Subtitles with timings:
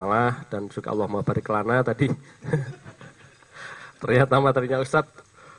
[0.00, 2.08] Allah dan juga Allah barik lana tadi.
[4.00, 5.12] Ternyata materinya Ustadz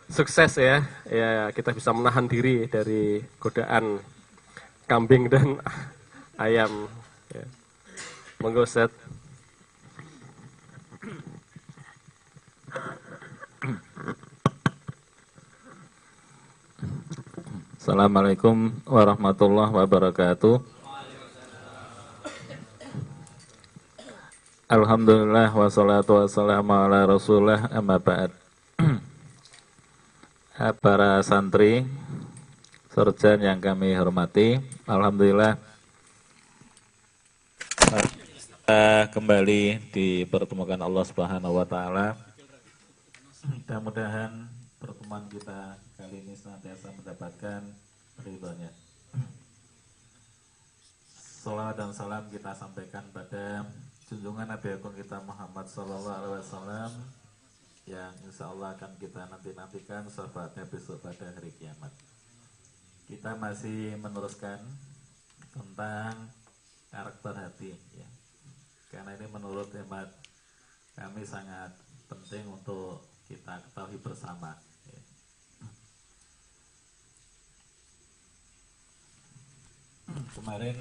[0.10, 0.82] sukses ya.
[1.06, 4.02] Ya kita bisa menahan diri dari godaan
[4.90, 5.62] kambing dan
[6.42, 6.90] ayam.
[7.30, 7.46] Ya.
[8.42, 8.98] monggo Ustadz
[17.78, 20.81] Assalamualaikum warahmatullahi wabarakatuh
[24.72, 28.32] Alhamdulillah wassalatu wassalamu ala rasulullah amma ba'd.
[30.80, 31.84] Para santri
[32.88, 35.60] Surjan yang kami hormati Alhamdulillah.
[38.32, 42.16] Kita kembali dipertemukan Allah subhanahu wa ta'ala.
[43.44, 44.48] Mudah-mudahan
[44.80, 47.60] pertemuan kita kali ini senantiasa mendapatkan
[48.24, 48.72] ridhonya.
[51.44, 53.68] Salawat dan salam kita sampaikan pada
[54.12, 56.92] junjungan Nabi Agung kita Muhammad Sallallahu Alaihi Wasallam
[57.88, 61.96] yang insya Allah akan kita nanti-nantikan sahabatnya besok pada hari kiamat.
[63.08, 64.60] Kita masih meneruskan
[65.56, 66.28] tentang
[66.92, 68.10] karakter hati, ya.
[68.92, 70.12] karena ini menurut hemat
[70.92, 71.72] kami sangat
[72.12, 74.60] penting untuk kita ketahui bersama.
[74.92, 75.02] Ya.
[80.36, 80.76] Kemarin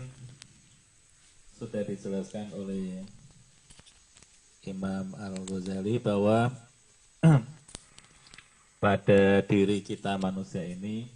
[1.54, 3.06] sudah dijelaskan oleh
[4.64, 6.52] Imam Al-Ghazali bahwa
[8.84, 11.08] pada diri kita manusia ini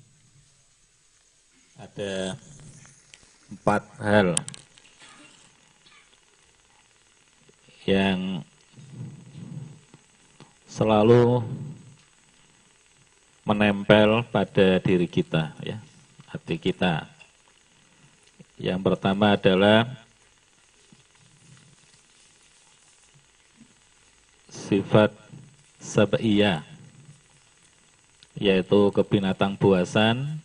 [1.77, 2.39] ada
[3.53, 4.28] empat hal
[7.84, 8.41] yang
[10.65, 11.45] selalu
[13.45, 15.77] menempel pada diri kita ya
[16.33, 17.06] hati kita.
[18.56, 20.03] Yang pertama adalah
[24.55, 25.10] sifat
[25.83, 26.62] sab'iyah
[28.38, 30.38] yaitu kebinatang buasan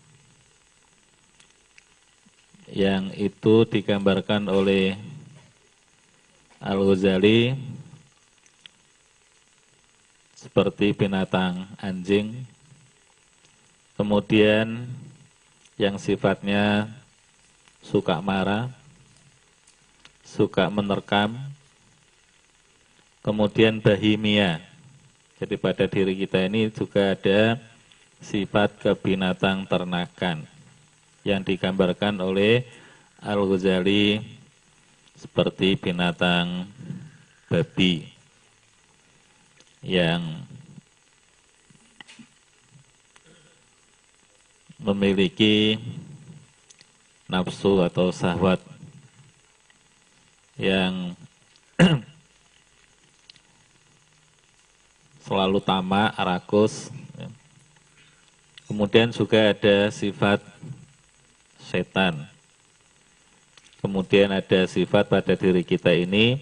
[2.70, 4.98] yang itu digambarkan oleh
[6.62, 7.58] Al-Ghazali
[10.38, 12.46] seperti binatang anjing.
[13.98, 14.86] Kemudian
[15.82, 16.88] yang sifatnya
[17.82, 18.70] suka marah
[20.24, 21.42] suka menerkam
[23.20, 24.64] Kemudian bahimia.
[25.40, 27.60] Jadi pada diri kita ini juga ada
[28.20, 30.44] sifat kebinatang ternakan
[31.24, 32.68] yang digambarkan oleh
[33.20, 34.20] Al-Ghazali
[35.16, 36.68] seperti binatang
[37.52, 38.08] babi
[39.84, 40.44] yang
[44.80, 45.76] memiliki
[47.28, 48.64] nafsu atau sahwat
[50.56, 51.16] yang
[55.30, 56.90] selalu tamak, rakus.
[58.66, 60.42] Kemudian juga ada sifat
[61.62, 62.26] setan.
[63.78, 66.42] Kemudian ada sifat pada diri kita ini,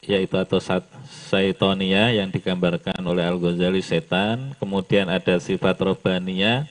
[0.00, 0.56] yaitu atau
[1.28, 4.56] saitonia yang digambarkan oleh Al-Ghazali setan.
[4.56, 6.64] Kemudian ada sifat robania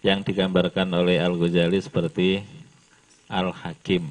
[0.00, 2.40] yang digambarkan oleh Al-Ghazali seperti
[3.28, 4.08] Al-Hakim.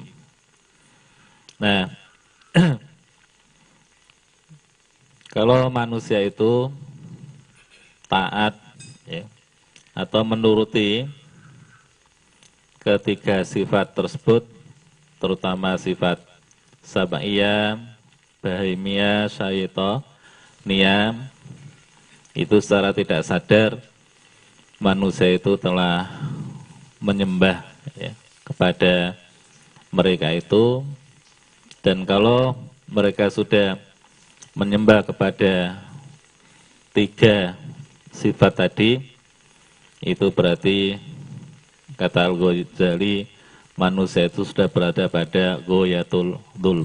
[1.58, 1.90] Nah,
[5.32, 6.68] Kalau manusia itu
[8.04, 8.52] taat
[9.08, 9.24] ya,
[9.96, 11.08] atau menuruti
[12.84, 14.44] ketiga sifat tersebut,
[15.16, 16.20] terutama sifat
[16.84, 17.80] sabaiyah,
[18.44, 20.04] bahimia, syaito,
[20.68, 21.24] niam,
[22.36, 23.80] itu secara tidak sadar
[24.76, 26.12] manusia itu telah
[27.00, 27.64] menyembah
[27.96, 28.12] ya,
[28.44, 29.16] kepada
[29.88, 30.84] mereka itu.
[31.80, 32.52] Dan kalau
[32.84, 33.80] mereka sudah
[34.52, 35.80] menyembah kepada
[36.92, 37.56] tiga
[38.12, 39.00] sifat tadi.
[40.02, 40.98] Itu berarti
[41.94, 43.30] kata Al-Ghazali
[43.76, 46.84] manusia itu sudah berada pada goyatul dul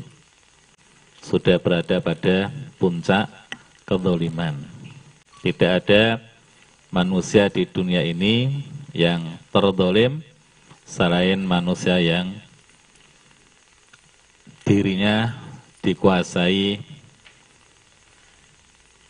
[1.20, 2.48] sudah berada pada
[2.80, 3.28] puncak
[3.84, 4.56] kezaliman
[5.44, 6.04] tidak ada
[6.88, 8.64] manusia di dunia ini
[8.96, 10.24] yang terdolim
[10.88, 12.32] selain manusia yang
[14.64, 15.36] dirinya
[15.84, 16.80] dikuasai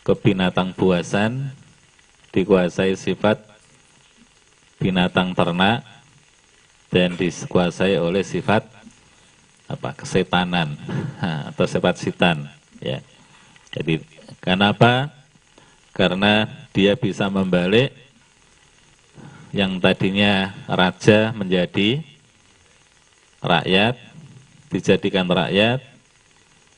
[0.08, 1.52] kebinatang buasan
[2.32, 3.44] dikuasai sifat
[4.80, 5.84] binatang ternak
[6.88, 8.64] dan dikuasai oleh sifat
[9.68, 10.80] apa kesetanan
[11.52, 12.48] atau sifat sitan
[12.80, 13.04] ya.
[13.68, 14.00] Jadi
[14.40, 15.12] kenapa?
[15.92, 17.92] Karena dia bisa membalik
[19.52, 22.00] yang tadinya raja menjadi
[23.44, 24.00] rakyat
[24.72, 25.84] dijadikan rakyat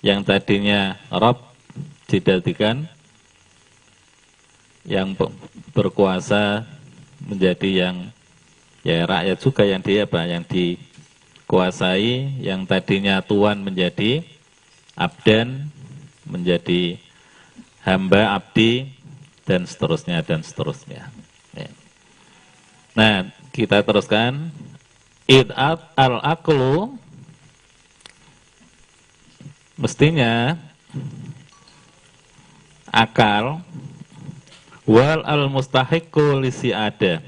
[0.03, 1.39] yang tadinya Rob
[2.11, 2.91] dijadikan
[4.85, 5.13] yang
[5.77, 6.65] berkuasa
[7.21, 7.97] menjadi yang
[8.81, 14.25] ya rakyat juga yang dia apa yang dikuasai yang tadinya tuan menjadi
[14.97, 15.69] abdan
[16.25, 16.97] menjadi
[17.85, 18.93] hamba abdi
[19.45, 21.11] dan seterusnya dan seterusnya.
[21.57, 21.69] Ya.
[22.95, 23.15] nah
[23.51, 24.55] kita teruskan.
[25.31, 26.99] Id'at al-aqlu
[29.79, 30.59] mestinya
[32.91, 33.63] akal
[34.91, 37.23] wal al mustahiqu lisi ada.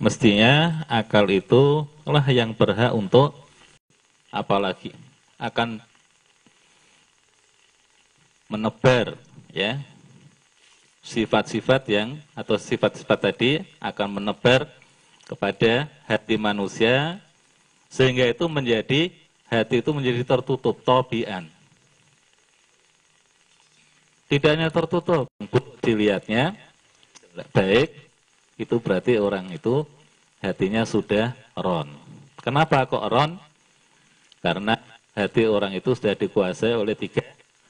[0.00, 3.36] Mestinya akal itu lah yang berhak untuk
[4.32, 4.96] apalagi
[5.36, 5.84] akan
[8.48, 9.20] menebar
[9.52, 9.76] ya.
[11.02, 14.70] Sifat-sifat yang atau sifat-sifat tadi akan menebar
[15.26, 17.18] kepada hati manusia
[17.90, 19.10] sehingga itu menjadi
[19.50, 21.50] hati itu menjadi tertutup tobian
[24.30, 25.26] tidak hanya tertutup
[25.82, 26.54] dilihatnya
[27.50, 27.90] baik
[28.56, 29.82] itu berarti orang itu
[30.38, 31.90] hatinya sudah ron.
[32.38, 33.38] Kenapa kok ron?
[34.42, 34.78] Karena
[35.14, 37.22] hati orang itu sudah dikuasai oleh tiga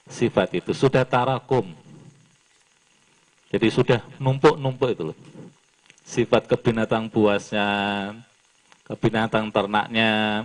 [0.08, 0.72] sifat itu.
[0.72, 1.68] Sudah tarakum.
[3.52, 5.18] Jadi sudah numpuk-numpuk itu loh.
[6.02, 7.68] Sifat kebinatang buasnya,
[8.88, 10.44] kebinatang ternaknya,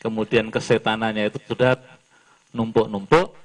[0.00, 1.76] kemudian kesetanannya itu sudah
[2.56, 3.36] numpuk-numpuk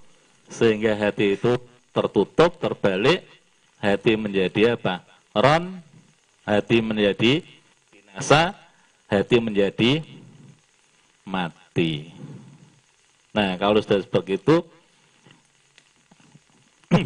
[0.47, 1.59] sehingga hati itu
[1.91, 3.27] tertutup, terbalik,
[3.77, 5.05] hati menjadi apa?
[5.33, 5.81] Ron,
[6.45, 7.45] hati menjadi
[7.93, 8.55] binasa,
[9.05, 10.01] hati menjadi
[11.27, 12.11] mati.
[13.35, 14.65] Nah, kalau sudah seperti itu,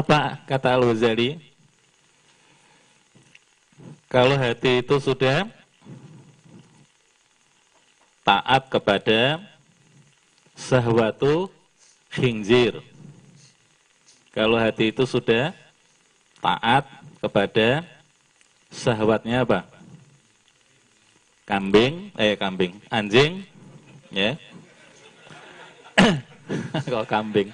[0.00, 1.40] apa kata Al-Ghazali?
[4.10, 5.46] Kalau hati itu sudah
[8.26, 9.38] taat kepada
[10.58, 11.48] sahwatu
[12.10, 12.82] khinzir.
[14.30, 15.50] Kalau hati itu sudah
[16.38, 16.86] taat
[17.18, 17.82] kepada
[18.70, 19.66] Sahwatnya apa?
[21.42, 23.42] Kambing, eh kambing, anjing,
[24.14, 24.38] ya.
[26.86, 27.50] Kalau kambing.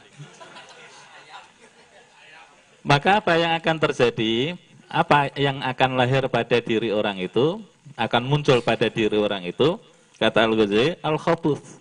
[2.85, 4.61] Maka apa yang akan terjadi?
[4.87, 7.59] Apa yang akan lahir pada diri orang itu?
[7.97, 9.81] Akan muncul pada diri orang itu?
[10.21, 11.81] Kata Al-Ghazali, al-khabuth.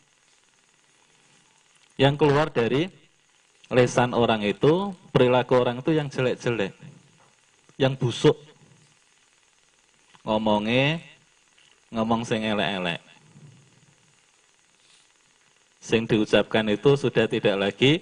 [2.00, 2.88] Yang keluar dari
[3.70, 6.74] lesan orang itu, perilaku orang itu yang jelek-jelek.
[7.76, 8.38] Yang busuk
[10.26, 11.02] ngomongnya
[11.94, 13.02] ngomong sing elek-elek.
[15.80, 18.02] Sing diucapkan itu sudah tidak lagi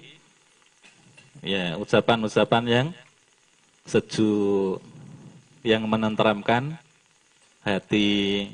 [1.44, 2.86] ya ucapan-ucapan yang
[3.84, 4.80] sejuk,
[5.60, 6.80] yang menenteramkan
[7.60, 8.48] hati,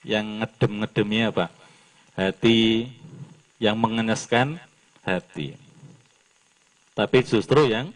[0.00, 1.46] yang ngedem-ngedemnya apa?
[2.16, 2.88] Hati
[3.60, 4.56] yang mengenyaskan
[5.04, 5.65] hati.
[6.96, 7.92] Tapi justru yang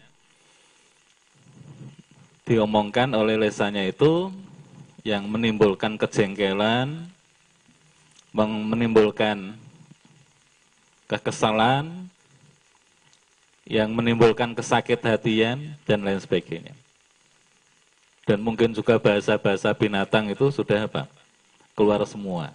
[2.45, 4.29] diomongkan oleh lesanya itu
[5.01, 7.09] yang menimbulkan kejengkelan,
[8.37, 9.57] menimbulkan
[11.09, 12.05] kekesalan,
[13.65, 16.77] yang menimbulkan kesakit hatian, dan lain sebagainya.
[18.29, 21.09] Dan mungkin juga bahasa-bahasa binatang itu sudah apa?
[21.73, 22.53] Keluar semua.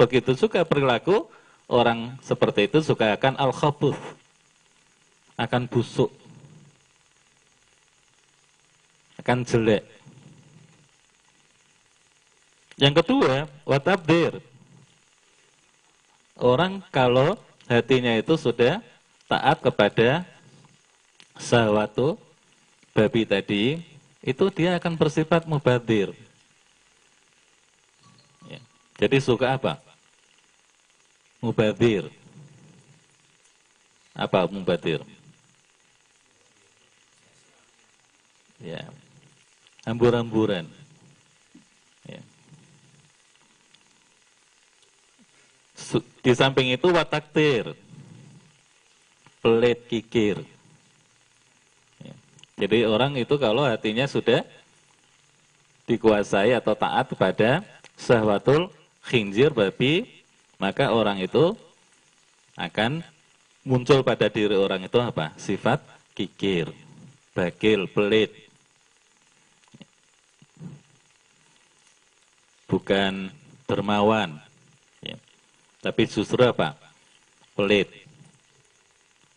[0.00, 1.28] Begitu juga perilaku
[1.68, 4.00] orang seperti itu juga akan al-khabuth.
[5.34, 6.12] Akan busuk.
[9.18, 9.82] Akan jelek.
[12.74, 14.42] Yang kedua, watabdir.
[16.34, 17.38] Orang kalau
[17.70, 18.82] hatinya itu sudah
[19.30, 20.26] taat kepada
[21.38, 22.18] sahwatu
[22.90, 23.82] babi tadi,
[24.22, 26.10] itu dia akan bersifat mubadir.
[28.50, 28.58] Ya.
[28.98, 29.78] Jadi suka apa?
[31.38, 32.10] Mubadir.
[34.14, 35.02] Apa mubadir?
[38.64, 38.88] Ya.
[39.84, 40.64] Hambur-hamburan.
[46.24, 47.76] Di samping itu wataktir,
[49.44, 50.40] pelit kikir.
[52.00, 52.14] Ya.
[52.64, 54.40] Jadi orang itu kalau hatinya sudah
[55.84, 57.60] dikuasai atau taat kepada
[57.92, 58.72] sahwatul
[59.04, 60.08] khinzir babi,
[60.56, 61.52] maka orang itu
[62.56, 63.04] akan
[63.60, 65.36] muncul pada diri orang itu apa?
[65.36, 65.84] Sifat
[66.16, 66.72] kikir,
[67.36, 68.43] bagil, pelit.
[72.74, 73.30] Bukan
[73.70, 74.42] dermawan,
[75.84, 76.72] tapi justru apa?
[77.52, 77.92] Pelit.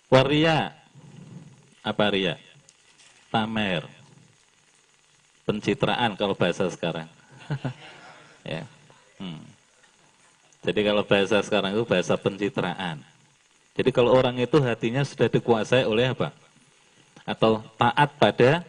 [0.08, 0.72] Waria.
[1.84, 2.40] Apa ria?
[3.28, 3.84] Pamer.
[5.44, 7.12] Pencitraan kalau bahasa sekarang.
[8.48, 8.64] ya.
[9.20, 9.44] Hmm.
[10.64, 13.04] Jadi kalau bahasa sekarang itu bahasa pencitraan.
[13.76, 16.32] Jadi kalau orang itu hatinya sudah dikuasai oleh apa?
[17.28, 18.64] Atau taat pada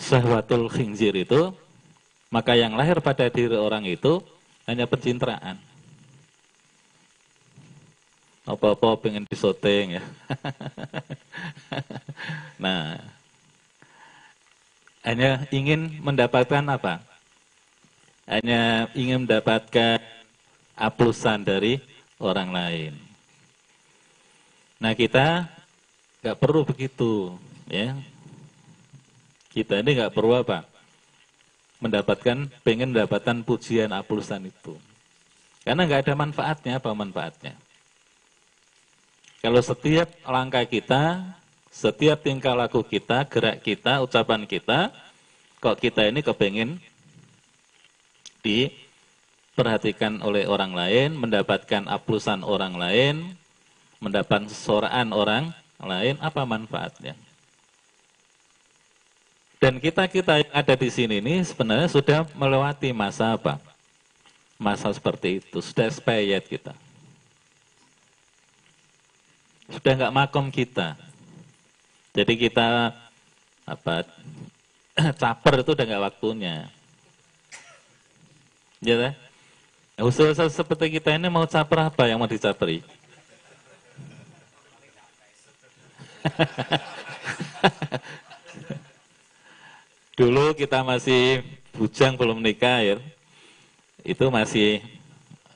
[0.00, 1.52] syahwatul khinzir itu,
[2.32, 4.24] maka yang lahir pada diri orang itu
[4.64, 5.60] hanya pencitraan.
[8.48, 10.04] Apa-apa pengen disoting ya.
[12.64, 12.96] nah,
[15.04, 17.04] hanya ingin mendapatkan apa?
[18.24, 20.00] Hanya ingin mendapatkan
[20.72, 21.84] aplusan dari
[22.16, 22.92] orang lain.
[24.80, 25.52] Nah kita
[26.24, 27.36] nggak perlu begitu,
[27.68, 27.92] ya.
[29.52, 30.71] Kita ini nggak perlu apa?
[31.82, 34.78] Mendapatkan, pengen mendapatkan pujian aplusan itu.
[35.66, 37.58] Karena nggak ada manfaatnya, apa manfaatnya?
[39.42, 41.34] Kalau setiap langkah kita,
[41.74, 44.94] setiap tingkah laku kita, gerak kita, ucapan kita,
[45.58, 46.78] kok kita ini kepengen
[48.46, 53.34] diperhatikan oleh orang lain, mendapatkan aplusan orang lain,
[53.98, 55.50] mendapat seorang orang
[55.82, 57.18] lain, apa manfaatnya?
[59.62, 63.62] Dan kita-kita yang ada di sini ini sebenarnya sudah melewati masa apa?
[64.58, 66.74] Masa seperti itu, sudah expired kita.
[69.70, 70.98] Sudah nggak makom kita.
[72.10, 72.90] Jadi kita
[73.62, 74.02] apa
[75.22, 76.66] caper itu udah nggak waktunya.
[78.82, 79.14] Ya,
[79.94, 82.82] khusus seperti kita ini mau caper apa yang mau dicaperi?
[90.12, 91.40] Dulu kita masih
[91.72, 92.96] bujang belum nikah ya.
[94.04, 94.84] Itu masih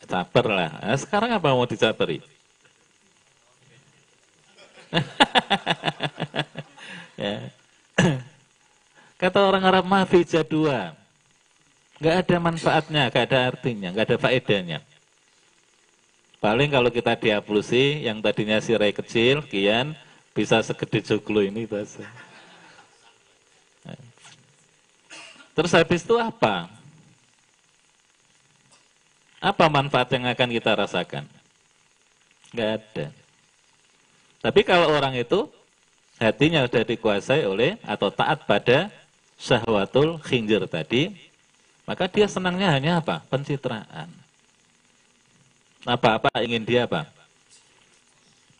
[0.06, 0.70] caper lah.
[0.80, 2.22] Nah, sekarang apa mau dicaperi?
[7.20, 7.52] ya.
[9.16, 10.96] Kata orang Arab mafi jadua.
[11.96, 14.78] Gak ada manfaatnya, gak ada artinya, gak ada faedahnya.
[16.36, 19.96] Paling kalau kita diaplusi, yang tadinya sirai kecil, kian
[20.36, 22.04] bisa segede joglo ini bahasa.
[25.56, 26.68] Terus habis itu apa?
[29.40, 31.24] Apa manfaat yang akan kita rasakan?
[32.52, 33.06] Gak ada.
[34.44, 35.48] Tapi kalau orang itu
[36.20, 38.92] hatinya sudah dikuasai oleh atau taat pada
[39.40, 41.16] syahwatul khinjir tadi,
[41.88, 43.24] maka dia senangnya hanya apa?
[43.32, 44.12] Pencitraan.
[45.88, 47.08] Apa-apa ingin dia apa?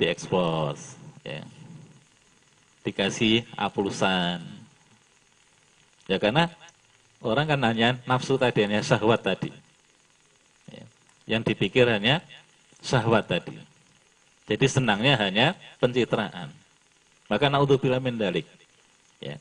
[0.01, 0.97] Diekspos.
[1.21, 1.45] Ya
[2.87, 4.39] dikasih aplusan.
[6.07, 6.47] Ya karena
[7.27, 9.51] orang kan hanya nafsu tadi, hanya syahwat tadi.
[10.71, 10.85] Ya.
[11.27, 12.23] Yang dipikir hanya
[12.79, 13.59] syahwat tadi.
[14.47, 16.55] Jadi senangnya hanya pencitraan.
[17.27, 18.47] Maka naudzubillah min dalik.
[19.19, 19.37] Ya.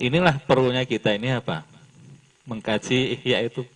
[0.00, 1.68] Inilah perlunya kita ini apa?
[2.48, 3.68] Mengkaji ihya itu.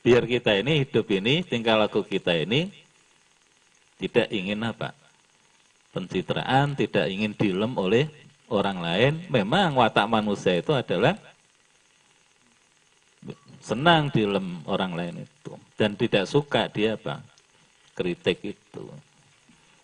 [0.00, 2.72] Biar kita ini hidup ini, tingkah laku kita ini
[4.00, 4.96] tidak ingin apa?
[5.94, 8.10] pencitraan, tidak ingin dilem oleh
[8.54, 9.12] orang lain.
[9.28, 11.18] Memang watak manusia itu adalah
[13.64, 17.24] senang dilem orang lain itu dan tidak suka dia apa
[17.96, 18.84] kritik itu.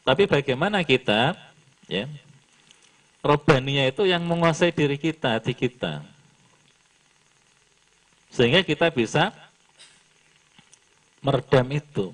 [0.04, 1.32] Tapi bagaimana kita
[1.88, 2.04] ya
[3.24, 6.04] robania itu yang menguasai diri kita, hati kita.
[8.30, 9.32] Sehingga kita bisa
[11.24, 12.12] meredam itu.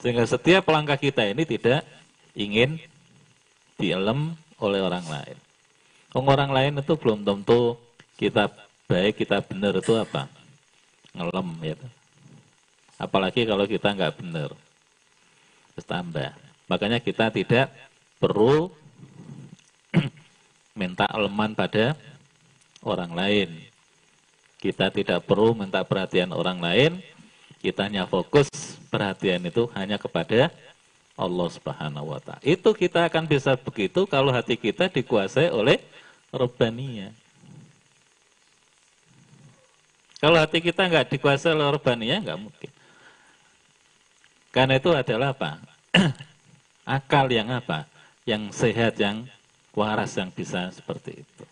[0.00, 1.84] Sehingga setiap langkah kita ini tidak
[2.36, 2.76] ingin
[3.80, 5.36] dielem oleh orang lain.
[6.16, 7.76] Orang lain itu belum tentu
[8.16, 8.48] kita
[8.88, 10.28] baik, kita benar itu apa?
[11.12, 11.76] Ngelem ya.
[12.96, 14.50] Apalagi kalau kita nggak benar.
[15.76, 16.32] Terus tambah.
[16.72, 17.68] Makanya kita tidak
[18.16, 18.72] perlu
[20.80, 21.92] minta eleman pada
[22.80, 23.48] orang lain.
[24.56, 27.04] Kita tidak perlu minta perhatian orang lain,
[27.66, 28.46] kita hanya fokus
[28.86, 30.54] perhatian itu hanya kepada
[31.18, 32.38] Allah Subhanahu wa taala.
[32.46, 35.82] Itu kita akan bisa begitu kalau hati kita dikuasai oleh
[36.30, 37.10] robania.
[40.22, 42.70] Kalau hati kita nggak dikuasai oleh robania, nggak mungkin.
[44.54, 45.58] Karena itu adalah apa?
[46.96, 47.90] Akal yang apa?
[48.22, 49.26] Yang sehat, yang
[49.74, 51.44] waras, yang bisa seperti itu.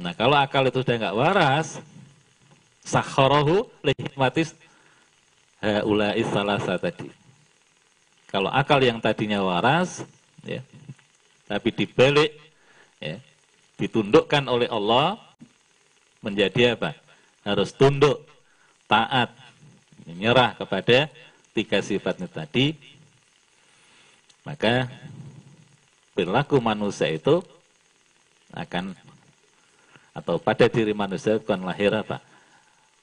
[0.00, 1.76] Nah kalau akal itu sudah nggak waras,
[2.84, 4.56] sakharahu lihikmatis
[5.60, 7.08] haulai salasa tadi.
[8.30, 10.06] Kalau akal yang tadinya waras,
[10.46, 10.62] ya,
[11.50, 12.30] tapi dibalik,
[13.02, 13.18] ya,
[13.74, 15.18] ditundukkan oleh Allah
[16.22, 16.94] menjadi apa?
[17.42, 18.22] Harus tunduk,
[18.86, 19.34] taat,
[20.06, 21.10] menyerah kepada
[21.50, 22.78] tiga sifatnya tadi,
[24.46, 24.86] maka
[26.14, 27.42] perilaku manusia itu
[28.54, 28.94] akan
[30.10, 32.29] atau pada diri manusia bukan lahir apa?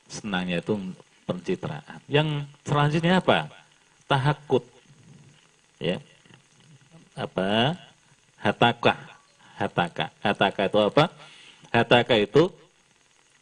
[0.07, 0.79] Senangnya itu
[1.27, 1.99] pencitraan.
[2.07, 3.51] Yang selanjutnya apa?
[4.07, 4.63] Tahakut.
[5.77, 5.99] Ya.
[7.13, 7.75] Apa?
[8.39, 8.95] Hataka.
[9.59, 10.05] Hataka.
[10.23, 11.05] Hataka itu apa?
[11.71, 12.47] Hataka itu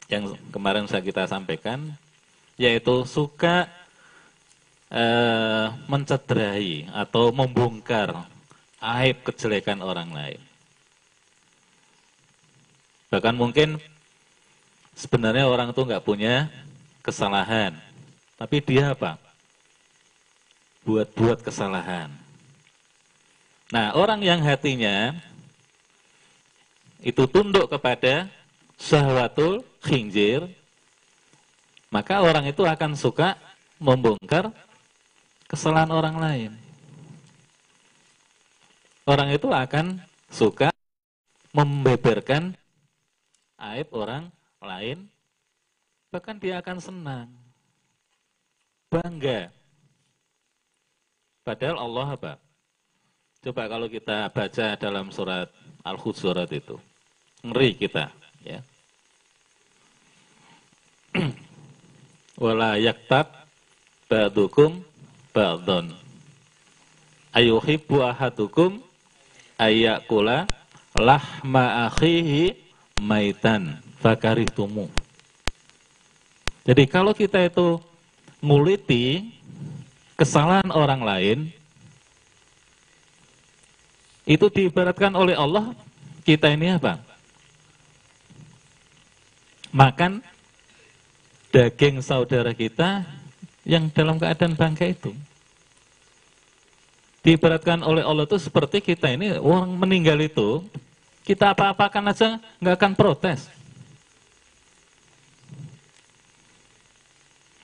[0.09, 1.93] yang kemarin saya kita sampaikan
[2.55, 3.67] yaitu suka
[4.89, 8.25] eh, mencederai atau membongkar
[8.81, 10.41] aib kejelekan orang lain.
[13.09, 13.81] Bahkan mungkin
[14.95, 16.47] sebenarnya orang itu nggak punya
[17.03, 17.75] kesalahan,
[18.39, 19.19] tapi dia apa?
[20.87, 22.09] Buat-buat kesalahan.
[23.69, 25.13] Nah, orang yang hatinya
[27.03, 28.31] itu tunduk kepada
[28.79, 30.47] syahwatul khinjir,
[31.93, 33.37] maka orang itu akan suka
[33.77, 34.49] membongkar
[35.45, 36.51] kesalahan orang lain.
[39.05, 40.01] Orang itu akan
[40.33, 40.73] suka
[41.53, 42.57] membeberkan
[43.55, 44.34] aib orang
[44.65, 44.97] lain,
[46.09, 47.29] bahkan dia akan senang,
[48.89, 49.53] bangga.
[51.45, 52.33] Padahal Allah apa?
[53.45, 55.53] Coba kalau kita baca dalam surat
[55.85, 56.81] Al-Hujurat itu,
[57.45, 58.09] ngeri kita,
[58.41, 58.59] ya.
[62.41, 63.29] Wala yaktab
[64.09, 64.81] ba'dukum
[65.29, 65.93] ba'dun.
[67.37, 68.81] Ayuhibbu ahadukum
[69.61, 70.49] ayakula
[70.97, 72.55] lahma akhihi
[73.03, 74.85] maitan fakarihtumu.
[76.61, 77.81] Jadi kalau kita itu
[78.37, 79.33] nguliti
[80.13, 81.37] kesalahan orang lain,
[84.29, 85.73] itu diibaratkan oleh Allah,
[86.21, 87.01] kita ini apa?
[89.73, 90.21] Makan
[91.49, 93.05] daging saudara kita
[93.65, 95.13] yang dalam keadaan bangkai itu.
[97.25, 100.61] Diibaratkan oleh Allah itu seperti kita ini orang meninggal itu,
[101.25, 103.54] kita apa-apakan aja nggak akan protes.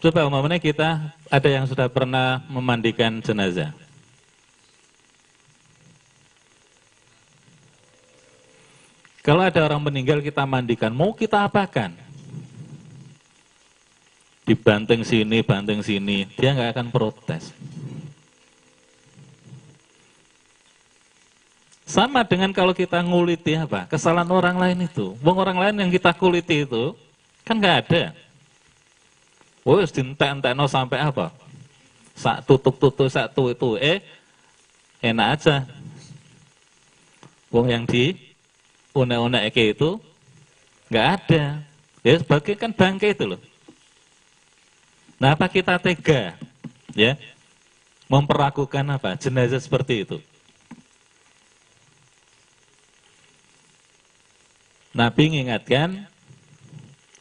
[0.01, 3.69] Coba umpamanya kita ada yang sudah pernah memandikan jenazah.
[9.21, 11.93] Kalau ada orang meninggal kita mandikan, mau kita apakan?
[14.41, 17.53] Dibanting sini, banting sini, dia nggak akan protes.
[21.85, 23.85] Sama dengan kalau kita nguliti apa?
[23.85, 25.13] Kesalahan orang lain itu.
[25.21, 26.97] Wong orang lain yang kita kuliti itu
[27.45, 28.30] kan nggak ada.
[29.61, 31.29] Wes dientek-entekno sampai apa?
[32.17, 34.01] Sak tutup-tutup satu itu eh
[35.01, 35.55] enak aja.
[37.53, 38.17] Wong yang di
[38.93, 40.01] unek-unek itu
[40.89, 41.43] nggak ada.
[42.01, 43.41] Ya sebagai kan bangke itu loh.
[45.21, 46.33] Nah apa kita tega
[46.97, 47.13] ya
[48.09, 50.17] memperlakukan apa jenazah seperti itu?
[54.91, 56.03] Nabi mengingatkan,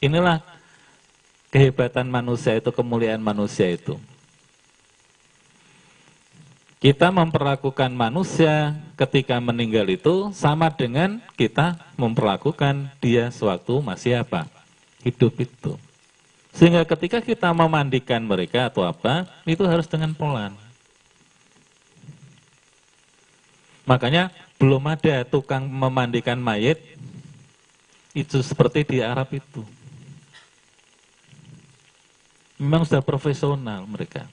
[0.02, 0.42] inilah
[1.50, 3.98] kehebatan manusia itu, kemuliaan manusia itu.
[6.80, 14.48] Kita memperlakukan manusia ketika meninggal itu sama dengan kita memperlakukan dia sewaktu masih apa?
[15.04, 15.76] Hidup itu.
[16.56, 20.56] Sehingga ketika kita memandikan mereka atau apa, itu harus dengan pelan.
[23.84, 26.80] Makanya belum ada tukang memandikan mayat
[28.16, 29.60] itu seperti di Arab itu.
[32.60, 34.28] Memang sudah profesional mereka.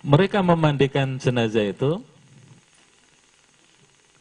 [0.00, 2.00] Mereka memandikan jenazah itu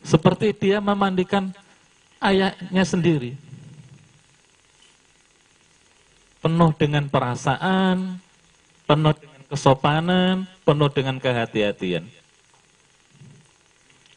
[0.03, 1.55] seperti dia memandikan
[2.19, 3.39] ayahnya sendiri.
[6.43, 8.19] Penuh dengan perasaan,
[8.83, 10.35] penuh dengan kesopanan,
[10.67, 12.07] penuh dengan kehati-hatian.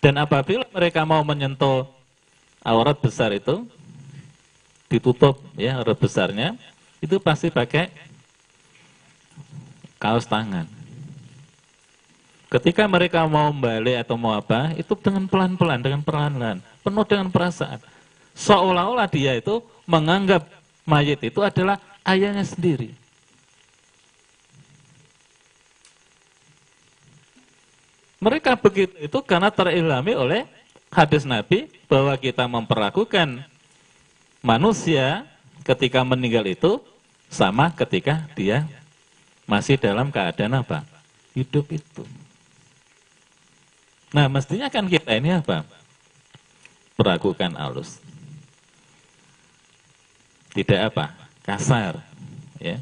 [0.03, 1.87] Dan apabila mereka mau menyentuh
[2.67, 3.63] aurat besar itu,
[4.93, 6.53] ditutup ya aurat besarnya,
[7.01, 7.89] itu pasti pakai
[9.97, 10.69] kaos tangan.
[12.53, 17.81] Ketika mereka mau balik atau mau apa, itu dengan pelan-pelan, dengan perlahan-lahan, penuh dengan perasaan.
[18.37, 20.45] Seolah-olah dia itu menganggap
[20.85, 22.93] mayat itu adalah ayahnya sendiri.
[28.21, 30.45] Mereka begitu itu karena terilhami oleh
[30.93, 33.43] hadis Nabi bahwa kita memperlakukan
[34.43, 35.25] manusia
[35.63, 36.83] ketika meninggal itu
[37.33, 38.69] sama ketika dia
[39.49, 40.85] masih dalam keadaan apa?
[41.33, 42.05] Hidup itu.
[44.13, 45.65] Nah, mestinya kan kita ini apa?
[46.99, 47.97] Perlakukan halus.
[50.53, 51.17] Tidak apa?
[51.41, 52.05] Kasar.
[52.61, 52.77] Ya.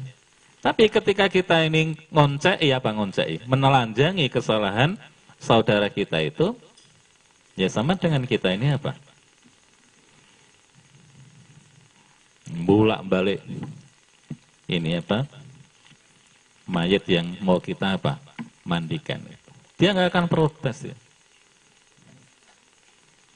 [0.59, 3.47] Tapi ketika kita ini ngoncek, iya apa ngoncek?
[3.47, 4.99] Menelanjangi kesalahan
[5.39, 6.51] saudara kita itu,
[7.59, 8.95] Ya sama dengan kita ini apa?
[12.51, 13.39] Bulak balik
[14.67, 15.27] ini apa?
[16.67, 18.19] Mayat yang mau kita apa?
[18.63, 19.23] Mandikan.
[19.75, 20.95] Dia nggak akan protes ya.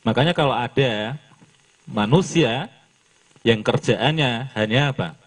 [0.05, 1.17] Makanya kalau ada
[1.89, 2.69] manusia
[3.41, 5.17] yang kerjaannya hanya apa?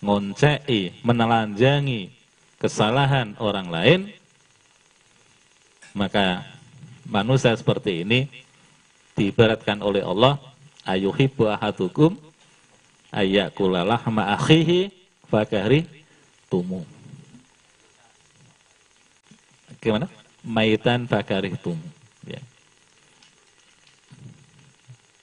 [0.00, 2.14] Ngoncei, menelanjangi
[2.56, 4.00] kesalahan orang lain,
[5.92, 6.46] maka
[7.04, 8.30] manusia seperti ini
[9.18, 10.49] diibaratkan oleh Allah
[10.96, 12.18] ayuhibbu ahadukum
[13.14, 14.90] ayakula lahma akhihi
[15.30, 15.86] fakari
[16.50, 16.82] tumu.
[19.78, 20.10] Gimana?
[20.42, 21.86] Maitan fakari tumu.
[22.26, 22.40] Ya.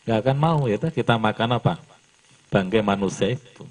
[0.08, 1.78] Gak akan mau ya kita makan apa?
[2.48, 3.68] Bangkai manusia itu.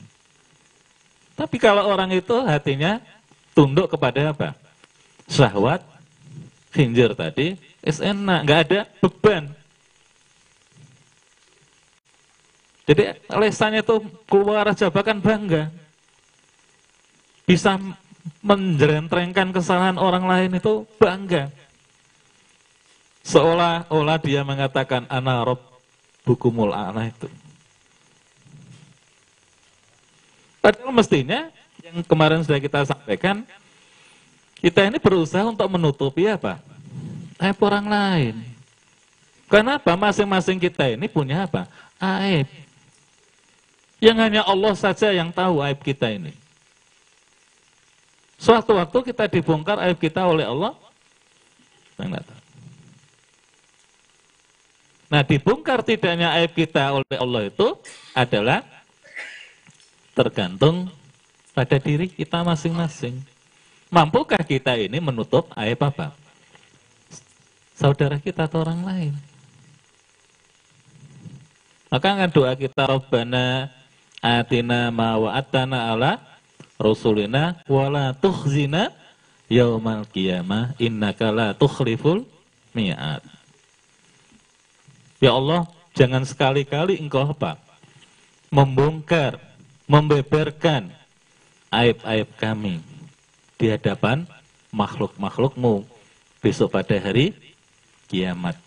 [1.37, 3.01] Tapi kalau orang itu hatinya
[3.53, 4.57] tunduk kepada apa?
[5.29, 5.85] Syahwat,
[6.73, 9.53] khinjir tadi, es enak, nggak ada beban.
[12.87, 13.99] Jadi lesannya itu
[14.31, 15.75] keluar aja bahkan bangga.
[17.43, 17.79] Bisa
[18.43, 21.51] menjerentrengkan kesalahan orang lain itu bangga.
[23.27, 25.59] Seolah-olah dia mengatakan anarob
[26.23, 27.27] bukumul ana itu.
[30.63, 31.51] Padahal mestinya
[31.83, 33.47] yang kemarin sudah kita sampaikan,
[34.59, 36.59] kita ini berusaha untuk menutupi apa?
[37.39, 38.35] Aib orang lain.
[39.47, 41.71] Kenapa masing-masing kita ini punya apa?
[42.03, 42.66] Aib.
[43.97, 46.37] Yang hanya Allah saja yang tahu aib kita ini.
[48.37, 50.77] Suatu waktu kita dibongkar aib kita oleh Allah,
[55.07, 57.79] Nah, dibongkar tidaknya aib kita oleh Allah itu
[58.13, 58.61] adalah
[60.13, 60.91] tergantung
[61.55, 63.17] pada diri kita masing-masing.
[63.89, 66.11] Mampukah kita ini menutup aib apa?
[67.79, 69.15] Saudara kita atau orang lain.
[71.87, 73.71] Maka kan doa kita Rabbana
[74.27, 76.19] atina ma wa'atana ala
[76.83, 78.91] rasulina wala tukhzina
[79.47, 82.27] yaumal qiyamah innaka la tukhliful
[82.75, 83.23] mi'ad.
[85.23, 85.65] Ya Allah,
[85.97, 87.57] jangan sekali-kali engkau apa?
[88.53, 89.41] Membongkar,
[89.89, 90.93] membeberkan
[91.73, 92.85] aib-aib kami
[93.57, 94.29] di hadapan
[94.75, 95.89] makhluk-makhlukmu
[96.45, 97.33] besok pada hari
[98.13, 98.61] kiamat.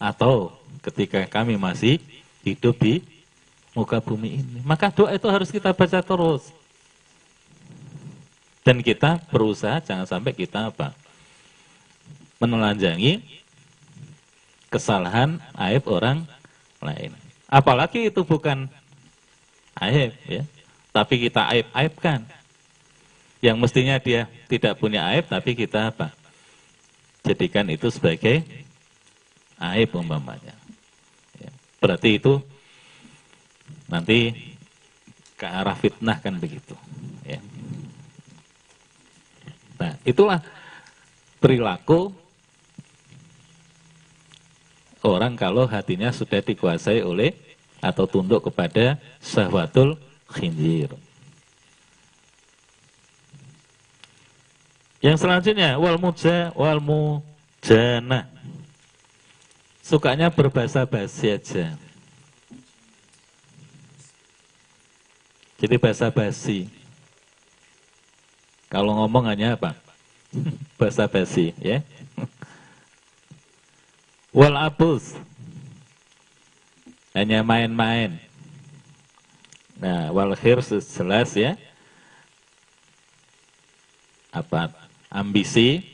[0.00, 2.02] Atau ketika kami masih
[2.42, 3.04] hidup di
[3.74, 4.58] muka bumi ini.
[4.66, 6.50] Maka doa itu harus kita baca terus.
[8.60, 10.92] Dan kita berusaha jangan sampai kita apa?
[12.40, 13.24] Menelanjangi
[14.68, 16.24] kesalahan aib orang
[16.80, 17.12] lain.
[17.50, 18.70] Apalagi itu bukan
[19.80, 20.42] aib ya,
[20.94, 22.22] tapi kita aib-aibkan.
[23.40, 26.12] Yang mestinya dia tidak punya aib tapi kita apa?
[27.24, 28.44] Jadikan itu sebagai
[29.56, 30.52] aib umpamanya.
[31.40, 31.50] Ya.
[31.80, 32.44] Berarti itu
[33.90, 34.32] nanti
[35.34, 36.78] ke arah fitnah kan begitu.
[37.26, 37.42] Ya.
[39.80, 40.40] Nah, itulah
[41.42, 42.14] perilaku
[45.02, 47.32] orang kalau hatinya sudah dikuasai oleh
[47.80, 49.96] atau tunduk kepada syahwatul
[50.28, 50.92] khinjir.
[55.00, 58.28] Yang selanjutnya wal muja wal mujana.
[59.80, 61.74] Sukanya berbahasa basi aja.
[65.60, 66.64] Jadi bahasa basi.
[68.72, 69.76] Kalau ngomong hanya apa?
[70.80, 71.84] bahasa basi, ya.
[74.32, 75.20] Wal abus.
[77.12, 78.16] Hanya main-main.
[79.76, 81.60] Nah, wal khirs jelas ya.
[84.32, 84.72] Apa?
[85.12, 85.84] Ambisi.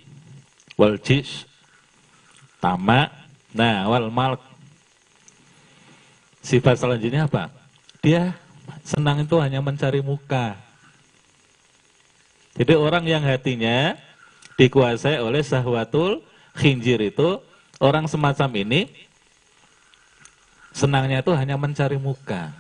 [0.78, 1.42] Wal jish.
[2.62, 3.10] Tamak.
[3.50, 4.38] Nah, wal mal.
[6.44, 7.50] Sifat selanjutnya apa?
[8.04, 8.36] Dia
[8.86, 10.58] senang itu hanya mencari muka.
[12.56, 13.98] Jadi orang yang hatinya
[14.56, 16.24] dikuasai oleh sahwatul
[16.56, 17.36] khinjir itu,
[17.76, 18.88] orang semacam ini
[20.72, 22.52] senangnya itu hanya mencari muka.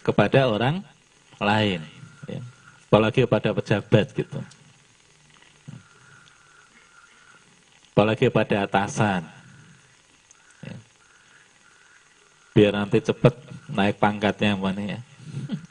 [0.00, 0.82] Kepada orang
[1.38, 1.82] lain.
[2.26, 2.40] Ya.
[2.88, 4.38] Apalagi pada pejabat gitu.
[7.90, 9.26] Apalagi pada atasan.
[10.64, 10.76] Ya.
[12.54, 13.34] Biar nanti cepat
[13.68, 15.00] naik pangkatnya mana ya.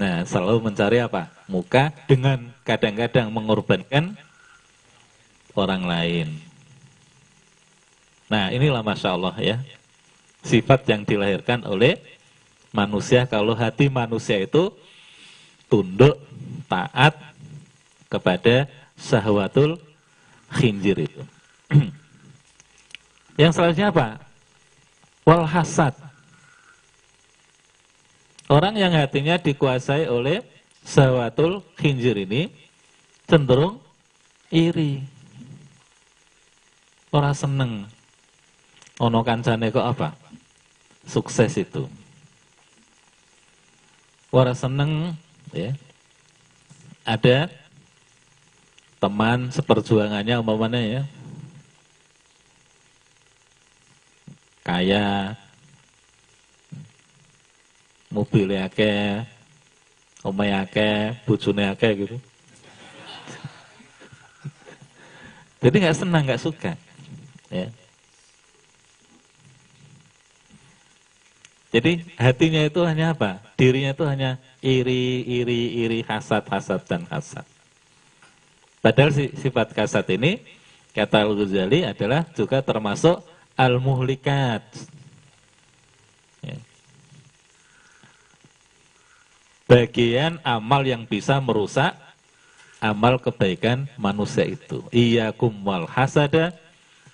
[0.00, 1.28] Nah, selalu mencari apa?
[1.44, 4.16] Muka dengan kadang-kadang mengorbankan
[5.52, 6.40] orang lain.
[8.32, 9.56] Nah, inilah Masya Allah ya.
[10.40, 12.00] Sifat yang dilahirkan oleh
[12.72, 14.72] manusia kalau hati manusia itu
[15.68, 16.16] tunduk,
[16.64, 17.12] taat
[18.08, 19.76] kepada syahwatul
[20.50, 21.22] khinjir itu.
[23.40, 24.06] Yang selanjutnya apa?
[25.24, 25.94] Wal hasad.
[28.50, 30.42] Orang yang hatinya dikuasai oleh
[30.82, 32.50] syahwatul khinjir ini
[33.30, 33.78] cenderung
[34.50, 35.06] iri.
[37.14, 37.72] Orang seneng.
[38.98, 40.08] Ono kancane kok apa?
[41.06, 41.86] Sukses itu.
[44.34, 45.14] Orang seneng
[45.54, 45.70] ya.
[47.06, 47.50] Ada
[49.00, 51.02] teman seperjuangannya umpamanya ya.
[54.60, 55.34] Kaya.
[58.10, 59.22] Mobilnya akeh
[60.26, 62.16] omahe akeh bojone akeh gitu.
[65.62, 66.74] Jadi nggak senang nggak suka.
[67.48, 67.70] Ya.
[71.70, 73.38] Jadi hatinya itu hanya apa?
[73.54, 77.46] Dirinya itu hanya iri iri iri hasad hasad dan hasad
[78.80, 80.40] Padahal sifat kasat ini,
[80.96, 83.20] kata Al-Ghazali adalah juga termasuk
[83.52, 84.64] al-muhlikat.
[86.40, 86.56] Ya.
[89.68, 91.92] Bagian amal yang bisa merusak
[92.80, 94.80] amal kebaikan manusia itu.
[94.88, 96.56] Iyakum wal hasada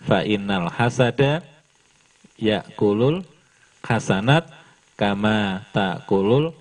[0.06, 1.42] fa innal hasada
[2.38, 3.26] yakulul
[3.82, 4.46] hasanat
[4.94, 6.54] kama takulul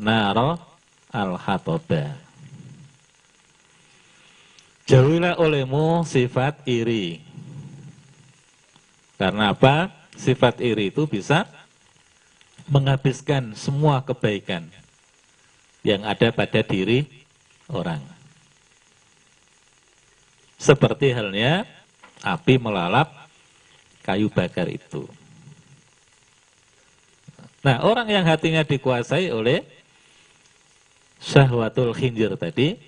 [0.00, 0.56] naro
[1.12, 2.27] al-hatobah.
[4.88, 7.20] Jauhilah olehmu sifat iri.
[9.20, 9.92] Karena apa?
[10.16, 11.44] Sifat iri itu bisa
[12.72, 14.64] menghabiskan semua kebaikan
[15.84, 17.04] yang ada pada diri
[17.68, 18.00] orang.
[20.56, 21.68] Seperti halnya
[22.24, 23.12] api melalap
[24.00, 25.04] kayu bakar itu.
[27.60, 29.68] Nah, orang yang hatinya dikuasai oleh
[31.20, 32.87] syahwatul khinjir tadi,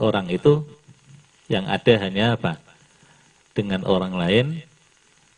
[0.00, 0.64] orang itu
[1.50, 2.56] yang ada hanya apa?
[3.52, 4.46] Dengan orang lain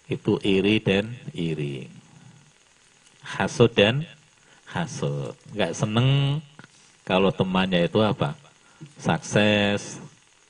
[0.07, 1.91] itu iri dan iri.
[3.25, 4.07] Hasud dan
[4.71, 5.35] hasud.
[5.57, 6.39] Gak seneng
[7.03, 8.39] kalau temannya itu apa?
[9.01, 9.99] Sukses.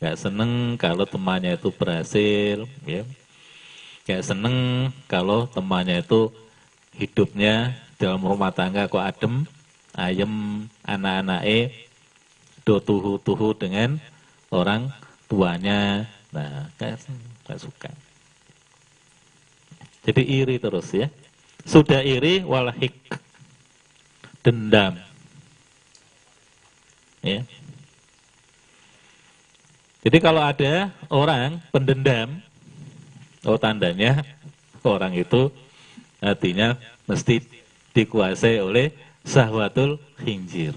[0.02, 2.68] Gak seneng kalau temannya itu berhasil.
[2.84, 3.08] Ya.
[4.04, 6.28] Gak seneng kalau temannya itu
[6.92, 9.48] hidupnya dalam rumah tangga kok adem,
[9.96, 11.83] ayem, anak-anaknya do
[12.64, 14.00] tuhu-tuhu dengan
[14.48, 14.88] orang
[15.28, 16.08] tuanya.
[16.34, 17.92] Nah, nggak suka.
[20.04, 21.08] Jadi iri terus ya.
[21.64, 22.92] Sudah iri walhik
[24.44, 25.00] dendam.
[27.24, 27.40] Ya.
[30.04, 32.36] Jadi kalau ada orang pendendam,
[33.48, 34.20] oh tandanya
[34.84, 35.48] orang itu
[36.20, 36.76] artinya
[37.08, 37.40] mesti
[37.96, 38.92] dikuasai oleh
[39.24, 40.76] sahwatul khinjir.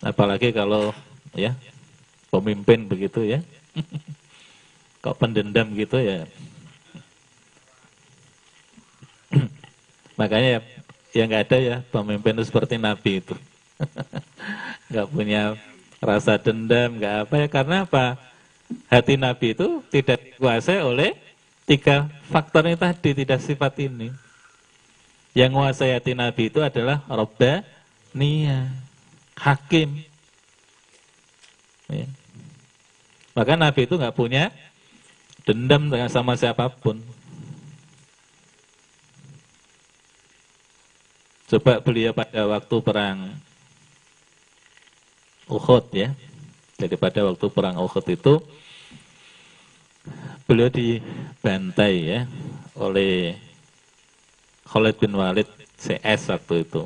[0.00, 0.96] Apalagi kalau
[1.36, 1.52] ya
[2.32, 3.44] pemimpin begitu ya.
[5.04, 6.24] Kok pendendam gitu ya.
[10.16, 10.60] Makanya ya,
[11.16, 13.36] ya nggak ada ya pemimpin itu seperti Nabi itu.
[14.92, 15.56] nggak punya
[16.00, 18.16] rasa dendam, nggak apa ya karena apa?
[18.86, 21.16] Hati Nabi itu tidak dikuasai oleh
[21.64, 24.12] tiga faktor ini tadi, tidak sifat ini.
[25.32, 27.62] Yang menguasai hati Nabi itu adalah robba
[28.12, 28.89] niat
[29.40, 30.04] hakim.
[31.88, 32.06] Ya.
[33.32, 34.52] Maka Nabi itu nggak punya
[35.48, 37.00] dendam dengan sama siapa pun.
[41.50, 43.18] Coba beliau pada waktu perang
[45.50, 46.14] Uhud ya.
[46.78, 48.38] Jadi pada waktu perang Uhud itu
[50.46, 52.20] beliau dibantai ya
[52.78, 53.38] oleh
[54.66, 55.46] Khalid bin Walid
[55.78, 56.82] CS waktu itu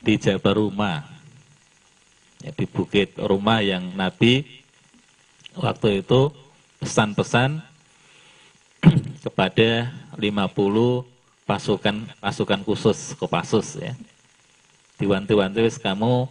[0.00, 1.19] di Jabarumah
[2.44, 4.44] ya, di bukit rumah yang Nabi
[5.56, 6.32] waktu itu
[6.80, 7.60] pesan-pesan
[9.24, 11.04] kepada 50
[11.44, 13.92] pasukan pasukan khusus Kopassus ya.
[15.00, 16.28] Diwanti-wanti kamu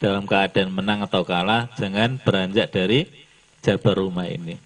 [0.00, 3.04] dalam keadaan menang atau kalah jangan beranjak dari
[3.60, 4.56] Jabar rumah ini.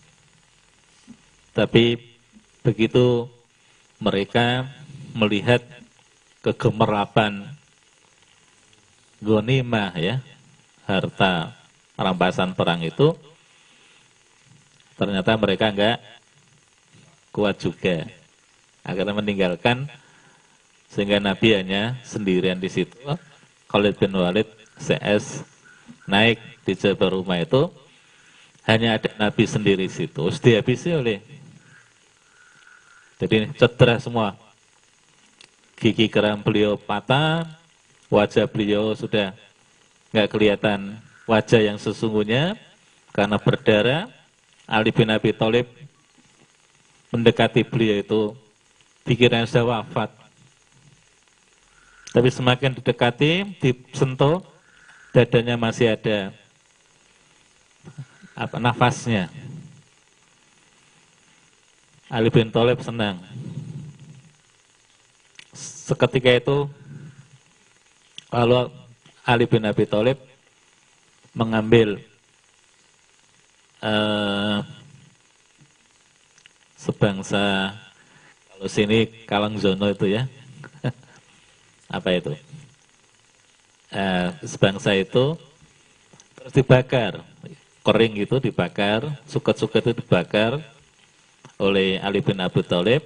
[1.51, 1.99] Tapi
[2.63, 3.27] begitu
[3.99, 4.71] mereka
[5.19, 5.63] melihat
[6.47, 7.51] kegemerapan
[9.19, 10.23] gonimah ya
[10.85, 11.57] harta
[11.97, 13.17] rampasan perang itu
[14.95, 15.99] ternyata mereka enggak
[17.35, 18.07] kuat juga.
[18.87, 19.91] Akhirnya meninggalkan
[20.87, 22.95] sehingga Nabi hanya sendirian di situ.
[23.67, 24.47] Khalid bin Walid
[24.79, 25.43] CS
[26.07, 27.67] naik di Jabal Rumah itu
[28.69, 30.31] hanya ada Nabi sendiri situ.
[30.31, 31.19] Terus dihabisi oleh
[33.19, 34.37] jadi cedera semua
[35.79, 37.47] gigi geram beliau patah,
[38.13, 39.35] wajah beliau sudah
[40.15, 40.95] nggak kelihatan
[41.27, 42.55] wajah yang sesungguhnya
[43.11, 44.07] karena berdarah.
[44.65, 45.69] Ali bin Abi Thalib
[47.13, 48.23] mendekati beliau itu
[49.05, 50.09] pikirannya sudah wafat.
[52.15, 54.41] Tapi semakin didekati, disentuh,
[55.13, 56.33] dadanya masih ada
[58.33, 59.29] apa nafasnya.
[62.09, 63.19] Ali bin Thalib senang.
[65.53, 66.71] Seketika itu
[68.33, 68.84] lalu
[69.25, 70.21] Ali bin Abi Thalib
[71.33, 71.97] mengambil
[73.81, 74.61] uh,
[76.77, 77.73] sebangsa
[78.53, 80.29] kalau sini Kalangzono itu ya.
[81.97, 82.37] Apa itu?
[83.89, 85.41] Uh, sebangsa itu
[86.37, 87.25] terus dibakar.
[87.85, 90.61] Kering itu dibakar suket-suket itu dibakar
[91.57, 93.01] oleh Ali bin Abi Thalib.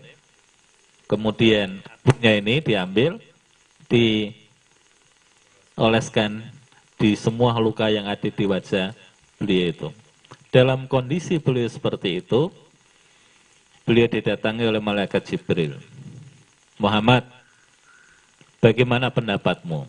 [1.07, 3.23] Kemudian abunya ini diambil
[5.79, 6.43] dioleskan
[6.99, 8.91] di semua luka yang ada di wajah
[9.39, 9.89] beliau itu.
[10.51, 12.51] Dalam kondisi beliau seperti itu,
[13.87, 15.79] beliau didatangi oleh malaikat Jibril.
[16.83, 17.23] Muhammad,
[18.59, 19.87] bagaimana pendapatmu?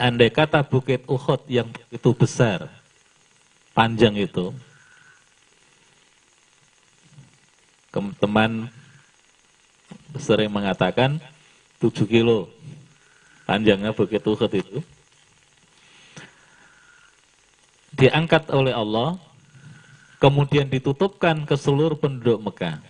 [0.00, 2.72] Andai kata bukit Uhud yang begitu besar,
[3.76, 4.56] panjang itu,
[8.16, 8.72] teman
[10.16, 11.20] sering mengatakan
[11.84, 12.48] 7 kilo
[13.44, 14.78] panjangnya bukit Uhud itu
[18.02, 19.20] diangkat oleh Allah,
[20.18, 22.80] kemudian ditutupkan ke seluruh penduduk Mekah.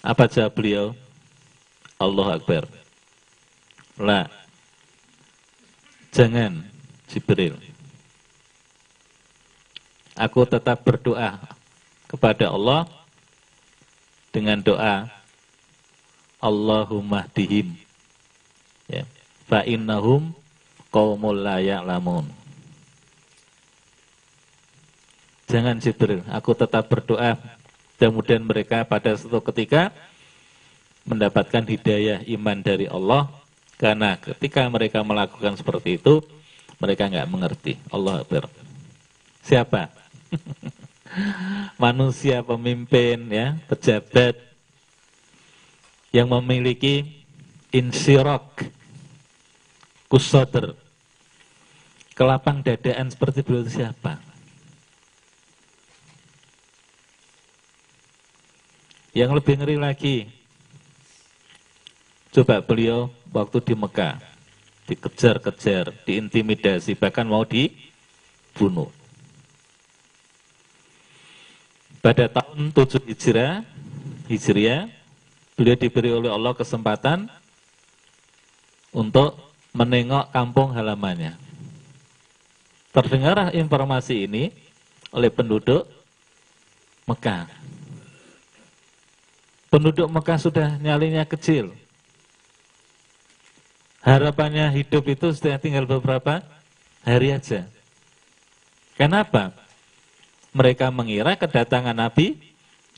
[0.00, 0.86] Apa jawab beliau?
[2.00, 2.64] Allah Akbar.
[4.00, 4.24] La.
[6.10, 6.64] Jangan,
[7.12, 7.54] Jibril.
[10.16, 11.36] Aku tetap berdoa
[12.08, 12.88] kepada Allah
[14.32, 15.19] dengan doa
[16.40, 17.76] Allahumma dihim.
[18.88, 19.04] Ya.
[19.46, 20.32] Fa innahum
[20.90, 22.26] qaumul la ya'lamun.
[25.50, 27.34] Jangan Jibril, aku tetap berdoa
[27.98, 29.90] kemudian mereka pada suatu ketika
[31.04, 33.26] mendapatkan hidayah iman dari Allah
[33.74, 36.22] karena ketika mereka melakukan seperti itu
[36.78, 38.46] mereka nggak mengerti Allah Akbar.
[39.42, 39.90] Siapa?
[41.82, 44.38] Manusia pemimpin ya, pejabat
[46.10, 47.06] yang memiliki
[47.70, 48.66] insirok
[50.10, 50.74] kusoder
[52.18, 54.20] kelapang dadaan seperti beliau itu siapa?
[59.16, 60.16] Yang lebih ngeri lagi,
[62.30, 64.22] coba beliau waktu di Mekah,
[64.86, 68.92] dikejar-kejar, diintimidasi, bahkan mau dibunuh.
[71.98, 73.66] Pada tahun 7 Hijrah,
[74.30, 74.99] Hijriah,
[75.60, 77.28] beliau diberi oleh Allah kesempatan
[78.96, 79.36] untuk
[79.76, 81.36] menengok kampung halamannya.
[82.96, 84.48] Terdengar informasi ini
[85.12, 85.84] oleh penduduk
[87.04, 87.44] Mekah.
[89.68, 91.76] Penduduk Mekah sudah nyalinya kecil.
[94.00, 96.40] Harapannya hidup itu sudah tinggal beberapa
[97.04, 97.68] hari aja.
[98.96, 99.52] Kenapa?
[100.56, 102.40] Mereka mengira kedatangan Nabi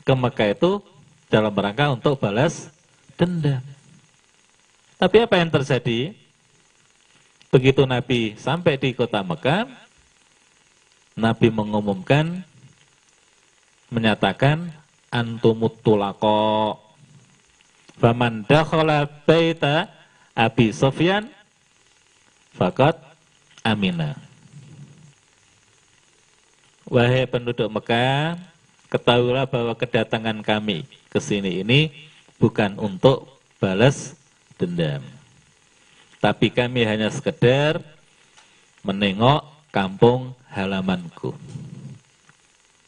[0.07, 0.92] ke Mekah itu
[1.33, 2.69] dalam rangka untuk balas
[3.17, 3.65] dendam.
[5.01, 6.13] Tapi apa yang terjadi?
[7.49, 9.65] Begitu Nabi sampai di kota Mekah,
[11.17, 12.45] Nabi mengumumkan,
[13.89, 14.69] menyatakan,
[15.09, 16.77] antumut tulako,
[17.97, 19.89] faman dakhala baita
[20.37, 21.29] Abi Sofyan,
[22.53, 22.97] fakat
[23.65, 24.17] amina.
[26.89, 28.52] Wahai penduduk Mekah,
[28.93, 31.89] ketahuilah bahwa kedatangan kami ke sini ini
[32.37, 34.13] bukan untuk balas
[34.61, 35.01] dendam.
[36.21, 37.81] Tapi kami hanya sekedar
[38.85, 39.41] menengok
[39.73, 41.33] kampung halamanku.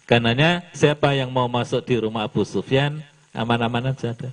[0.06, 3.02] Karenanya siapa yang mau masuk di rumah Abu Sufyan,
[3.34, 4.30] aman-aman aja ada.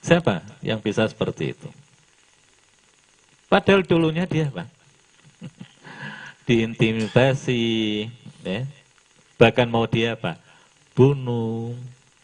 [0.00, 1.68] Siapa yang bisa seperti itu?
[3.52, 4.64] Padahal dulunya dia apa?
[6.48, 8.08] Diintimidasi,
[8.40, 8.64] ya.
[9.38, 10.36] Bahkan mau dia apa?
[10.92, 11.72] Bunuh.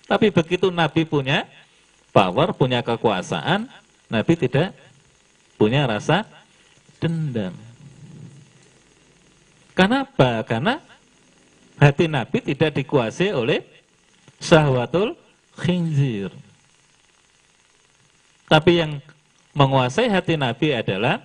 [0.05, 1.49] Tapi begitu Nabi punya
[2.13, 3.71] power, punya kekuasaan,
[4.13, 4.77] Nabi tidak
[5.57, 6.29] punya rasa
[7.01, 7.55] dendam.
[9.73, 10.45] Kenapa?
[10.45, 10.79] Karena
[11.81, 13.65] hati Nabi tidak dikuasai oleh
[14.39, 15.19] syahwatul
[15.59, 16.31] khinzir.
[18.47, 19.03] Tapi yang
[19.57, 21.19] menguasai hati Nabi adalah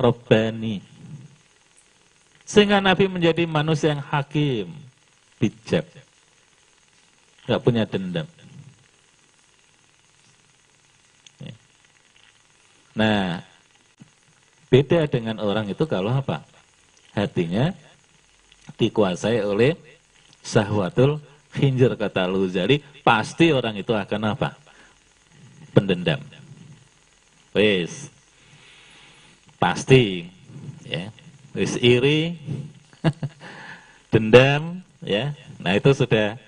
[0.00, 0.87] Robbani.
[2.48, 4.72] Sehingga Nabi menjadi manusia yang hakim,
[5.36, 5.84] bijak,
[7.44, 8.24] nggak punya dendam.
[11.44, 11.52] Ya.
[12.96, 13.44] Nah,
[14.72, 16.40] beda dengan orang itu kalau apa?
[17.12, 17.76] Hatinya
[18.80, 19.76] dikuasai oleh
[20.40, 21.20] sahwatul
[21.52, 24.56] khinjir kata Luzari, pasti orang itu akan apa?
[25.76, 26.24] Pendendam.
[27.52, 28.08] Wes.
[29.60, 30.24] Pasti,
[30.88, 31.12] ya.
[31.12, 31.27] Yeah.
[31.58, 32.38] Wis iri,
[34.14, 35.34] dendam, ya.
[35.58, 36.38] Nah, itu sudah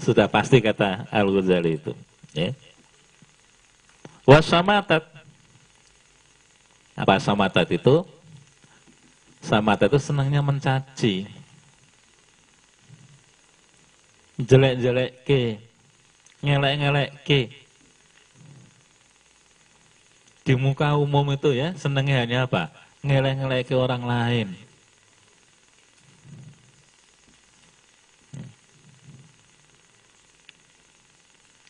[0.00, 1.92] sudah pasti kata Al-Ghazali itu,
[2.32, 2.56] ya.
[4.24, 5.04] Wasamatat
[6.96, 8.08] apa samatat itu?
[9.44, 11.28] Samatat itu senangnya mencaci.
[14.40, 15.60] Jelek-jelek ke,
[16.40, 17.40] ngelek-ngelek ke.
[20.44, 22.72] Di muka umum itu ya, senangnya hanya apa?
[23.00, 24.48] Ngelek-ngelek ke orang lain.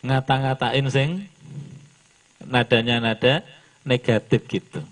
[0.01, 1.11] Ngata-ngatain sing
[2.43, 3.45] nadanya nada
[3.85, 4.83] negatif gitu.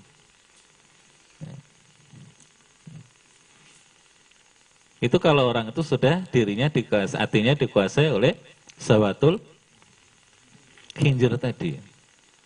[4.98, 8.34] Itu kalau orang itu sudah dirinya dikuasai, artinya dikuasai oleh
[8.78, 9.38] sawatul
[10.94, 11.78] kinjir tadi.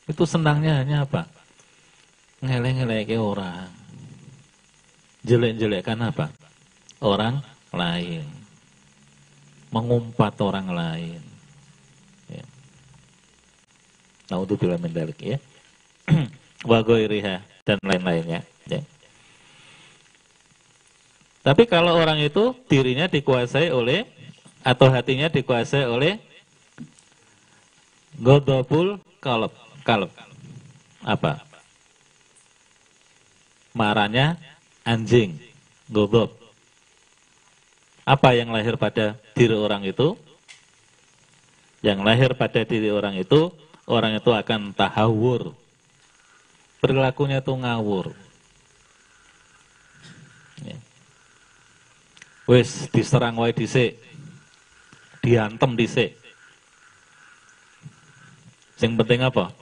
[0.05, 1.25] Itu senangnya hanya apa?
[2.45, 3.82] Ngeleng-ngeleng orang.
[5.23, 6.35] Jelek-jelekkan apa?
[6.99, 8.27] Orang lain.
[9.71, 11.23] Mengumpat orang lain.
[12.29, 12.45] Ya.
[14.29, 15.39] Nah untuk bila mendalik ya.
[16.71, 18.43] Wagoiriha dan lain-lainnya.
[18.67, 18.83] Ya.
[21.43, 24.07] Tapi kalau orang itu dirinya dikuasai oleh
[24.63, 26.23] atau hatinya dikuasai oleh
[28.19, 29.51] godopul kalb,
[29.83, 30.11] kalb.
[31.03, 31.43] Apa?
[33.75, 34.39] Marahnya
[34.83, 35.39] anjing,
[35.91, 36.35] godob.
[38.03, 40.19] Apa yang lahir pada diri orang itu?
[41.83, 43.51] Yang lahir pada diri orang itu,
[43.87, 45.55] orang itu akan tahawur.
[46.83, 48.15] Perilakunya itu ngawur.
[52.47, 53.99] Wis diserang wae dhisik.
[55.23, 56.19] Diantem dhisik.
[58.75, 59.55] Sing penting apa?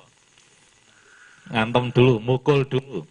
[1.52, 3.04] Ngantem dulu, mukul dulu.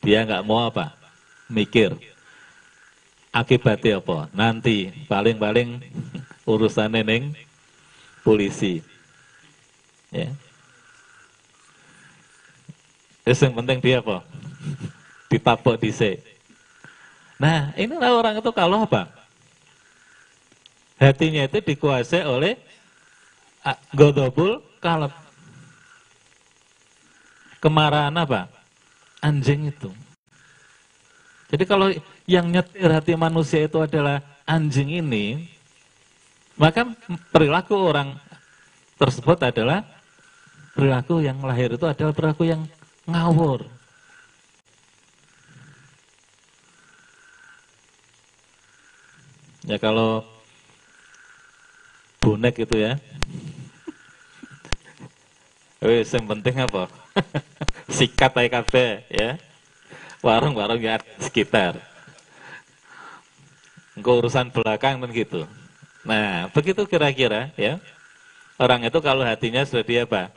[0.00, 0.96] Dia nggak mau apa?
[1.46, 1.96] Mikir.
[3.30, 4.26] Akibatnya apa?
[4.34, 5.84] Nanti paling-paling
[6.48, 7.36] urusan neng
[8.26, 8.82] polisi.
[10.10, 10.32] Ya.
[13.22, 14.26] Terus yang penting dia apa?
[15.30, 16.18] Ditabok dhisik.
[17.38, 19.06] Nah, inilah orang itu kalau apa?
[21.00, 22.58] Hatinya itu dikuasai oleh
[23.94, 25.14] godobul kalab.
[27.60, 28.59] Kemarahan apa?
[29.20, 29.92] Anjing itu.
[31.50, 31.90] Jadi kalau
[32.30, 35.50] yang nyetir hati manusia itu adalah anjing ini,
[36.54, 36.86] maka
[37.34, 38.14] perilaku orang
[38.94, 39.82] tersebut adalah
[40.78, 42.62] perilaku yang lahir itu adalah perilaku yang
[43.02, 43.66] ngawur.
[49.66, 50.22] Ya kalau
[52.22, 52.94] bonek itu ya.
[55.82, 56.99] Wes yang penting apa?
[57.96, 59.36] Sikat aja kafe ya.
[60.20, 61.80] Warung-warung ya sekitar.
[63.96, 65.44] Engkau urusan belakang dan gitu.
[66.04, 67.80] Nah, begitu kira-kira ya.
[68.60, 70.28] Orang itu kalau hatinya sudah dia apa?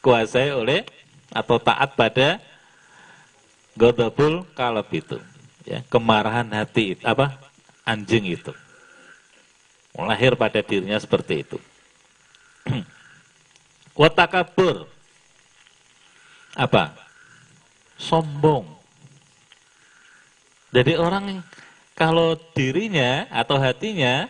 [0.00, 0.88] Kuasai oleh
[1.32, 2.40] atau taat pada
[3.76, 5.20] godobul kalab itu.
[5.62, 7.38] Ya, kemarahan hati apa?
[7.84, 8.54] anjing itu.
[9.92, 11.58] Lahir pada dirinya seperti itu.
[14.00, 14.88] Watakabur.
[16.56, 16.92] Apa?
[17.96, 18.66] Sombong.
[20.72, 21.44] Jadi orang
[21.92, 24.26] kalau dirinya atau hatinya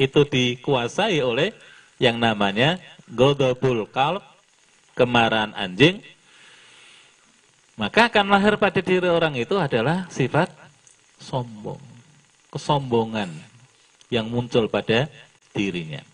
[0.00, 1.52] itu dikuasai oleh
[2.00, 4.24] yang namanya godobul kalb,
[4.96, 6.00] kemarahan anjing,
[7.76, 10.48] maka akan lahir pada diri orang itu adalah sifat
[11.20, 11.92] sombong
[12.52, 13.32] kesombongan
[14.12, 15.08] yang muncul pada
[15.56, 16.04] dirinya.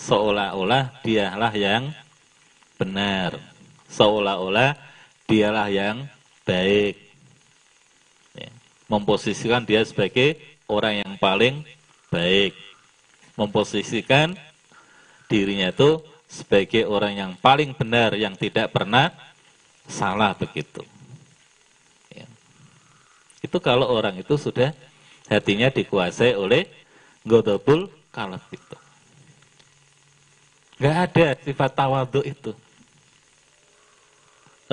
[0.00, 1.92] Seolah-olah dialah yang
[2.80, 3.51] benar.
[3.92, 4.74] Seolah-olah
[5.28, 6.08] dialah yang
[6.48, 6.96] baik.
[8.32, 8.50] Ya.
[8.88, 11.62] Memposisikan dia sebagai orang yang paling
[12.08, 12.56] baik.
[13.36, 14.36] Memposisikan
[15.28, 19.12] dirinya itu sebagai orang yang paling benar, yang tidak pernah
[19.84, 20.80] salah begitu.
[22.08, 22.24] Ya.
[23.44, 24.72] Itu kalau orang itu sudah
[25.28, 26.68] hatinya dikuasai oleh
[27.24, 28.76] godobul kalaf itu.
[30.82, 32.52] Gak ada sifat tawadu itu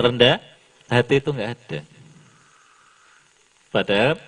[0.00, 0.40] rendah
[0.88, 1.80] hati itu nggak ada.
[3.70, 4.18] Padahal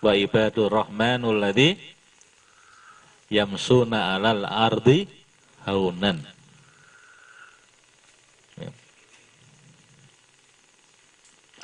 [0.00, 1.76] wa ibadu rahmanul ladhi
[3.28, 5.04] yamsuna alal ardi
[5.66, 6.22] haunan.
[8.56, 8.70] Ya.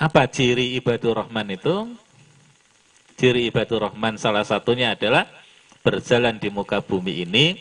[0.03, 1.97] Apa ciri ibadu rohman itu?
[3.17, 5.25] Ciri ibadu rohman salah satunya adalah
[5.87, 7.57] berjalan di muka bumi ini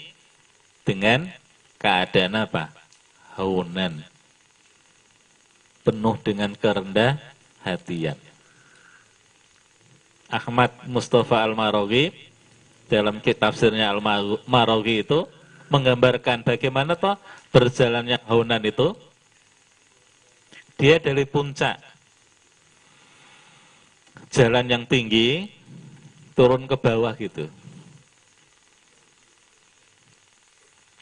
[0.82, 1.30] dengan
[1.78, 2.74] keadaan apa?
[3.38, 4.11] Haunan.
[5.82, 7.18] Penuh dengan kerendah
[7.66, 8.18] hatian.
[10.32, 12.14] Ahmad Mustafa Al-Marogi
[12.88, 15.28] dalam kitab tafsirnya Al-Marogi itu
[15.72, 17.16] menggambarkan bagaimana toh
[17.52, 18.96] berjalannya haunan itu
[20.76, 21.80] dia dari puncak
[24.32, 25.52] jalan yang tinggi
[26.34, 27.46] turun ke bawah gitu.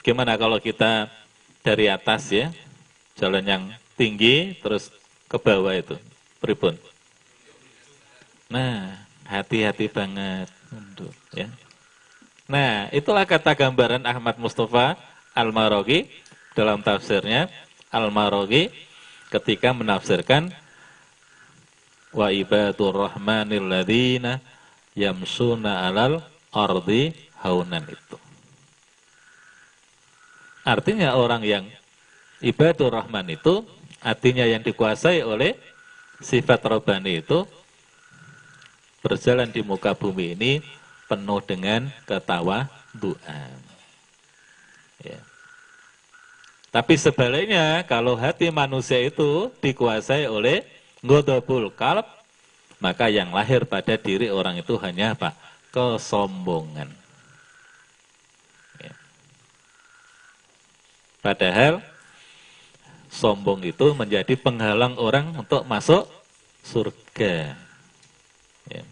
[0.01, 1.07] Gimana kalau kita
[1.61, 2.49] dari atas ya,
[3.19, 3.63] jalan yang
[3.99, 4.87] tinggi terus
[5.27, 5.99] ke bawah itu,
[6.39, 6.79] pripun?
[8.47, 8.95] Nah,
[9.27, 11.51] hati-hati banget untuk ya.
[12.49, 14.97] Nah, itulah kata gambaran Ahmad Mustafa
[15.37, 16.09] Al-Marogi
[16.57, 17.51] dalam tafsirnya
[17.93, 18.73] Al-Marogi
[19.29, 20.49] ketika menafsirkan
[22.09, 24.41] wa ibadur rahmanil ladzina
[24.97, 27.13] yamsuna alal ardi
[27.45, 28.17] haunan itu.
[30.65, 31.65] Artinya orang yang
[32.41, 33.61] ibadur rahman itu
[33.99, 35.55] artinya yang dikuasai oleh
[36.19, 37.47] sifat robani itu
[38.99, 40.51] berjalan di muka bumi ini
[41.07, 43.43] penuh dengan ketawa doa.
[44.99, 45.19] Ya.
[46.69, 50.61] Tapi sebaliknya, kalau hati manusia itu dikuasai oleh
[51.01, 52.05] godobul kalb,
[52.77, 55.33] maka yang lahir pada diri orang itu hanya apa?
[55.73, 56.93] Kesombongan.
[58.77, 58.93] Ya.
[61.25, 61.81] Padahal
[63.09, 66.05] sombong itu menjadi penghalang orang untuk masuk
[66.61, 67.57] surga.
[68.69, 68.83] Ya.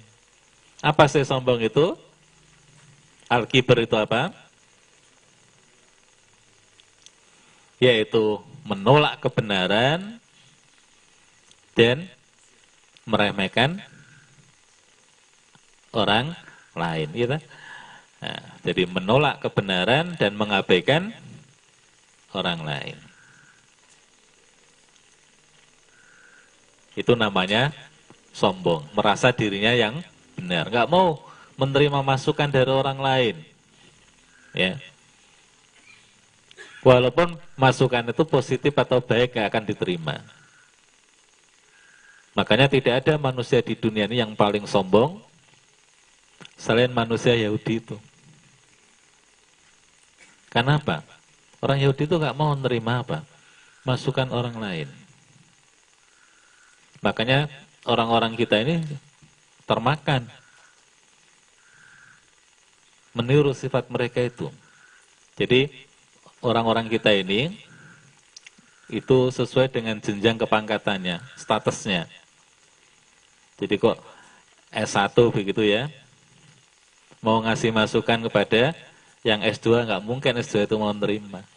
[0.82, 1.93] Apa sih sombong itu?
[3.30, 4.34] Al-kibar itu apa?
[7.78, 10.18] yaitu menolak kebenaran
[11.78, 12.09] dan
[13.05, 13.80] meremehkan
[15.93, 16.34] orang
[16.74, 17.38] lain gitu.
[18.18, 21.13] Nah, jadi menolak kebenaran dan mengabaikan
[22.34, 22.97] orang lain.
[26.98, 27.70] Itu namanya
[28.34, 30.02] sombong, merasa dirinya yang
[30.34, 31.22] benar, nggak mau
[31.62, 33.36] menerima masukan dari orang lain.
[34.58, 34.82] Ya,
[36.88, 40.24] Walaupun masukan itu positif atau baik gak akan diterima.
[42.32, 45.20] Makanya tidak ada manusia di dunia ini yang paling sombong
[46.56, 48.00] selain manusia Yahudi itu.
[50.48, 51.04] Kenapa?
[51.60, 53.20] Orang Yahudi itu gak mau menerima apa?
[53.84, 54.88] Masukan orang lain.
[57.02, 57.48] Makanya
[57.86, 58.82] orang-orang kita ini
[59.68, 60.26] termakan
[63.18, 64.48] meniru sifat mereka itu.
[65.38, 65.70] Jadi
[66.41, 67.58] orang-orang kita ini
[68.88, 72.08] itu sesuai dengan jenjang kepangkatannya, statusnya.
[73.58, 73.98] Jadi kok
[74.72, 75.89] S1 begitu ya,
[77.20, 78.78] mau ngasih masukan kepada
[79.26, 81.57] yang S2 nggak mungkin S2 itu mau menerima.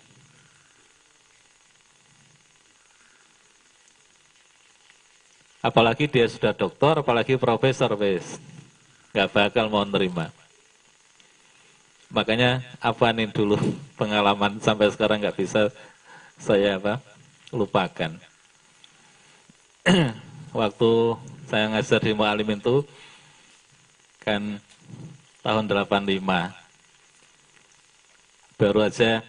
[5.61, 8.41] Apalagi dia sudah doktor, apalagi profesor, wes
[9.13, 10.31] nggak bakal mau menerima.
[12.11, 13.59] Makanya apa dulu
[14.01, 15.69] pengalaman sampai sekarang nggak bisa
[16.41, 16.99] saya apa
[17.53, 18.17] lupakan.
[20.61, 20.91] Waktu
[21.47, 22.83] saya ngajar di Mu'alim itu
[24.23, 24.59] kan
[25.43, 26.21] tahun 85
[28.61, 29.25] baru aja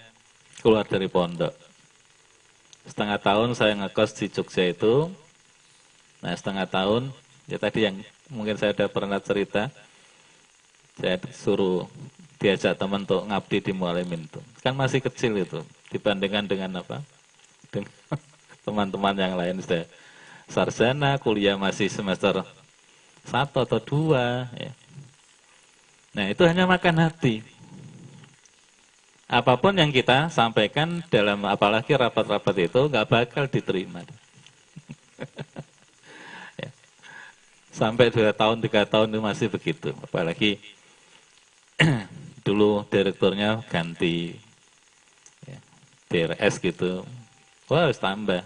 [0.59, 1.55] keluar dari pondok.
[2.84, 5.09] Setengah tahun saya ngekos di Jogja itu.
[6.22, 7.09] Nah setengah tahun,
[7.49, 7.97] ya tadi yang
[8.30, 9.74] mungkin saya ada pernah cerita,
[11.01, 11.89] saya suruh
[12.38, 14.41] diajak teman untuk ngabdi di mualimin itu.
[14.61, 17.01] Kan masih kecil itu dibandingkan dengan apa?
[17.74, 17.89] Dengan
[18.65, 19.86] teman-teman yang lain sudah
[20.45, 22.45] sarjana, kuliah masih semester
[23.26, 24.45] satu atau dua.
[24.53, 24.72] Ya.
[26.13, 27.41] Nah itu hanya makan hati.
[29.32, 34.03] Apa pun yang kita sampaikan dalam apalagi rapat-rapat itu nggak bakal diterima.
[37.82, 39.89] Sampai dua tahun, tiga tahun itu masih begitu.
[40.05, 40.61] Apalagi
[42.45, 44.38] dulu direkturnya ganti
[45.49, 45.57] ya,
[46.13, 47.01] DRS gitu.
[47.65, 48.45] Wah harus tambah.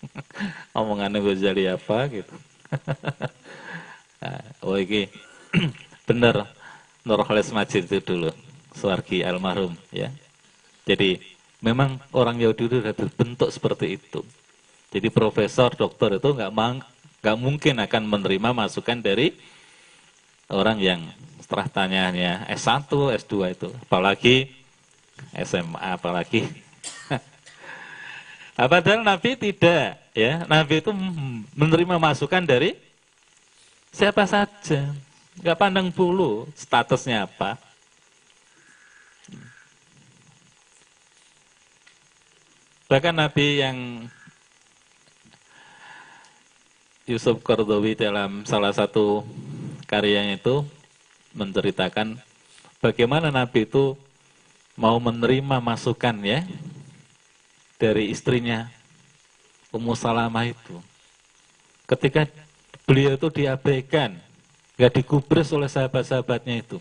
[0.80, 2.34] Omongannya gue jadi apa gitu.
[4.24, 5.04] Nah, oh ini
[6.08, 6.48] bener
[7.04, 8.32] Nurholis Majid itu dulu
[8.72, 10.08] Suargi almarhum ya.
[10.88, 11.20] Jadi
[11.60, 14.24] memang orang Yahudi itu sudah terbentuk seperti itu.
[14.96, 16.56] Jadi profesor dokter itu nggak
[17.24, 19.32] nggak mungkin akan menerima masukan dari
[20.52, 21.00] orang yang
[21.40, 22.84] setelah tanyanya S1,
[23.16, 24.52] S2 itu, apalagi
[25.32, 26.44] SMA, apalagi
[28.54, 30.46] Nah, padahal Nabi tidak, ya.
[30.46, 30.94] Nabi itu
[31.58, 32.78] menerima masukan dari
[33.90, 34.94] siapa saja.
[35.42, 37.58] Gak pandang bulu statusnya apa.
[42.86, 44.06] Bahkan Nabi yang
[47.04, 49.28] Yusuf Qardawi dalam salah satu
[49.84, 50.64] karyanya itu
[51.36, 52.16] menceritakan
[52.80, 53.92] bagaimana Nabi itu
[54.72, 56.48] mau menerima masukan ya
[57.76, 58.72] dari istrinya
[59.68, 60.80] Ummu Salamah itu.
[61.84, 62.24] Ketika
[62.88, 64.16] beliau itu diabaikan,
[64.80, 66.80] nggak digubris oleh sahabat-sahabatnya itu.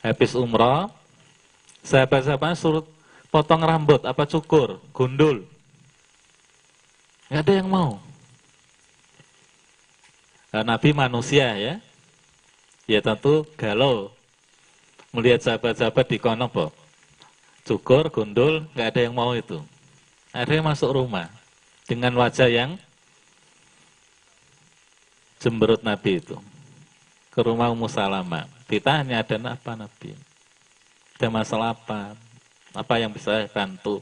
[0.00, 0.88] Habis umrah,
[1.84, 2.88] sahabat-sahabatnya suruh
[3.28, 5.44] potong rambut, apa cukur, gundul.
[7.28, 8.09] Nggak ada yang mau.
[10.50, 11.74] Nabi manusia ya,
[12.90, 14.10] ya tentu galau.
[15.14, 16.46] Melihat sahabat-sahabat di kono,
[17.66, 19.58] cukur, gundul, nggak ada yang mau itu.
[20.30, 21.26] Ada yang masuk rumah
[21.86, 22.78] dengan wajah yang
[25.42, 26.38] jemberut Nabi itu
[27.30, 28.46] ke rumah Ummu Salamah.
[28.70, 30.14] Ditanya ada apa Nabi?
[31.18, 32.14] Ada masalah apa?
[32.70, 33.98] Apa yang bisa bantu?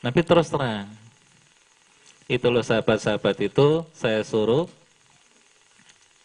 [0.00, 0.88] Nabi terus terang.
[2.24, 4.66] Itu loh sahabat-sahabat itu saya suruh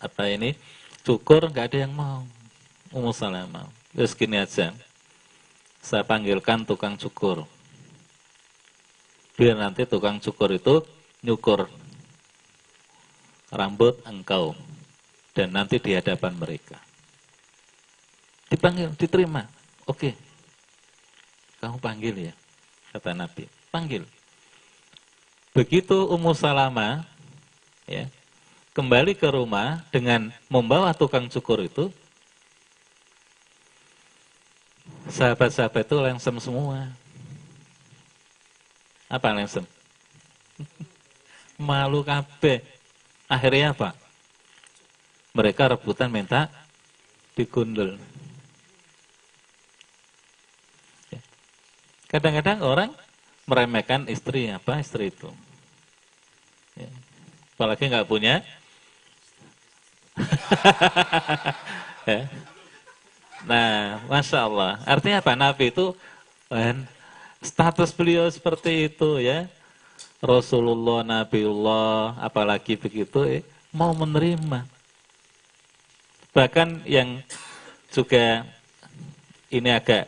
[0.02, 0.58] apa ini
[1.06, 2.26] cukur nggak ada yang mau.
[2.92, 3.70] Ummu Salamah.
[3.96, 4.76] Terus gini aja
[5.82, 7.48] saya panggilkan tukang cukur.
[9.34, 10.86] Biar nanti tukang cukur itu
[11.26, 11.66] nyukur
[13.52, 14.54] rambut engkau
[15.34, 16.78] dan nanti di hadapan mereka.
[18.52, 19.48] Dipanggil, diterima.
[19.88, 20.14] Oke.
[21.64, 22.34] Kamu panggil ya,
[22.92, 23.48] kata Nabi.
[23.72, 24.04] Panggil.
[25.56, 27.06] Begitu Ummu Salama
[27.88, 28.08] ya,
[28.72, 31.92] kembali ke rumah dengan membawa tukang cukur itu,
[35.12, 36.88] sahabat-sahabat itu lengsem semua.
[39.12, 39.68] Apa lengsem?
[41.60, 42.64] Malu kabeh.
[43.28, 43.92] Akhirnya apa?
[45.36, 46.48] Mereka rebutan minta
[47.36, 48.00] digundul.
[51.12, 51.20] Ya.
[52.08, 52.92] Kadang-kadang orang
[53.48, 55.32] meremehkan istri apa istri itu.
[56.76, 56.88] Ya.
[57.56, 58.44] Apalagi nggak punya.
[63.42, 64.78] Nah, masya Allah.
[64.86, 65.34] Artinya apa?
[65.34, 65.98] Nabi itu
[66.46, 66.86] kan,
[67.42, 69.50] status beliau seperti itu ya.
[70.22, 73.42] Rasulullah, Nabiullah, apalagi begitu, eh,
[73.74, 74.70] mau menerima.
[76.38, 77.26] Bahkan yang
[77.90, 78.46] juga
[79.50, 80.06] ini agak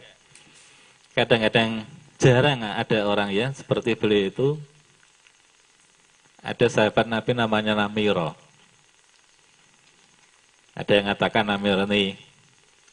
[1.17, 1.89] kadang-kadang
[2.21, 4.49] jarang ada orang ya seperti beliau itu.
[6.45, 8.42] Ada sahabat Nabi namanya Namiro.
[10.73, 12.17] Ada yang mengatakan Namiro ini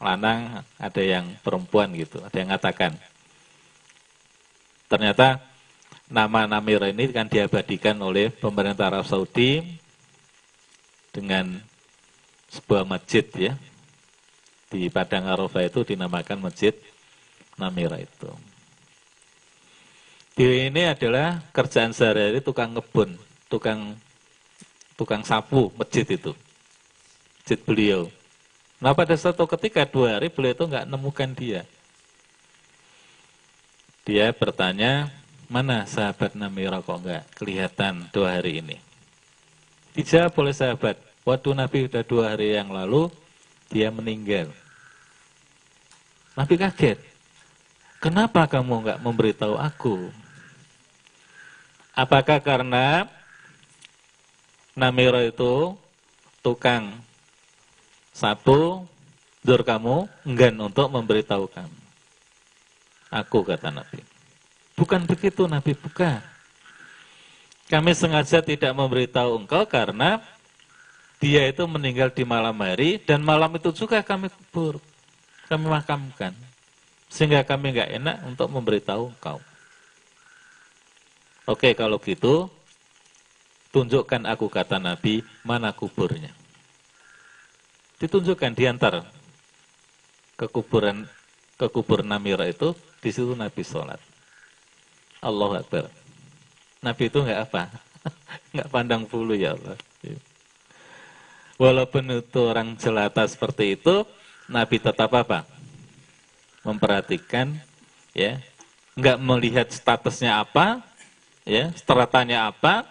[0.01, 2.97] lanang, ada yang perempuan gitu, ada yang mengatakan.
[4.89, 5.39] Ternyata
[6.11, 9.63] nama Namir ini kan diabadikan oleh pemerintah Arab Saudi
[11.15, 11.63] dengan
[12.51, 13.53] sebuah masjid ya.
[14.71, 16.71] Di Padang Arafah itu dinamakan Masjid
[17.59, 18.31] Namira itu.
[20.31, 23.19] Dia ini adalah kerjaan sehari-hari tukang ngebun,
[23.51, 23.99] tukang
[24.95, 26.31] tukang sapu masjid itu.
[27.41, 28.05] Masjid beliau.
[28.77, 31.61] Nah pada satu ketika dua hari beliau itu nggak nemukan dia.
[34.05, 35.09] Dia bertanya,
[35.49, 38.77] mana sahabat Namira kok nggak kelihatan dua hari ini?
[39.97, 43.09] Dijawab oleh sahabat, waktu Nabi sudah dua hari yang lalu,
[43.73, 44.53] dia meninggal.
[46.37, 47.01] Nabi kaget,
[47.97, 50.13] kenapa kamu nggak memberitahu aku?
[51.97, 53.09] Apakah karena
[54.77, 55.75] Namira itu
[56.39, 57.03] tukang
[58.11, 58.83] satu,
[59.41, 61.81] dur kamu enggan untuk memberitahu kami.
[63.11, 64.03] Aku kata Nabi.
[64.75, 66.19] Bukan begitu Nabi, bukan.
[67.67, 70.19] Kami sengaja tidak memberitahu engkau karena
[71.23, 74.79] dia itu meninggal di malam hari dan malam itu juga kami kubur.
[75.47, 76.35] Kami makamkan.
[77.11, 79.39] Sehingga kami nggak enak untuk memberitahu engkau.
[81.47, 82.47] Oke kalau gitu,
[83.75, 86.40] tunjukkan aku kata Nabi, mana kuburnya
[88.01, 89.05] ditunjukkan diantar
[90.33, 91.05] ke kuburan
[91.53, 94.01] ke kubur Namira itu di situ Nabi sholat.
[95.21, 95.85] Allah Akbar.
[96.81, 97.69] Nabi itu nggak apa,
[98.57, 99.77] nggak pandang bulu ya Allah.
[101.61, 104.01] Walaupun itu orang jelata seperti itu,
[104.49, 105.45] Nabi tetap apa?
[106.65, 107.53] Memperhatikan,
[108.17, 108.41] ya,
[108.97, 110.81] nggak melihat statusnya apa,
[111.45, 112.89] ya, stratanya apa,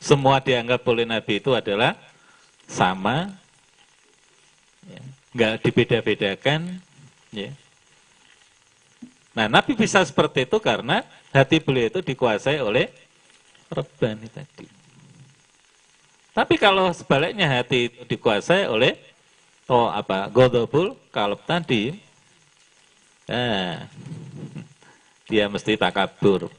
[0.00, 1.92] semua dianggap oleh Nabi itu adalah
[2.64, 3.28] sama,
[5.36, 6.80] ya, dibeda-bedakan,
[7.30, 7.52] ya.
[9.36, 12.90] Nah, Nabi bisa seperti itu karena hati beliau itu dikuasai oleh
[13.70, 14.66] rebani tadi.
[16.34, 18.98] Tapi kalau sebaliknya hati itu dikuasai oleh
[19.70, 21.94] oh apa godobul kalb tadi,
[23.28, 23.86] nah,
[25.30, 26.50] dia mesti takabur,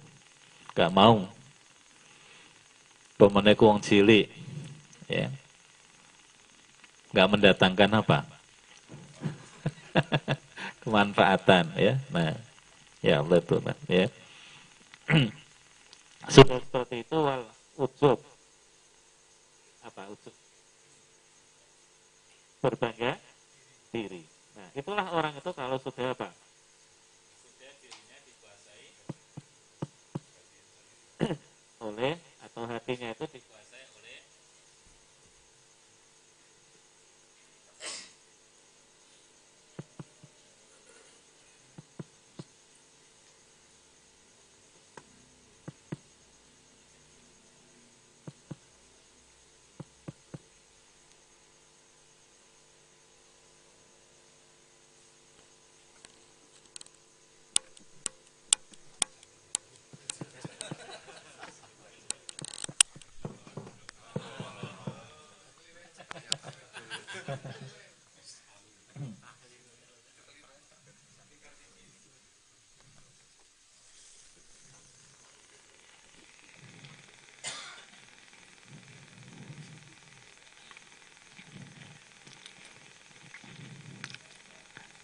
[0.78, 1.28] gak mau.
[3.22, 4.26] Pemenek uang cilik,
[5.06, 5.30] ya,
[7.14, 8.26] gak mendatangkan apa?
[10.82, 12.02] Kemanfaatan, ya.
[12.10, 12.34] Nah,
[13.02, 14.06] Ya Allah Tuhan ya.
[16.34, 17.42] Sudah seperti itu wal
[17.82, 18.22] ujub.
[19.82, 20.36] Apa ujub?
[22.62, 23.18] Berbangga
[23.90, 24.22] diri.
[24.54, 26.30] Nah, itulah orang itu kalau sudah apa?
[27.42, 28.88] Sudah dirinya dikuasai
[31.82, 32.14] oleh
[32.52, 33.61] atau hatinya itu dikuasai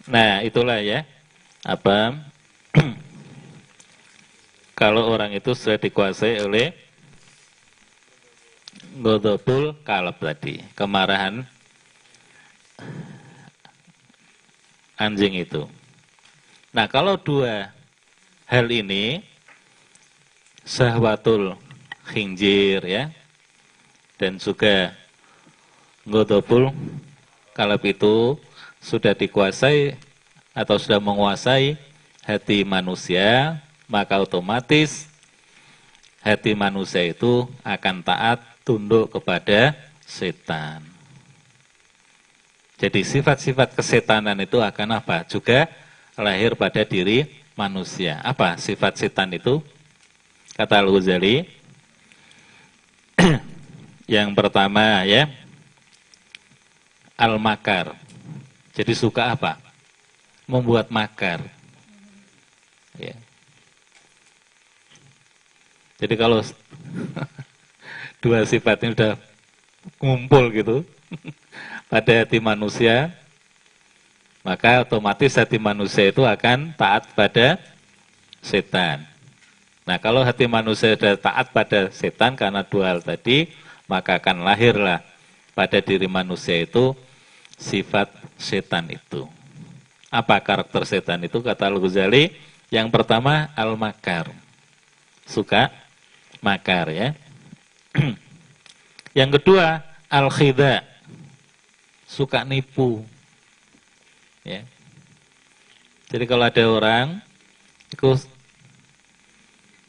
[0.07, 1.03] Nah, itulah ya.
[1.67, 2.15] Apa?
[4.79, 6.71] kalau orang itu sudah dikuasai oleh
[9.03, 11.43] godobul kalab tadi, kemarahan
[14.95, 15.67] anjing itu.
[16.71, 17.75] Nah, kalau dua
[18.47, 19.19] hal ini
[20.63, 21.59] sahwatul
[22.07, 23.11] khinjir ya
[24.15, 24.95] dan juga
[26.07, 26.71] godobul
[27.51, 28.39] kalab itu
[28.88, 29.99] sudah dikuasai
[30.55, 31.75] atau sudah menguasai
[32.23, 33.59] hati manusia,
[33.91, 35.11] maka otomatis
[36.23, 39.75] hati manusia itu akan taat tunduk kepada
[40.07, 40.79] setan.
[42.79, 45.27] Jadi sifat-sifat kesetanan itu akan apa?
[45.27, 45.67] Juga
[46.15, 47.27] lahir pada diri
[47.59, 48.23] manusia.
[48.23, 49.59] Apa sifat setan itu?
[50.55, 51.45] Kata Al-Ghazali,
[54.15, 55.29] yang pertama ya,
[57.17, 58.06] al-makar.
[58.78, 59.57] Jadi suka apa?
[60.45, 61.41] Membuat makar.
[62.93, 63.17] Ya.
[65.97, 66.45] Jadi kalau
[68.21, 69.17] dua sifat ini sudah
[69.97, 70.86] ngumpul gitu
[71.91, 73.09] pada hati manusia,
[74.45, 77.57] maka otomatis hati manusia itu akan taat pada
[78.45, 79.09] setan.
[79.89, 83.49] Nah kalau hati manusia sudah taat pada setan karena dua hal tadi,
[83.89, 85.01] maka akan lahirlah
[85.57, 86.93] pada diri manusia itu
[87.57, 89.25] sifat setan itu.
[90.07, 91.41] Apa karakter setan itu?
[91.41, 92.31] Kata Al-Ghazali,
[92.71, 94.31] yang pertama al-makar.
[95.27, 95.73] Suka
[96.39, 97.11] makar ya.
[99.19, 100.85] yang kedua al-khida.
[102.07, 103.03] Suka nipu.
[104.47, 104.63] Ya.
[106.07, 107.19] Jadi kalau ada orang
[107.91, 108.15] itu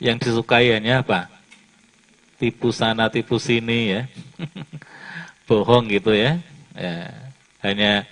[0.03, 1.31] yang disukai hanya apa?
[2.43, 4.03] Tipu sana, tipu sini ya.
[5.47, 6.43] Bohong gitu ya.
[6.75, 7.28] ya
[7.63, 8.07] hanya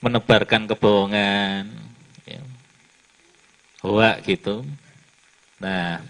[0.00, 1.68] menebarkan kebohongan,
[2.24, 2.40] ya.
[3.84, 4.64] hoak gitu.
[5.60, 6.00] Nah,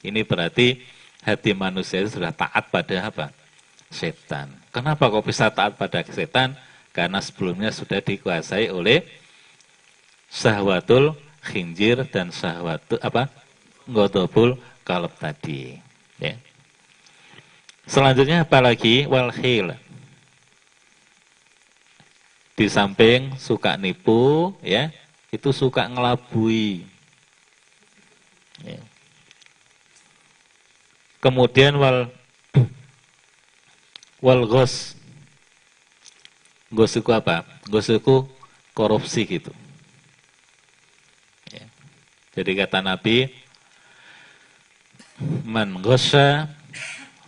[0.00, 0.80] ini berarti
[1.20, 3.26] hati manusia itu sudah taat pada apa?
[3.92, 4.52] Setan.
[4.72, 6.56] Kenapa kok bisa taat pada setan?
[6.92, 9.04] Karena sebelumnya sudah dikuasai oleh
[10.28, 13.28] sahwatul khinjir dan sahwatul apa?
[13.88, 15.76] Godobul kalb tadi.
[16.20, 16.36] Ya.
[17.88, 19.72] Selanjutnya apalagi walhil
[22.58, 24.90] di samping suka nipu, ya,
[25.30, 26.82] itu suka ngelabui.
[28.66, 28.82] Ya.
[31.22, 32.10] Kemudian wal
[34.18, 34.98] wal gos.
[36.74, 37.46] Gos itu apa?
[37.70, 38.26] Gos itu
[38.74, 39.54] korupsi gitu.
[41.54, 41.62] Ya.
[42.34, 43.30] Jadi kata Nabi,
[45.46, 46.50] man gosya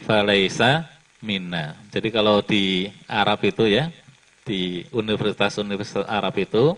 [0.03, 0.91] falaisa
[1.23, 1.79] minna.
[1.95, 3.95] Jadi kalau di Arab itu ya,
[4.51, 6.75] di universitas-universitas Arab itu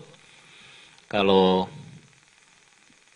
[1.09, 1.65] kalau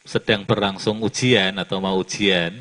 [0.01, 2.57] sedang berlangsung ujian atau mau ujian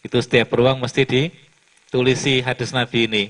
[0.00, 3.24] itu setiap ruang mesti ditulisi hadis Nabi ini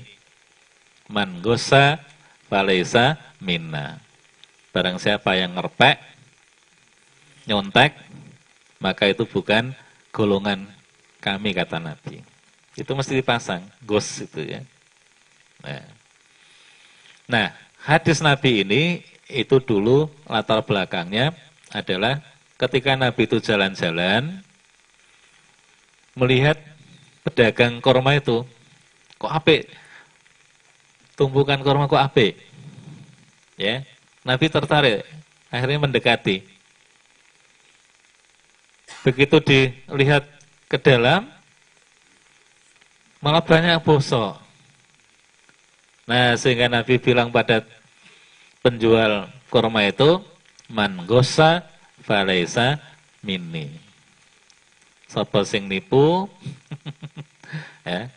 [1.11, 1.99] man gosa
[2.47, 3.99] falesa minna
[4.71, 6.13] barang siapa yang ngerpek
[7.47, 7.91] nyontek,
[8.79, 9.75] maka itu bukan
[10.15, 10.67] golongan
[11.19, 12.23] kami kata Nabi.
[12.73, 14.61] Itu mesti dipasang, gos itu ya.
[15.63, 16.02] Nah.
[17.29, 18.83] Nah, hadis Nabi ini
[19.31, 21.33] itu dulu latar belakangnya
[21.73, 22.21] adalah
[22.59, 24.43] ketika Nabi itu jalan-jalan
[26.13, 26.59] melihat
[27.25, 28.45] pedagang korma itu
[29.17, 29.65] kok apik?
[31.17, 32.37] Tumbukan korma kok apik?
[33.57, 33.81] Ya
[34.27, 35.07] Nabi tertarik
[35.49, 36.43] akhirnya mendekati.
[39.03, 40.23] Begitu dilihat
[40.71, 41.27] ke dalam
[43.19, 44.42] malah banyak bosok
[46.03, 47.63] nah sehingga Nabi bilang pada
[48.59, 50.19] penjual korma itu
[50.67, 51.63] man gosa
[52.03, 52.79] falaisa
[53.23, 53.83] minni
[55.13, 56.25] Sapa sing nipu
[57.85, 58.09] ya,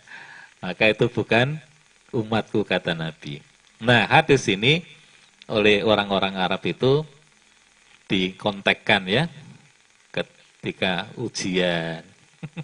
[0.65, 1.61] maka itu bukan
[2.09, 3.45] umatku kata Nabi.
[3.85, 4.81] Nah, hadis ini
[5.45, 7.05] oleh orang-orang Arab itu
[8.09, 9.29] dikontekkan ya
[10.09, 12.01] ketika ujian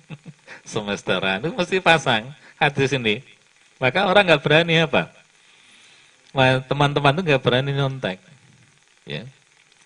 [0.73, 3.21] semesteran itu mesti pasang hadis ini.
[3.83, 5.11] Maka orang nggak berani apa?
[6.71, 8.23] Teman-teman itu nggak berani nyontek,
[9.03, 9.27] ya,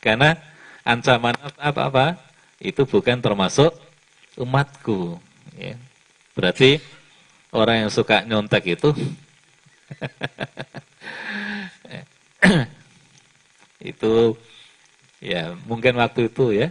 [0.05, 0.37] karena
[0.85, 2.21] ancaman apa-apa
[2.61, 3.73] itu bukan termasuk
[4.37, 5.17] umatku.
[5.57, 5.81] Ya.
[6.37, 6.77] Berarti
[7.57, 8.93] orang yang suka nyontek itu
[13.81, 14.37] itu
[15.25, 16.69] ya mungkin waktu itu ya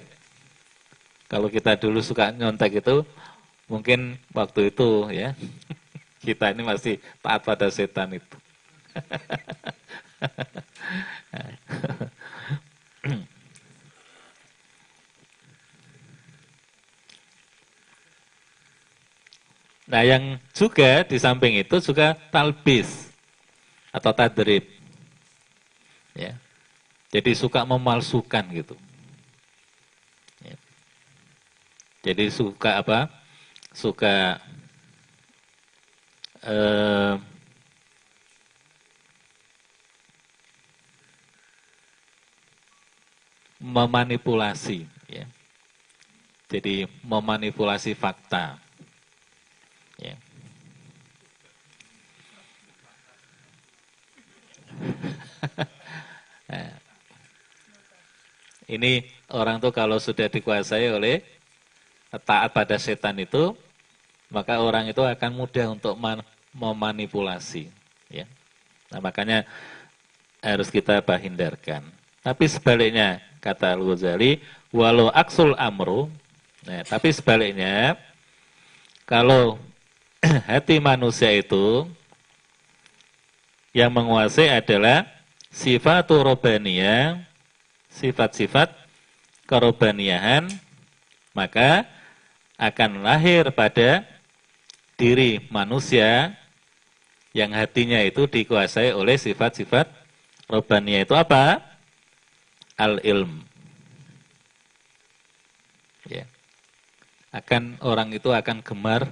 [1.26, 3.02] kalau kita dulu suka nyontek itu
[3.66, 5.34] mungkin waktu itu ya
[6.26, 8.38] kita ini masih taat pada setan itu
[19.86, 23.14] Nah yang juga di samping itu juga talbis
[23.94, 24.66] atau tadrib.
[26.18, 26.36] Ya.
[27.14, 28.76] Jadi suka memalsukan gitu.
[30.42, 30.58] Ya.
[32.02, 33.08] Jadi suka apa?
[33.72, 34.42] Suka
[36.46, 37.14] eh,
[43.66, 44.86] memanipulasi.
[45.10, 45.26] Ya.
[46.50, 48.62] Jadi memanipulasi fakta.
[49.98, 50.16] Ya.
[58.76, 61.24] ini orang tuh kalau sudah dikuasai oleh
[62.26, 63.58] taat pada setan itu,
[64.30, 65.98] maka orang itu akan mudah untuk
[66.56, 67.68] memanipulasi.
[68.08, 68.26] Ya.
[68.90, 69.44] Nah, makanya
[70.40, 71.84] harus kita hindarkan.
[72.24, 74.42] Tapi sebaliknya, kata Al-Ghazali,
[74.74, 76.10] walau aksul amru,
[76.66, 78.00] nah, tapi sebaliknya,
[79.06, 79.62] kalau
[80.50, 81.86] hati manusia itu
[83.76, 85.06] yang menguasai adalah
[85.54, 87.22] sifat robaniyah,
[87.92, 88.74] sifat-sifat
[89.46, 90.50] kerobaniahan,
[91.36, 91.86] maka
[92.56, 94.08] akan lahir pada
[94.96, 96.34] diri manusia
[97.36, 99.92] yang hatinya itu dikuasai oleh sifat-sifat
[100.48, 101.60] robaniyah itu apa?
[102.80, 103.44] Al-ilm.
[106.08, 106.24] Ya.
[107.36, 109.12] Akan orang itu akan gemar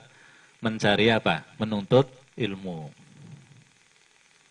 [0.64, 1.44] mencari apa?
[1.60, 2.08] Menuntut
[2.40, 2.88] ilmu.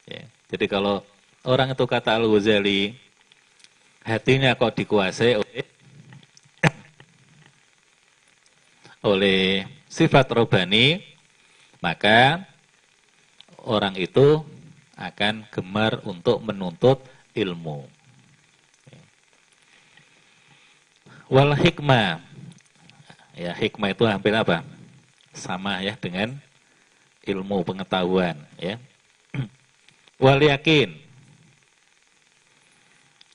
[0.04, 0.28] Ya.
[0.52, 1.00] Jadi kalau
[1.48, 2.92] orang itu kata Al-Ghazali,
[4.04, 5.64] hatinya kok dikuasai oleh
[9.16, 11.00] oleh sifat robani,
[11.80, 12.51] maka
[13.62, 14.42] orang itu
[14.98, 17.02] akan gemar untuk menuntut
[17.32, 17.88] ilmu.
[21.32, 22.20] Wal hikmah.
[23.32, 24.60] Ya, hikmah itu hampir apa?
[25.32, 26.36] sama ya dengan
[27.24, 28.76] ilmu pengetahuan ya.
[30.22, 31.00] Wal yakin.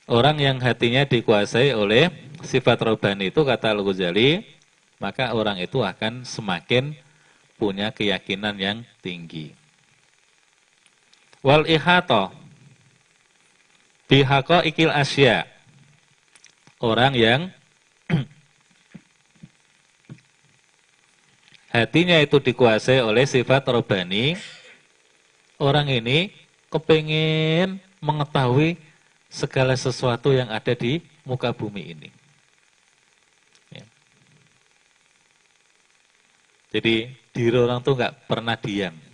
[0.08, 2.08] Orang yang hatinya dikuasai oleh
[2.40, 4.40] sifat robani itu kata Al-Ghazali,
[4.96, 6.96] maka orang itu akan semakin
[7.60, 9.57] punya keyakinan yang tinggi.
[11.42, 12.34] Wal ihato
[14.10, 15.46] bihaqo ikil asya.
[16.78, 17.50] Orang yang
[21.74, 24.38] hatinya itu dikuasai oleh sifat robani,
[25.58, 26.30] orang ini
[26.70, 28.78] kepingin mengetahui
[29.28, 32.08] segala sesuatu yang ada di muka bumi ini.
[33.74, 33.84] Ya.
[36.72, 39.07] Jadi diri orang tuh nggak pernah diam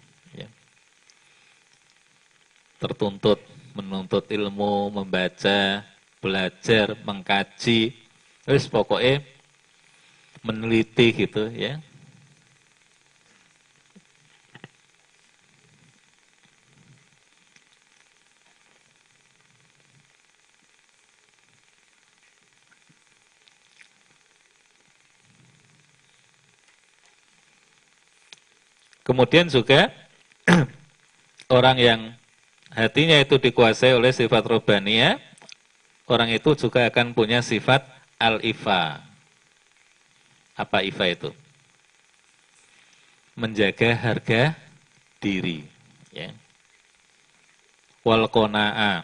[2.84, 3.40] tertuntut
[3.74, 5.82] menuntut ilmu, membaca,
[6.20, 7.96] belajar, mengkaji,
[8.44, 9.24] terus pokoknya
[10.44, 11.80] meneliti gitu ya.
[29.04, 29.92] Kemudian juga
[31.52, 32.00] orang yang
[32.74, 35.22] hatinya itu dikuasai oleh sifat robaniyah,
[36.10, 37.86] orang itu juga akan punya sifat
[38.18, 39.00] al-ifa.
[40.54, 41.30] Apa ifa itu?
[43.34, 44.54] Menjaga harga
[45.18, 45.66] diri.
[46.14, 46.30] Ya.
[48.06, 49.02] Wal kona'a.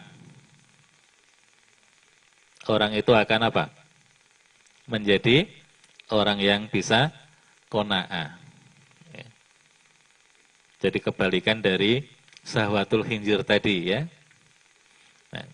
[2.69, 3.73] Orang itu akan apa?
[4.87, 5.49] Menjadi
[6.07, 7.11] orang yang bisa
[7.67, 8.39] kona'a.
[9.11, 9.27] Ya.
[10.87, 12.07] Jadi kebalikan dari
[12.41, 14.09] sahwatul hinjir tadi ya.
[15.33, 15.47] Nah,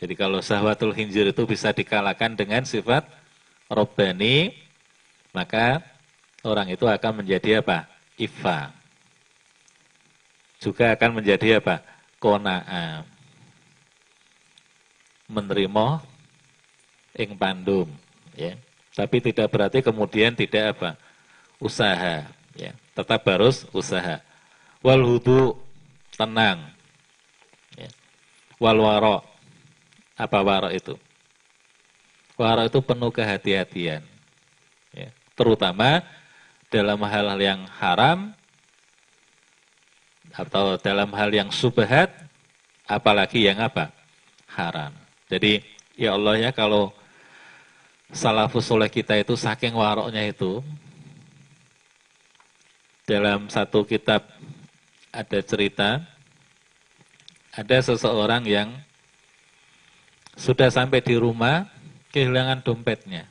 [0.00, 3.08] jadi kalau sahwatul hinjir itu bisa dikalahkan dengan sifat
[3.72, 4.54] robbani,
[5.32, 5.82] maka
[6.46, 7.88] orang itu akan menjadi apa?
[8.16, 8.72] Ifa.
[10.60, 11.84] Juga akan menjadi apa?
[12.16, 13.04] Kona'a.
[15.28, 16.00] Menerima
[17.18, 17.88] ing pandum.
[18.32, 18.56] Ya.
[18.96, 20.90] Tapi tidak berarti kemudian tidak apa?
[21.60, 22.24] Usaha.
[22.56, 22.72] Ya.
[22.96, 24.24] Tetap harus usaha.
[24.80, 25.65] Wal hudu
[26.16, 26.72] tenang.
[27.76, 27.92] Ya.
[28.58, 29.22] Wal waro.
[30.16, 30.96] Apa waro itu?
[32.40, 34.16] Waro itu penuh kehati-hatian
[35.36, 36.00] terutama
[36.72, 38.32] dalam hal-hal yang haram
[40.32, 42.10] atau dalam hal yang subhat
[42.88, 43.92] apalagi yang apa
[44.50, 44.90] haram
[45.28, 45.60] jadi
[45.94, 46.90] ya Allah ya kalau
[48.10, 50.64] salafus soleh kita itu saking waroknya itu
[53.06, 54.24] dalam satu kitab
[55.16, 56.04] ada cerita
[57.56, 58.68] ada seseorang yang
[60.36, 61.64] sudah sampai di rumah
[62.12, 63.24] kehilangan dompetnya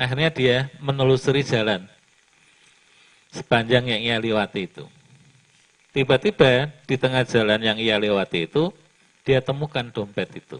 [0.00, 1.84] Akhirnya dia menelusuri jalan
[3.28, 4.88] sepanjang yang ia lewati itu.
[5.92, 8.72] Tiba-tiba di tengah jalan yang ia lewati itu,
[9.28, 10.56] dia temukan dompet itu.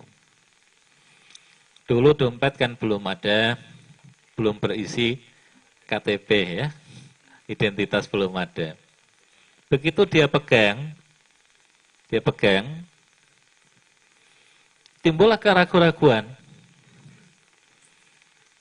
[1.89, 3.57] Dulu dompet kan belum ada,
[4.37, 5.17] belum berisi
[5.89, 6.29] KTP
[6.61, 6.67] ya,
[7.51, 8.79] identitas belum ada.
[9.67, 10.95] Begitu dia pegang,
[12.07, 12.87] dia pegang,
[15.03, 16.31] timbullah keraguan-raguan.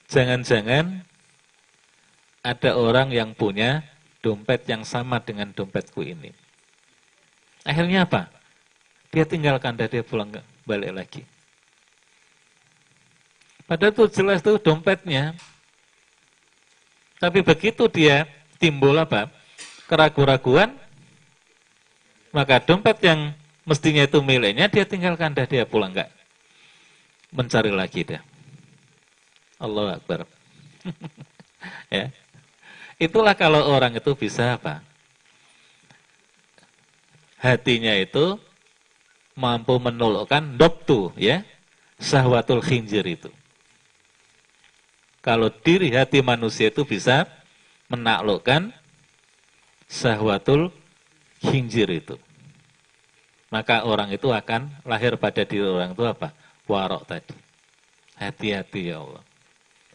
[0.10, 1.06] Jangan-jangan
[2.42, 3.86] ada orang yang punya
[4.26, 6.34] dompet yang sama dengan dompetku ini.
[7.62, 8.34] Akhirnya apa?
[9.14, 10.34] Dia tinggalkan dan dia pulang
[10.66, 11.22] balik lagi.
[13.70, 15.38] Padahal itu jelas itu dompetnya.
[17.22, 18.26] Tapi begitu dia
[18.60, 19.32] timbul apa?
[19.90, 20.76] Keraguan-raguan,
[22.30, 23.34] maka dompet yang
[23.66, 26.14] mestinya itu miliknya dia tinggalkan dah dia pulang enggak
[27.34, 28.22] mencari lagi dah.
[29.60, 30.26] Allah Akbar.
[31.94, 32.10] ya.
[33.00, 34.84] Itulah kalau orang itu bisa apa?
[37.40, 38.36] Hatinya itu
[39.40, 41.48] mampu menolakkan doktu ya,
[41.96, 43.32] sahwatul khinjir itu.
[45.24, 47.28] Kalau diri hati manusia itu bisa
[47.90, 48.72] menaklukkan
[49.90, 50.70] sahwatul
[51.42, 52.16] khinjir itu.
[53.50, 56.30] Maka orang itu akan lahir pada diri orang itu apa?
[56.70, 57.34] Warok tadi.
[58.22, 59.26] Hati-hati ya Allah.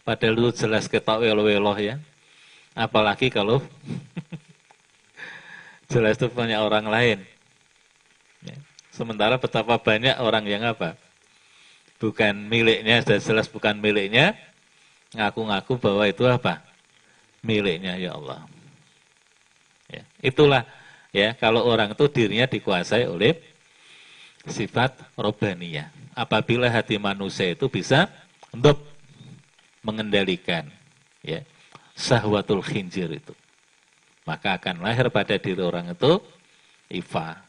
[0.03, 2.03] Padahal itu jelas ketok welo-welo ya.
[2.75, 3.63] Apalagi kalau
[5.93, 7.19] jelas itu punya orang lain.
[8.43, 8.59] Ya.
[8.91, 10.99] Sementara betapa banyak orang yang apa?
[12.03, 14.35] Bukan miliknya, sudah jelas bukan miliknya,
[15.15, 16.74] ngaku-ngaku bahwa itu apa?
[17.45, 18.41] Miliknya ya Allah.
[19.93, 20.03] Ya.
[20.25, 20.65] Itulah
[21.13, 23.37] ya kalau orang itu dirinya dikuasai oleh
[24.49, 25.93] sifat robaniyah.
[26.17, 28.09] Apabila hati manusia itu bisa
[28.49, 28.81] untuk
[29.85, 30.73] mengendalikan
[31.21, 31.45] ya
[31.93, 33.37] sahwatul khinjir itu.
[34.25, 36.17] Maka akan lahir pada diri orang itu
[36.89, 37.45] ifa.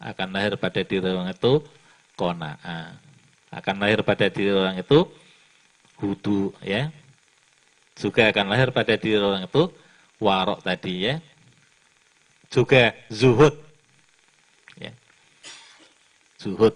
[0.00, 1.60] Akan lahir pada diri orang itu
[2.16, 2.96] kona'a.
[3.52, 5.04] Akan lahir pada diri orang itu
[6.00, 6.88] hudu ya.
[7.94, 9.70] Juga akan lahir pada diri orang itu
[10.18, 11.14] warok tadi ya.
[12.50, 13.54] Juga zuhud.
[14.78, 14.90] Ya.
[16.38, 16.74] Zuhud.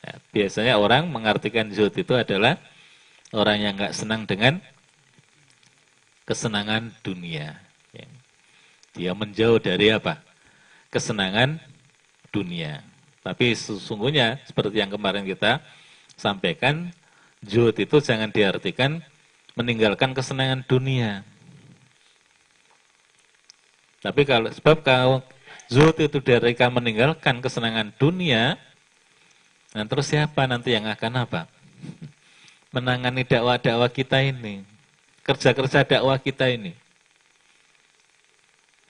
[0.00, 2.56] Ya, biasanya orang mengartikan zuhud itu adalah
[3.36, 4.64] orang yang nggak senang dengan
[6.24, 7.60] kesenangan dunia.
[7.92, 8.08] Ya.
[8.96, 10.24] Dia menjauh dari apa?
[10.88, 11.60] Kesenangan
[12.32, 12.80] dunia.
[13.20, 15.60] Tapi sesungguhnya seperti yang kemarin kita
[16.16, 16.88] sampaikan,
[17.44, 19.04] zuhud itu jangan diartikan
[19.60, 21.20] meninggalkan kesenangan dunia.
[24.00, 25.20] Tapi kalau sebab kalau
[25.68, 28.56] zuhud itu dari meninggalkan kesenangan dunia,
[29.76, 31.42] nah terus siapa nanti yang akan apa?
[32.70, 34.62] menangani dakwah-dakwah kita ini,
[35.26, 36.72] kerja-kerja dakwah kita ini.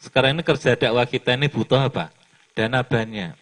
[0.00, 2.12] Sekarang ini kerja dakwah kita ini butuh apa?
[2.52, 3.36] Dana banyak.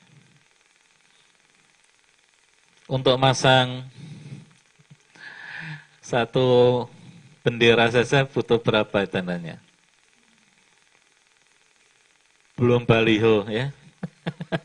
[2.89, 3.85] Untuk masang
[6.01, 6.89] satu
[7.49, 9.57] bendera saja butuh berapa dananya?
[12.59, 13.71] belum baliho ya.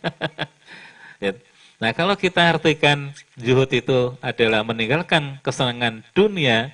[1.24, 1.32] ya.
[1.78, 6.74] Nah kalau kita artikan zuhud itu adalah meninggalkan kesenangan dunia,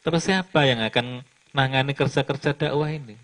[0.00, 1.20] terus siapa yang akan
[1.52, 3.20] nangani kerja-kerja dakwah ini?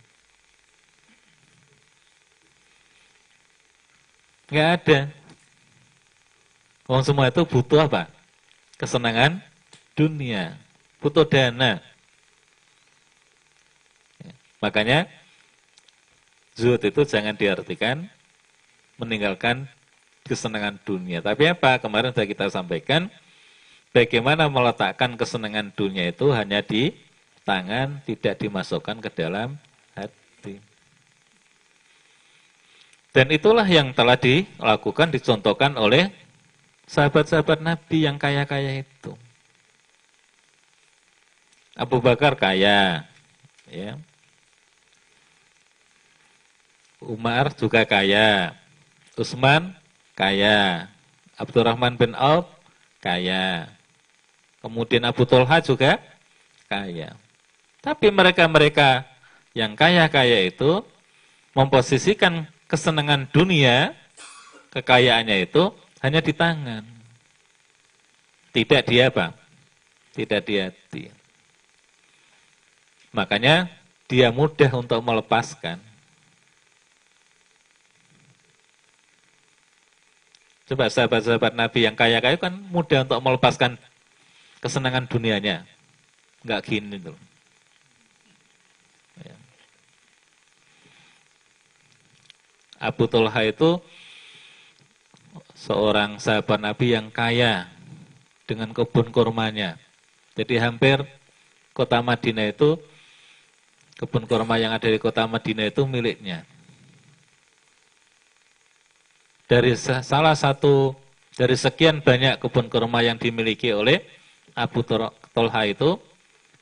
[4.53, 5.01] Nggak ada.
[6.85, 8.11] Orang semua itu butuh apa?
[8.77, 9.41] Kesenangan
[9.97, 10.61] dunia,
[11.01, 11.81] butuh dana.
[14.61, 14.69] Ya.
[14.69, 15.09] Makanya
[16.53, 18.05] zuhud itu jangan diartikan
[19.01, 19.65] meninggalkan
[20.29, 21.25] kesenangan dunia.
[21.25, 21.81] Tapi apa?
[21.81, 23.09] Kemarin sudah kita sampaikan,
[23.97, 26.93] bagaimana meletakkan kesenangan dunia itu hanya di
[27.49, 29.57] tangan, tidak dimasukkan ke dalam
[29.97, 30.61] hati.
[33.11, 36.13] Dan itulah yang telah dilakukan, dicontohkan oleh
[36.85, 39.17] sahabat-sahabat Nabi yang kaya-kaya itu.
[41.75, 43.09] Abu Bakar kaya,
[43.73, 43.97] ya.
[47.01, 48.53] Umar juga kaya,
[49.17, 49.73] Utsman
[50.13, 50.89] kaya.
[51.41, 52.45] Abdurrahman bin Auf
[53.01, 53.73] kaya.
[54.61, 55.97] Kemudian Abu Tolha juga
[56.69, 57.17] kaya.
[57.81, 59.09] Tapi mereka-mereka
[59.57, 60.85] yang kaya-kaya itu
[61.57, 63.97] memposisikan kesenangan dunia,
[64.69, 65.73] kekayaannya itu
[66.05, 66.85] hanya di tangan.
[68.53, 69.33] Tidak di apa?
[70.13, 71.05] Tidak di hati.
[73.17, 73.73] Makanya
[74.07, 75.90] dia mudah untuk melepaskan.
[80.71, 83.75] Coba sahabat-sahabat Nabi yang kaya-kaya kan mudah untuk melepaskan
[84.63, 85.67] kesenangan dunianya.
[86.47, 87.19] Enggak gini tuh.
[89.19, 89.35] Ya.
[92.79, 93.83] Abu Tulha itu
[95.59, 97.67] seorang sahabat Nabi yang kaya
[98.47, 99.75] dengan kebun kurmanya.
[100.39, 101.03] Jadi hampir
[101.75, 102.79] kota Madinah itu
[103.99, 106.47] kebun kurma yang ada di kota Madinah itu miliknya
[109.51, 110.95] dari salah satu
[111.35, 114.07] dari sekian banyak kebun kurma yang dimiliki oleh
[114.55, 115.99] Abu Tolha itu,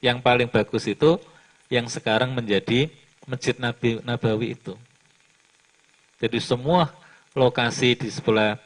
[0.01, 1.20] yang paling bagus itu
[1.68, 2.89] yang sekarang menjadi
[3.28, 4.72] Masjid Nabi Nabawi itu.
[6.16, 6.89] Jadi semua
[7.36, 8.57] lokasi di sebelah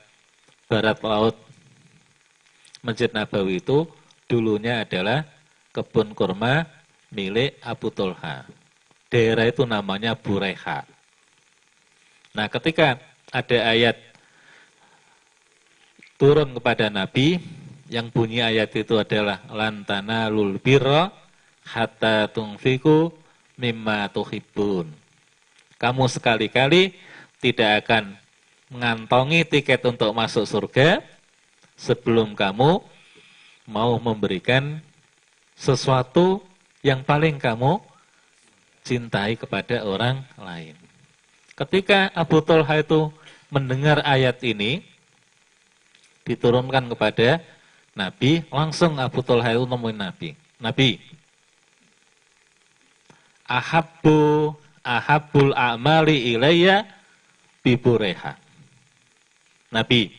[0.70, 1.34] barat laut
[2.78, 3.90] Masjid Nabawi itu
[4.30, 5.26] dulunya adalah
[5.74, 6.62] kebun kurma
[7.10, 8.46] milik Abu Tolha.
[9.10, 10.86] Daerah itu namanya Bureha.
[12.38, 13.02] Nah ketika
[13.32, 14.11] ada ayat
[16.22, 17.42] turun kepada Nabi
[17.90, 21.10] yang bunyi ayat itu adalah lantana lul birra
[21.66, 23.10] hatta tungfiku
[23.58, 24.86] mimma tuhibbun.
[25.82, 26.94] Kamu sekali-kali
[27.42, 28.14] tidak akan
[28.70, 31.02] mengantongi tiket untuk masuk surga
[31.74, 32.78] sebelum kamu
[33.66, 34.78] mau memberikan
[35.58, 36.38] sesuatu
[36.86, 37.82] yang paling kamu
[38.86, 40.78] cintai kepada orang lain.
[41.58, 43.10] Ketika Abu Talha itu
[43.50, 44.91] mendengar ayat ini,
[46.22, 47.42] diturunkan kepada
[47.92, 50.28] Nabi, langsung Abu Talha itu nemuin Nabi.
[50.62, 50.96] Nabi,
[53.44, 56.88] ahabbu ahabbul a'mali ilayya
[57.60, 58.38] bibureha.
[59.72, 60.12] Nabi,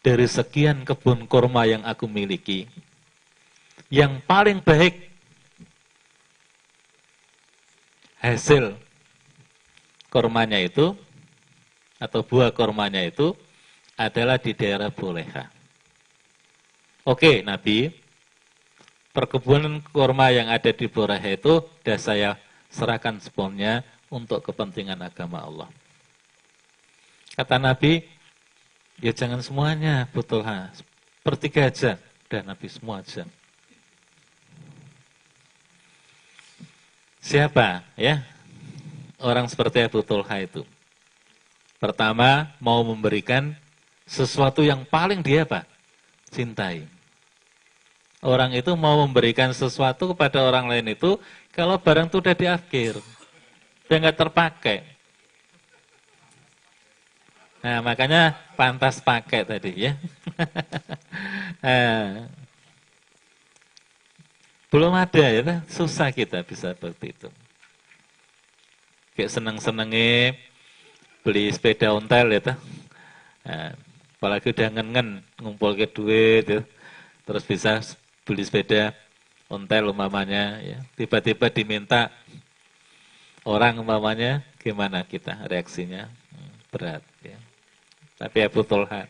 [0.00, 2.64] dari sekian kebun kurma yang aku miliki,
[3.92, 5.10] yang paling baik
[8.20, 8.76] hasil
[10.08, 10.92] kurmanya itu
[12.00, 13.36] atau buah kurmanya itu
[14.00, 15.52] adalah di daerah Boleha.
[17.04, 17.92] Oke, Nabi,
[19.12, 22.30] perkebunan kurma yang ada di Boleha itu sudah saya
[22.72, 25.68] serahkan sepenuhnya untuk kepentingan agama Allah.
[27.36, 28.00] Kata Nabi,
[29.04, 30.72] ya jangan semuanya, betul ha.
[31.20, 32.00] Sepertiga aja,
[32.32, 33.28] udah Nabi semua aja.
[37.20, 38.24] Siapa ya
[39.20, 40.64] orang seperti Abu Tulha itu?
[41.76, 43.56] Pertama mau memberikan
[44.10, 45.62] sesuatu yang paling dia apa?
[46.34, 46.82] Cintai.
[48.20, 51.14] Orang itu mau memberikan sesuatu kepada orang lain itu
[51.54, 52.98] kalau barang itu udah di akhir.
[53.86, 54.82] Dia nggak terpakai.
[57.62, 59.92] Nah, makanya pantas pakai tadi ya.
[61.64, 62.26] nah,
[64.72, 67.28] belum ada ya, susah kita bisa seperti itu.
[69.16, 70.36] Kayak seneng-senengnya
[71.20, 72.56] beli sepeda ontel ya.
[73.44, 73.76] Nah,
[74.20, 76.60] apalagi udah ngen-ngen ngumpul ke duit ya.
[77.24, 77.80] terus bisa
[78.28, 78.92] beli sepeda
[79.48, 80.84] ontel umpamanya ya.
[80.92, 82.12] Tiba-tiba diminta
[83.48, 86.04] orang umpamanya gimana kita reaksinya?
[86.36, 87.40] Hmm, berat ya.
[88.20, 89.08] Tapi Abu Tolha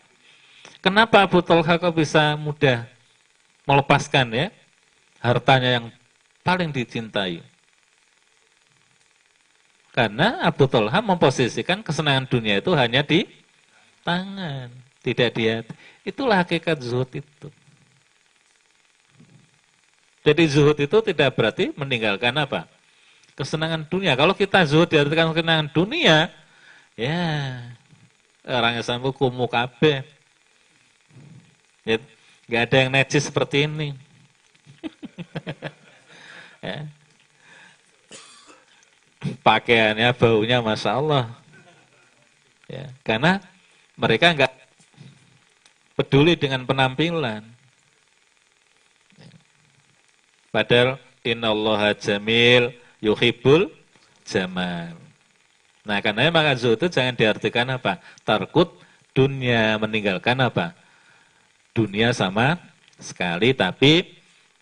[0.78, 2.86] kenapa Abu Tolha kok bisa mudah
[3.66, 4.46] melepaskan ya
[5.18, 5.86] hartanya yang
[6.46, 7.42] paling dicintai?
[9.90, 13.26] Karena Abu Talha memposisikan kesenangan dunia itu hanya di
[14.06, 14.70] tangan,
[15.00, 15.72] tidak di hati.
[16.04, 17.48] Itulah hakikat zuhud itu.
[20.20, 22.68] Jadi zuhud itu tidak berarti meninggalkan apa?
[23.32, 24.12] Kesenangan dunia.
[24.12, 26.28] Kalau kita zuhud diartikan kesenangan dunia,
[26.92, 27.24] ya
[28.44, 30.04] orang Islam itu kumuh kabeh.
[31.88, 31.96] Ya,
[32.44, 33.96] gak ada yang necis seperti ini.
[36.64, 36.84] ya.
[39.40, 41.24] Pakaiannya, baunya, masya Allah.
[42.68, 43.40] Ya, karena
[43.96, 44.59] mereka nggak
[46.00, 47.44] peduli dengan penampilan.
[50.48, 52.72] Padahal innallaha jamil
[53.04, 53.68] yuhibbul
[54.24, 54.96] jamal.
[55.84, 58.00] Nah, karena maka zuhud itu jangan diartikan apa?
[58.24, 58.80] Tarkut
[59.12, 60.72] dunia meninggalkan apa?
[61.76, 62.56] Dunia sama
[62.96, 64.08] sekali, tapi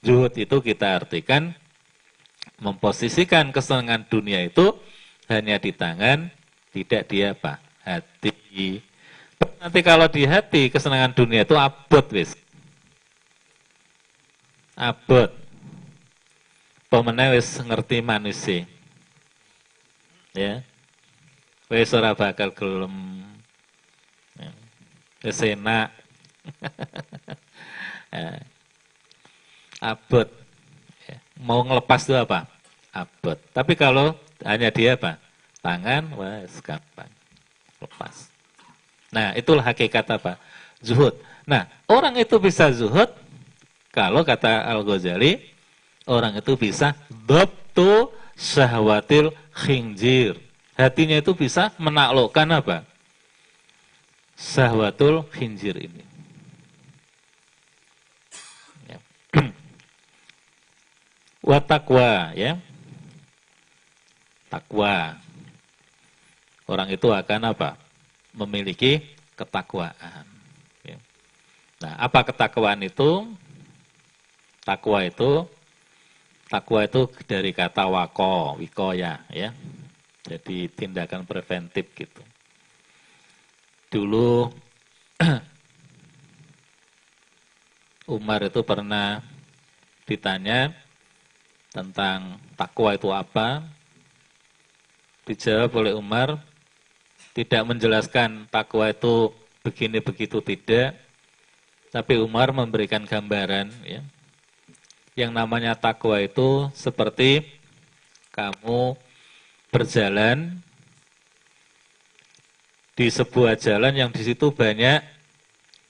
[0.02, 1.54] zuhud itu kita artikan
[2.58, 4.74] memposisikan kesenangan dunia itu
[5.30, 6.34] hanya di tangan,
[6.74, 7.62] tidak di apa?
[7.86, 8.87] Hati.
[9.58, 12.34] Nanti kalau di hati kesenangan dunia itu abot wis.
[14.78, 15.34] Abot
[16.88, 18.64] pemene wis ngerti manusia.
[20.32, 20.64] Ya.
[21.68, 23.24] Wis ora bakal gelem.
[24.40, 24.50] Ya.
[25.24, 25.88] Wis enak.
[28.14, 28.40] ya.
[29.84, 30.28] Abot.
[31.04, 31.18] Ya.
[31.36, 32.48] Mau ngelepas itu apa?
[32.92, 33.36] Abot.
[33.52, 35.20] Tapi kalau hanya dia apa?
[35.60, 37.10] Tangan, wes gampang.
[37.82, 38.27] Lepas.
[39.08, 40.36] Nah, itulah hakikat apa?
[40.84, 41.16] Zuhud.
[41.48, 43.08] Nah, orang itu bisa zuhud
[43.88, 45.40] kalau kata Al-Ghazali,
[46.04, 50.36] orang itu bisa dhabtu syahwatil khinjir.
[50.78, 52.86] Hatinya itu bisa menaklukkan apa?
[54.38, 56.04] Syahwatul khinjir ini.
[58.86, 58.98] Ya.
[61.48, 62.60] Watakwa ya.
[64.46, 65.18] Takwa.
[66.68, 67.87] Orang itu akan apa?
[68.38, 69.02] Memiliki
[69.34, 70.26] ketakwaan.
[70.86, 70.98] Ya.
[71.82, 73.26] Nah, apa ketakwaan itu?
[74.62, 75.48] Takwa itu
[76.48, 79.52] Takwa itu dari kata wako, wikoya, ya.
[80.24, 82.24] Jadi tindakan preventif gitu.
[83.92, 84.48] Dulu
[88.16, 89.20] Umar itu pernah
[90.08, 90.72] ditanya
[91.68, 93.68] tentang takwa itu apa.
[95.28, 96.40] Dijawab oleh Umar,
[97.34, 99.32] tidak menjelaskan takwa itu
[99.64, 100.96] begini begitu tidak,
[101.88, 104.00] tapi Umar memberikan gambaran ya,
[105.16, 107.44] yang namanya takwa itu seperti
[108.30, 108.94] kamu
[109.68, 110.62] berjalan
[112.98, 115.02] di sebuah jalan yang di situ banyak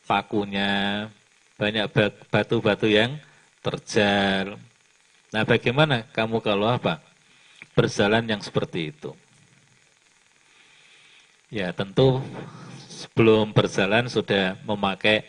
[0.08, 1.08] pakunya,
[1.60, 1.88] banyak
[2.28, 3.20] batu-batu yang
[3.60, 4.56] terjal.
[5.28, 7.04] Nah, bagaimana kamu kalau apa?
[7.76, 9.12] Berjalan yang seperti itu.
[11.48, 12.20] Ya, tentu
[12.92, 15.24] sebelum berjalan sudah memakai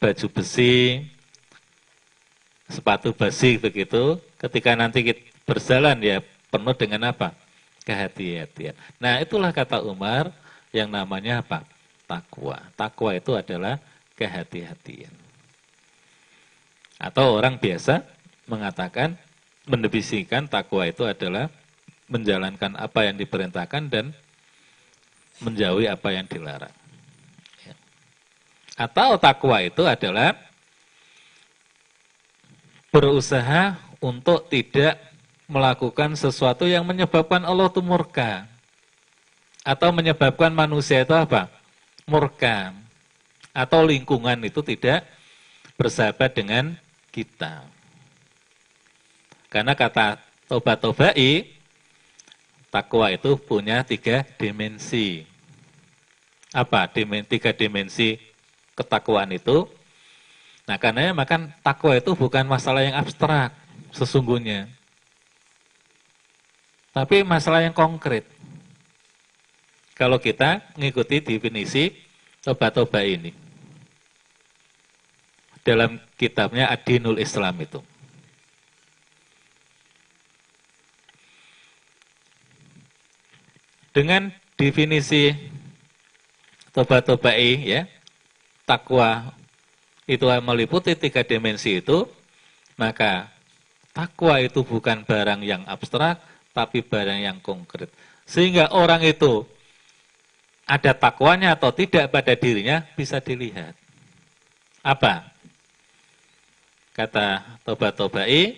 [0.00, 1.04] baju besi,
[2.72, 7.36] sepatu basi begitu, ketika nanti kita berjalan ya penuh dengan apa?
[7.84, 8.72] Kehati-hatian.
[8.96, 10.32] Nah itulah kata Umar
[10.72, 11.68] yang namanya apa?
[12.08, 12.56] Takwa.
[12.72, 13.76] Takwa itu adalah
[14.16, 15.12] kehati-hatian.
[16.96, 18.08] Atau orang biasa
[18.48, 19.20] mengatakan,
[19.68, 21.52] mendebisikan takwa itu adalah
[22.08, 24.16] menjalankan apa yang diperintahkan dan
[25.40, 26.74] menjauhi apa yang dilarang.
[27.64, 27.74] Ya.
[28.76, 30.36] Atau takwa itu adalah
[32.92, 35.00] berusaha untuk tidak
[35.48, 38.44] melakukan sesuatu yang menyebabkan Allah itu murka.
[39.62, 41.48] Atau menyebabkan manusia itu apa?
[42.04, 42.74] Murka.
[43.54, 45.06] Atau lingkungan itu tidak
[45.78, 46.74] bersahabat dengan
[47.14, 47.62] kita.
[49.52, 50.16] Karena kata
[50.48, 51.61] tobat-tobai,
[52.72, 55.28] takwa itu punya tiga dimensi.
[56.56, 56.88] Apa?
[56.88, 58.16] Tiga dimensi
[58.72, 59.68] ketakwaan itu
[60.66, 63.50] Nah karena makan takwa itu bukan masalah yang abstrak
[63.90, 64.70] sesungguhnya.
[66.92, 68.28] Tapi masalah yang konkret.
[69.96, 71.92] Kalau kita mengikuti definisi
[72.44, 73.32] toba-toba ini.
[75.62, 77.80] Dalam kitabnya Adinul Islam itu.
[83.92, 85.36] Dengan definisi
[86.72, 87.84] toba-tobai ya,
[88.64, 89.36] takwa
[90.08, 92.08] itu meliputi tiga dimensi itu,
[92.80, 93.28] maka
[93.92, 96.18] takwa itu bukan barang yang abstrak,
[96.56, 97.92] tapi barang yang konkret.
[98.24, 99.44] Sehingga orang itu
[100.64, 103.76] ada takwanya atau tidak pada dirinya bisa dilihat.
[104.80, 105.28] Apa?
[106.92, 108.56] Kata Toba Tobai,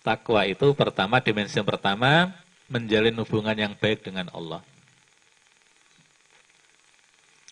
[0.00, 2.32] takwa itu pertama, dimensi yang pertama,
[2.66, 4.62] menjalin hubungan yang baik dengan Allah.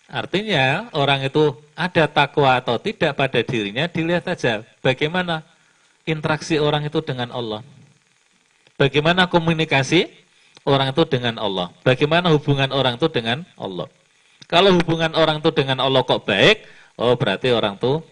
[0.05, 5.43] Artinya orang itu ada takwa atau tidak pada dirinya dilihat saja bagaimana
[6.05, 7.65] interaksi orang itu dengan Allah.
[8.77, 10.11] Bagaimana komunikasi
[10.66, 11.73] orang itu dengan Allah.
[11.86, 13.89] Bagaimana hubungan orang itu dengan Allah.
[14.45, 16.69] Kalau hubungan orang itu dengan Allah kok baik,
[17.01, 18.05] oh berarti orang itu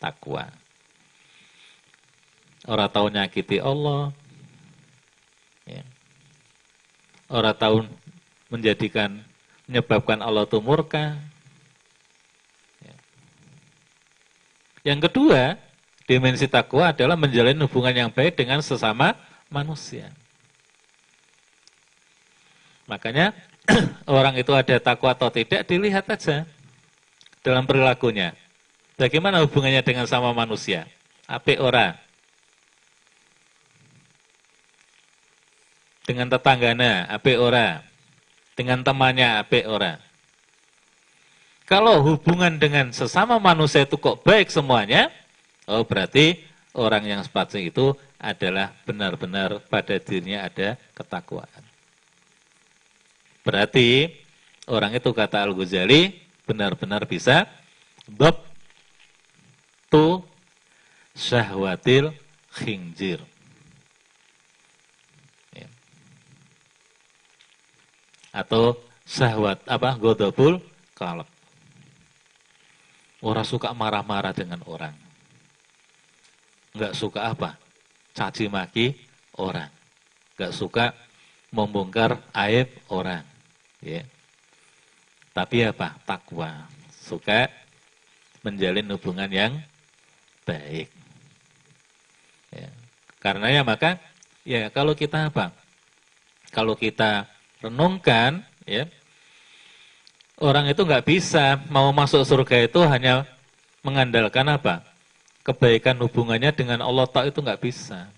[0.00, 0.48] takwa.
[2.64, 4.08] Orang tahu nyakiti Allah.
[5.68, 5.84] Ya.
[7.34, 7.76] Orang tahu
[8.46, 9.18] menjadikan
[9.66, 11.18] menyebabkan Allah itu murka.
[14.86, 15.58] Yang kedua,
[16.06, 19.16] dimensi takwa adalah menjalin hubungan yang baik dengan sesama
[19.50, 20.12] manusia.
[22.84, 23.32] Makanya
[24.04, 26.44] orang itu ada takwa atau tidak dilihat saja
[27.40, 28.36] dalam perilakunya.
[28.94, 30.86] Bagaimana hubungannya dengan sama manusia?
[31.24, 32.03] Ape ora?
[36.04, 37.80] Dengan tetangganya, ape ora?
[38.52, 39.96] Dengan temannya, ape ora?
[41.64, 45.08] Kalau hubungan dengan sesama manusia itu kok baik semuanya,
[45.64, 46.44] oh berarti
[46.76, 51.64] orang yang seperti itu adalah benar-benar pada dirinya ada ketakwaan.
[53.44, 54.12] Berarti
[54.68, 57.48] orang itu kata Al-Ghazali benar-benar bisa
[58.04, 58.44] bab
[59.88, 60.20] tu
[61.16, 62.12] syahwatil
[62.52, 63.24] khinjir.
[68.34, 68.74] Atau
[69.06, 70.58] syahwat apa godobul
[70.98, 71.30] kalab.
[73.22, 74.92] Orang suka marah-marah dengan orang.
[76.74, 77.56] Enggak suka apa?
[78.12, 78.98] Caci maki
[79.38, 79.70] orang.
[80.34, 80.86] Enggak suka
[81.54, 83.22] membongkar aib orang.
[83.78, 84.02] Ya.
[85.30, 85.94] Tapi apa?
[86.02, 86.66] Takwa.
[86.90, 87.46] Suka
[88.42, 89.52] menjalin hubungan yang
[90.44, 90.90] baik.
[92.52, 92.68] Ya.
[93.22, 93.96] Karena ya maka
[94.44, 95.54] ya kalau kita apa?
[96.52, 97.24] Kalau kita
[97.64, 98.84] renungkan ya
[100.34, 103.22] Orang itu nggak bisa mau masuk surga itu hanya
[103.86, 104.82] mengandalkan apa?
[105.46, 108.10] Kebaikan hubungannya dengan Allah tak itu nggak bisa.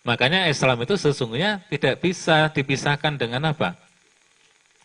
[0.00, 3.76] Makanya Islam itu sesungguhnya tidak bisa dipisahkan dengan apa?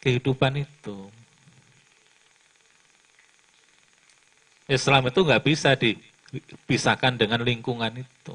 [0.03, 1.07] Kehidupan itu.
[4.67, 8.33] Islam itu nggak bisa dipisahkan dengan lingkungan itu.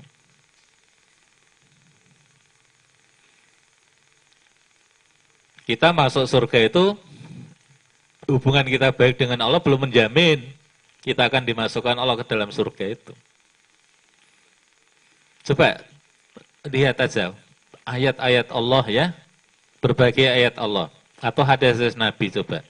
[5.70, 6.98] Kita masuk surga itu
[8.26, 10.42] hubungan kita baik dengan Allah belum menjamin
[10.98, 13.14] kita akan dimasukkan Allah ke dalam surga itu.
[15.46, 15.78] Coba
[16.66, 17.38] lihat aja
[17.86, 19.06] ayat-ayat Allah ya,
[19.78, 20.90] berbagai ayat Allah
[21.22, 22.66] atau hadis Nabi coba.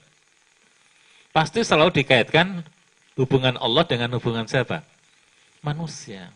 [1.32, 2.60] Pasti selalu dikaitkan
[3.16, 4.84] hubungan Allah dengan hubungan siapa?
[5.64, 6.28] Manusia.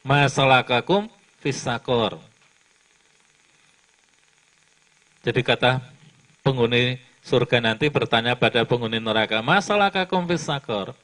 [0.00, 1.12] Masalakakum
[1.44, 2.16] fisakor.
[5.20, 5.95] Jadi kata
[6.46, 10.94] penghuni surga nanti bertanya pada penghuni neraka, masalah kakum sakor.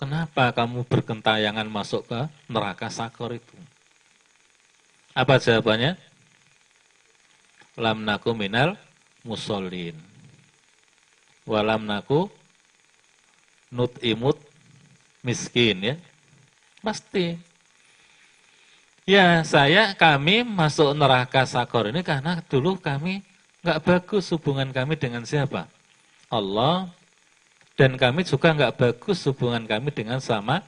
[0.00, 3.52] Kenapa kamu berkentayangan masuk ke neraka sakor itu?
[5.12, 6.00] Apa jawabannya?
[7.76, 8.80] Lam naku minal
[9.28, 9.94] musolin.
[11.44, 12.32] Walam naku
[13.68, 14.40] nut imut
[15.20, 15.94] miskin ya.
[16.80, 17.36] Pasti.
[19.04, 23.20] Ya, saya kami masuk neraka sakor ini karena dulu kami
[23.62, 25.70] nggak bagus hubungan kami dengan siapa?
[26.26, 26.90] Allah
[27.78, 30.60] dan kami juga nggak bagus hubungan kami dengan sama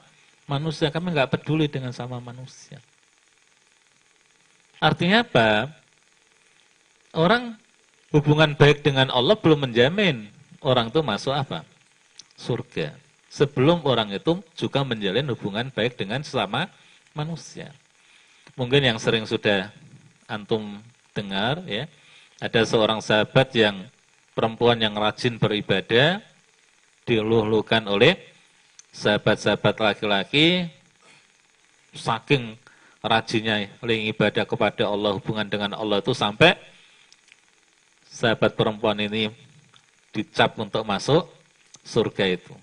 [0.47, 0.89] manusia.
[0.89, 2.79] Kami nggak peduli dengan sama manusia.
[4.79, 5.71] Artinya apa?
[7.15, 7.55] Orang
[8.11, 10.27] hubungan baik dengan Allah belum menjamin
[10.63, 11.63] orang itu masuk apa?
[12.35, 12.95] Surga.
[13.31, 16.71] Sebelum orang itu juga menjalin hubungan baik dengan sesama
[17.11, 17.71] manusia.
[18.55, 19.71] Mungkin yang sering sudah
[20.27, 20.79] antum
[21.11, 21.87] dengar ya,
[22.43, 23.87] ada seorang sahabat yang
[24.35, 26.19] perempuan yang rajin beribadah
[27.07, 28.19] diluluhkan oleh
[28.91, 30.67] sahabat-sahabat laki-laki
[31.95, 32.59] saking
[32.99, 36.57] rajinnya ling ibadah kepada Allah hubungan dengan Allah itu sampai
[38.09, 39.31] sahabat perempuan ini
[40.11, 41.27] dicap untuk masuk
[41.83, 42.55] surga itu.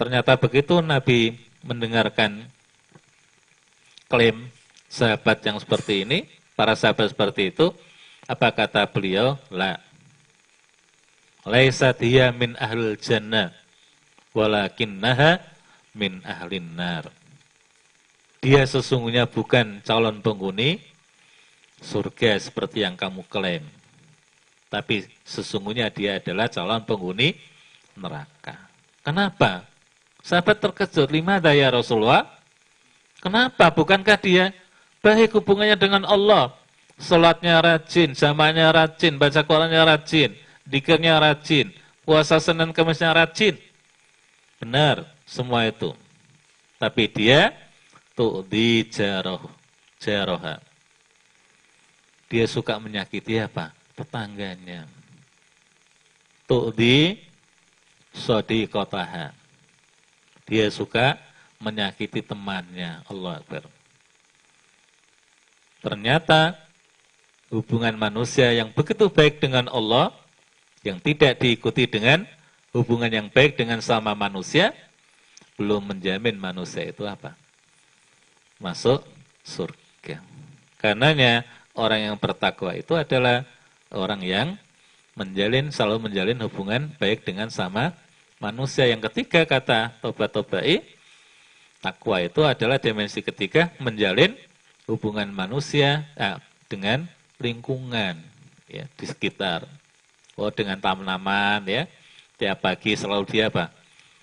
[0.00, 2.48] Ternyata begitu Nabi mendengarkan
[4.08, 4.48] klaim
[4.88, 6.24] sahabat yang seperti ini,
[6.56, 7.70] para sahabat seperti itu,
[8.30, 9.34] apa kata beliau?
[9.50, 9.74] La.
[11.42, 13.50] Laisa dia min ahlul jannah
[14.30, 15.42] walakinnaha
[15.98, 17.10] min ahlin nar.
[18.38, 20.78] Dia sesungguhnya bukan calon penghuni
[21.82, 23.66] surga seperti yang kamu klaim.
[24.70, 27.34] Tapi sesungguhnya dia adalah calon penghuni
[27.98, 28.70] neraka.
[29.02, 29.66] Kenapa?
[30.22, 32.30] Sahabat terkejut, lima daya Rasulullah.
[33.18, 33.74] Kenapa?
[33.74, 34.54] Bukankah dia
[35.02, 36.59] baik hubungannya dengan Allah?
[37.00, 40.36] Salatnya rajin, zamannya rajin, baca Qurannya rajin,
[40.68, 41.72] dikirnya rajin,
[42.04, 43.56] puasa Senin Kamisnya rajin.
[44.60, 45.96] Benar, semua itu.
[46.76, 47.56] Tapi dia
[48.12, 49.48] tuh di jaroh,
[49.96, 50.60] jaroha.
[52.28, 53.72] Dia suka menyakiti apa?
[53.96, 54.84] Tetangganya.
[56.44, 57.16] Tuh di
[58.12, 59.32] sodi kotaha.
[60.44, 61.16] Dia suka
[61.64, 63.02] menyakiti temannya.
[63.08, 63.64] Allah Akbar.
[65.80, 66.69] Ternyata
[67.50, 70.14] hubungan manusia yang begitu baik dengan Allah,
[70.86, 72.24] yang tidak diikuti dengan
[72.70, 74.72] hubungan yang baik dengan sama manusia,
[75.58, 77.34] belum menjamin manusia itu apa?
[78.62, 79.02] Masuk
[79.42, 80.22] surga.
[80.78, 81.44] Karenanya
[81.76, 83.44] orang yang bertakwa itu adalah
[83.92, 84.48] orang yang
[85.18, 87.92] menjalin selalu menjalin hubungan baik dengan sama
[88.40, 88.88] manusia.
[88.88, 90.80] Yang ketiga kata tobat-tobai,
[91.84, 94.32] takwa itu adalah dimensi ketiga menjalin
[94.88, 96.40] hubungan manusia eh,
[96.70, 97.04] dengan
[97.40, 98.20] lingkungan
[98.68, 99.64] ya di sekitar.
[100.38, 101.88] Oh dengan tanaman ya
[102.36, 103.72] tiap pagi selalu dia apa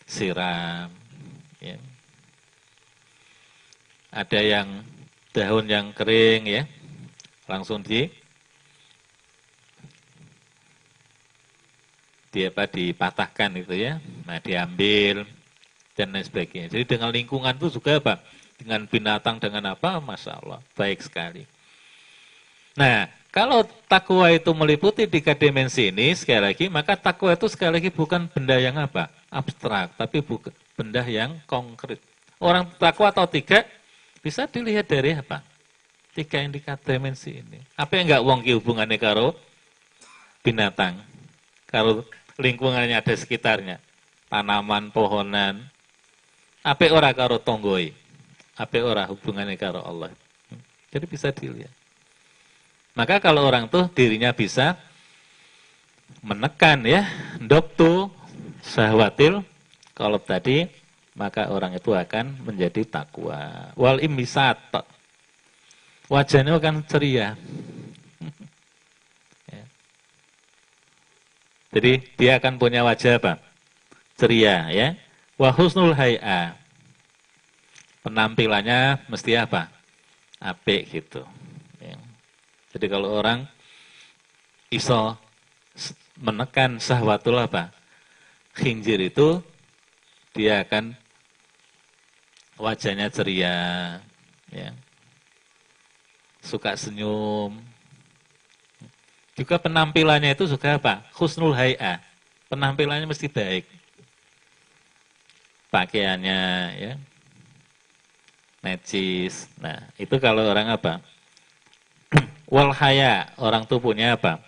[0.06, 0.90] siram.
[1.60, 1.78] Ya.
[4.14, 4.68] Ada yang
[5.34, 6.64] daun yang kering ya
[7.50, 8.08] langsung di
[12.32, 14.00] di apa dipatahkan itu ya.
[14.24, 15.26] Nah diambil
[15.98, 16.70] dan lain sebagainya.
[16.70, 18.22] Jadi dengan lingkungan itu juga apa?
[18.58, 21.46] dengan binatang dengan apa, masya Allah, baik sekali.
[22.78, 27.90] Nah, kalau takwa itu meliputi tiga dimensi ini, sekali lagi, maka takwa itu sekali lagi
[27.90, 29.10] bukan benda yang apa?
[29.34, 31.98] Abstrak, tapi bukan benda yang konkret.
[32.38, 33.66] Orang takwa atau tiga,
[34.22, 35.42] bisa dilihat dari apa?
[36.14, 37.58] Tiga indikator dimensi ini.
[37.78, 39.34] Apa yang enggak wongki hubungannya karo
[40.46, 41.02] binatang?
[41.66, 42.06] Kalau
[42.38, 43.82] lingkungannya ada sekitarnya,
[44.30, 45.66] tanaman, pohonan,
[46.62, 48.08] apa orang karo tonggoi?
[48.58, 50.10] apa ora hubungannya karo Allah.
[50.90, 51.77] Jadi bisa dilihat.
[52.98, 54.74] Maka kalau orang tuh dirinya bisa
[56.26, 57.06] menekan ya,
[57.38, 58.10] doktu
[58.66, 59.46] sahwatil
[59.94, 60.66] kalau tadi
[61.14, 63.70] maka orang itu akan menjadi takwa.
[63.78, 64.58] Wal imisat.
[66.10, 67.38] Wajahnya akan ceria.
[69.54, 69.64] ya.
[71.78, 73.38] Jadi dia akan punya wajah apa?
[74.18, 74.98] Ceria ya.
[75.38, 76.58] Wa husnul hay'a
[78.02, 79.70] penampilannya mesti apa?
[80.42, 81.22] Apik gitu.
[82.76, 83.48] Jadi kalau orang
[84.68, 85.16] iso
[86.20, 87.72] menekan sahwatul apa?
[88.58, 89.40] Khinjir itu
[90.34, 90.98] dia akan
[92.58, 93.58] wajahnya ceria,
[94.50, 94.74] ya.
[96.42, 97.54] suka senyum.
[99.38, 101.06] Juga penampilannya itu juga apa?
[101.14, 102.02] Husnul hay'a.
[102.50, 103.70] Penampilannya mesti baik.
[105.70, 106.42] Pakaiannya
[106.80, 106.94] ya,
[108.64, 109.52] necis.
[109.60, 111.04] Nah, itu kalau orang apa?
[112.48, 114.40] Walhaya, orang tuh punya apa?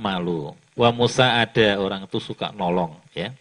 [0.00, 0.56] Malu.
[0.72, 3.36] Wa musa ada, orang itu suka nolong, ya.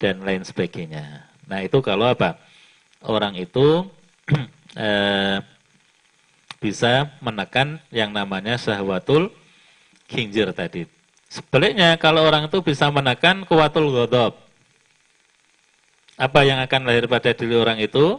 [0.00, 1.28] Dan lain sebagainya.
[1.44, 2.40] Nah, itu kalau apa?
[3.04, 3.84] Orang itu
[4.80, 5.36] eh,
[6.64, 9.28] bisa menekan yang namanya syahwatul
[10.08, 10.88] khinjir tadi.
[11.28, 14.32] Sebaliknya, kalau orang itu bisa menekan kuatul godob.
[16.16, 18.16] Apa yang akan lahir pada diri orang itu?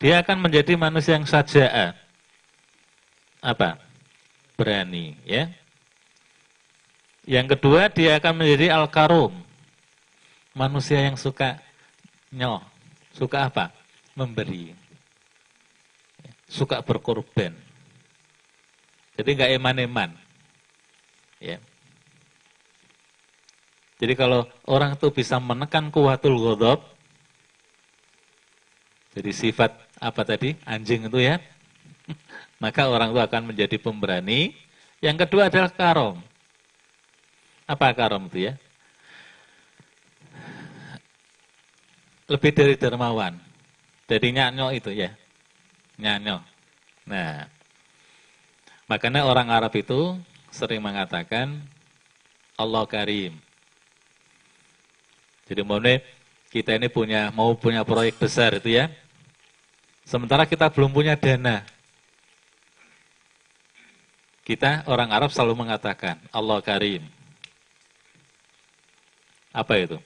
[0.00, 1.68] Dia akan menjadi manusia yang saja
[3.42, 3.76] apa?
[4.54, 5.50] Berani, ya.
[7.26, 9.34] Yang kedua, dia akan menjadi al-karum.
[10.54, 11.58] Manusia yang suka
[12.30, 12.62] nyoh.
[13.12, 13.74] Suka apa?
[14.14, 14.72] Memberi.
[16.46, 17.52] Suka berkorban.
[19.18, 20.10] Jadi nggak eman-eman.
[21.42, 21.58] Ya.
[24.02, 26.82] Jadi kalau orang itu bisa menekan kuatul ghadab,
[29.12, 30.56] jadi sifat apa tadi?
[30.64, 31.36] Anjing itu ya.
[32.62, 34.54] Maka orang itu akan menjadi pemberani.
[35.02, 36.22] Yang kedua adalah karom.
[37.66, 38.54] Apa karom itu ya?
[42.30, 43.34] Lebih dari dermawan.
[44.06, 45.10] Jadi nyanyo itu ya.
[45.98, 46.38] Nyanyo.
[47.02, 47.50] Nah,
[48.86, 50.14] makanya orang Arab itu
[50.54, 51.58] sering mengatakan
[52.54, 53.34] Allah Karim.
[55.50, 55.82] Jadi mau
[56.54, 58.86] kita ini punya mau punya proyek besar itu ya,
[60.02, 61.62] Sementara kita belum punya dana.
[64.42, 67.06] Kita orang Arab selalu mengatakan Allah Karim.
[69.54, 69.98] Apa itu?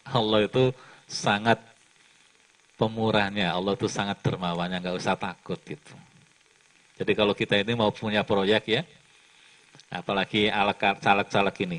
[0.04, 0.74] Allah itu
[1.08, 1.56] sangat
[2.76, 5.94] pemurahnya, Allah itu sangat dermawannya, nggak usah takut gitu.
[7.00, 8.82] Jadi kalau kita ini mau punya proyek ya,
[9.88, 10.52] apalagi
[11.00, 11.78] caleg-caleg ini,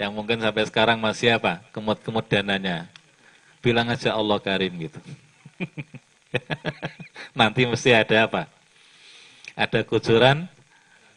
[0.00, 2.88] yang mungkin sampai sekarang masih apa, kemut-kemut dananya,
[3.60, 5.00] bilang aja Allah Karim gitu.
[7.38, 8.61] Nanti mesti ada apa?
[9.62, 10.50] Ada kucuran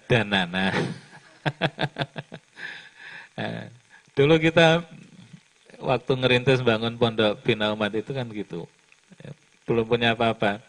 [0.06, 0.70] dan nana.
[3.36, 3.68] Eh,
[4.16, 4.80] dulu kita
[5.76, 8.64] waktu ngerintis bangun pondok bina umat itu kan gitu.
[9.20, 9.36] Ya,
[9.68, 10.64] belum punya apa-apa.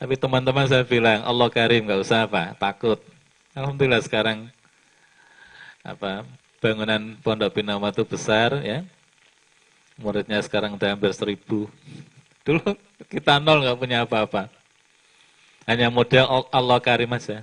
[0.00, 2.96] Tapi teman-teman saya bilang, Allah Karim, nggak usah apa, takut.
[3.52, 4.48] Alhamdulillah sekarang
[5.84, 6.24] apa
[6.64, 8.80] bangunan pondok bina umat itu besar ya.
[10.00, 11.68] Muridnya sekarang udah hampir seribu.
[12.48, 12.72] Dulu
[13.12, 14.48] kita nol nggak punya apa-apa.
[15.66, 17.42] Hanya model Allah Karim aja.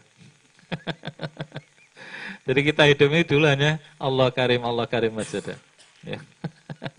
[2.47, 5.39] Jadi kita hidup ini dulu hanya Allah Karim, Allah Karim aja.
[6.03, 6.19] Ya.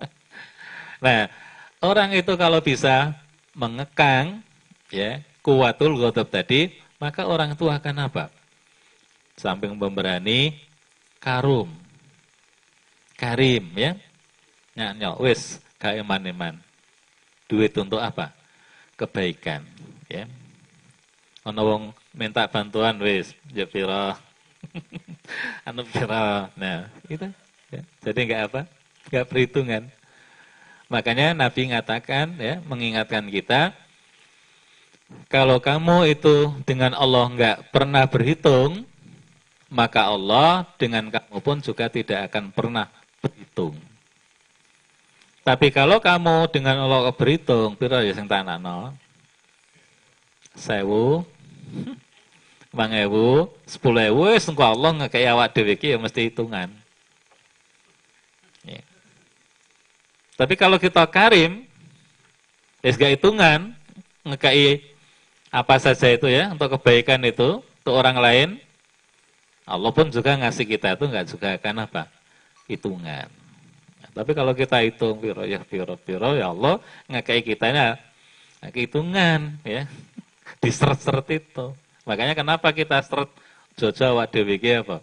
[1.04, 1.28] nah,
[1.84, 3.12] orang itu kalau bisa
[3.52, 4.40] mengekang
[4.88, 8.32] ya kuatul ghadab tadi, maka orang itu akan apa?
[9.36, 10.56] Samping pemberani,
[11.20, 11.68] karum.
[13.20, 13.92] Karim ya.
[14.74, 16.56] Nyak wis gak eman-eman.
[17.44, 18.32] Duit untuk apa?
[18.96, 19.60] Kebaikan,
[20.08, 20.24] ya.
[21.44, 21.82] Ono wong
[22.16, 24.16] minta bantuan wis, ya pira
[25.68, 26.48] anu viral.
[26.56, 27.28] Nah, itu.
[27.68, 27.82] Ya.
[28.00, 28.60] Jadi enggak apa?
[29.12, 29.82] Enggak perhitungan.
[30.88, 33.76] Makanya Nabi mengatakan ya, mengingatkan kita
[35.28, 38.88] kalau kamu itu dengan Allah enggak pernah berhitung,
[39.68, 42.88] maka Allah dengan kamu pun juga tidak akan pernah
[43.20, 43.76] berhitung.
[45.44, 48.96] Tapi kalau kamu dengan Allah berhitung, piro ya sing tanano?
[50.56, 51.26] Sewu,
[52.74, 56.74] Bang ewu, sepuluh ewu, wis Allah ngekei awak dhewe ya mesti hitungan.
[58.66, 58.82] Ya.
[60.34, 61.70] Tapi kalau kita karim,
[62.82, 63.78] wis gak hitungan,
[64.26, 64.82] ngekei
[65.54, 68.48] apa saja itu ya untuk kebaikan itu untuk orang lain,
[69.64, 72.02] Allah pun juga ngasih kita itu nggak juga akan apa
[72.66, 73.28] hitungan.
[74.02, 77.96] Nah, tapi kalau kita hitung piro ya piro piro ya Allah ngekei kitanya
[78.74, 79.86] hitungan ya
[80.64, 81.66] diseret-seret itu.
[82.08, 83.28] Makanya kenapa kita seret
[83.76, 84.98] Jojo awak dhewe apa?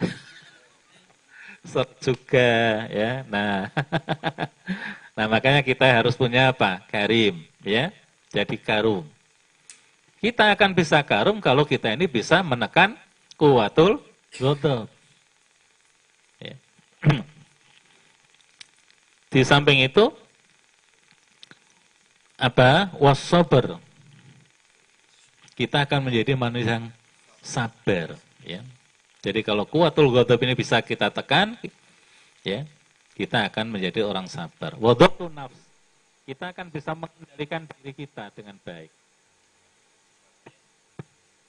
[1.70, 2.50] seret juga
[2.90, 3.22] ya.
[3.30, 3.70] Nah.
[5.16, 6.82] nah, makanya kita harus punya apa?
[6.90, 7.94] Karim, ya.
[8.34, 9.06] Jadi karum.
[10.18, 12.98] Kita akan bisa karum kalau kita ini bisa menekan
[13.38, 14.02] kuatul
[14.34, 14.90] ghadab.
[16.42, 16.56] Ya.
[19.32, 20.10] Di samping itu
[22.40, 22.90] apa?
[22.96, 23.85] Wasober
[25.56, 26.86] kita akan menjadi manusia yang
[27.40, 28.20] sabar.
[28.44, 28.60] Ya.
[29.24, 31.56] Jadi kalau kuatul ghadab ini bisa kita tekan,
[32.44, 32.68] ya,
[33.16, 34.76] kita akan menjadi orang sabar.
[34.76, 35.56] Wadabtu nafs.
[36.28, 38.92] Kita akan bisa mengendalikan diri kita dengan baik.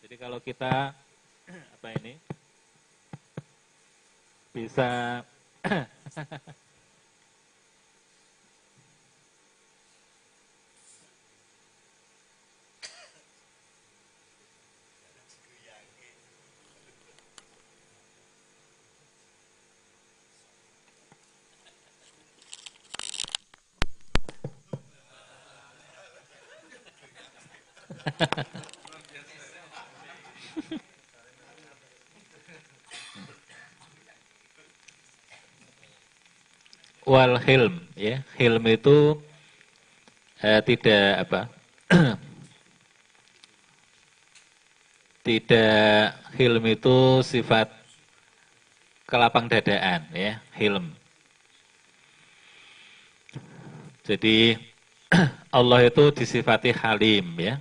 [0.07, 0.95] Jadi kalau kita
[1.75, 2.15] apa ini
[4.55, 5.21] bisa
[37.07, 38.19] Wal hilm, ya.
[38.35, 39.15] Hilm itu
[40.43, 41.47] eh, tidak apa?
[45.27, 47.71] tidak hilm itu sifat
[49.07, 50.91] kelapang dadaan ya, hilm.
[54.07, 54.55] Jadi
[55.57, 57.59] Allah itu disifati halim ya.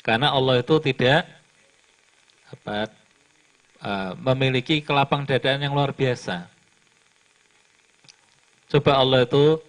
[0.00, 1.28] Karena Allah itu tidak
[2.48, 2.88] apa,
[3.84, 6.48] uh, memiliki kelapang dadaan yang luar biasa.
[8.70, 9.60] Coba Allah itu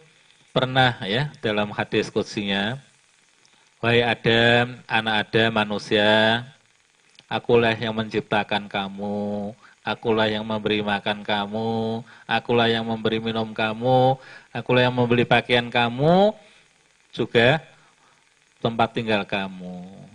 [0.55, 2.79] pernah ya dalam hadis kutsinya,
[3.81, 6.45] Wahai Adam, anak Adam, manusia,
[7.25, 9.51] akulah yang menciptakan kamu,
[9.81, 14.21] akulah yang memberi makan kamu, akulah yang memberi minum kamu,
[14.53, 16.29] akulah yang membeli pakaian kamu,
[17.09, 17.57] juga
[18.61, 20.10] tempat tinggal kamu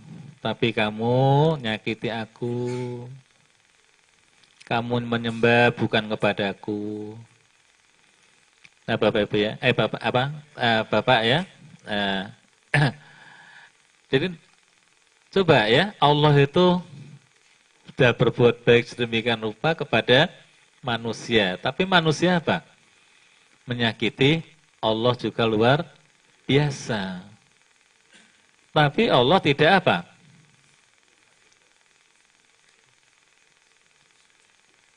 [0.47, 2.55] tapi kamu nyakiti aku.
[4.63, 7.15] Kamu menyembah bukan kepadaku.
[8.87, 10.23] Nah, Bapak Ibu ya, eh Bapak apa?
[10.55, 11.39] Uh, Bapak ya.
[11.83, 12.23] Uh,
[14.11, 14.31] jadi
[15.35, 16.79] coba ya, Allah itu
[17.91, 20.31] sudah berbuat baik sedemikian rupa kepada
[20.79, 21.59] manusia.
[21.59, 22.63] Tapi manusia apa?
[23.67, 24.47] Menyakiti
[24.79, 25.83] Allah juga luar
[26.47, 27.19] biasa.
[28.71, 30.16] Tapi Allah tidak apa?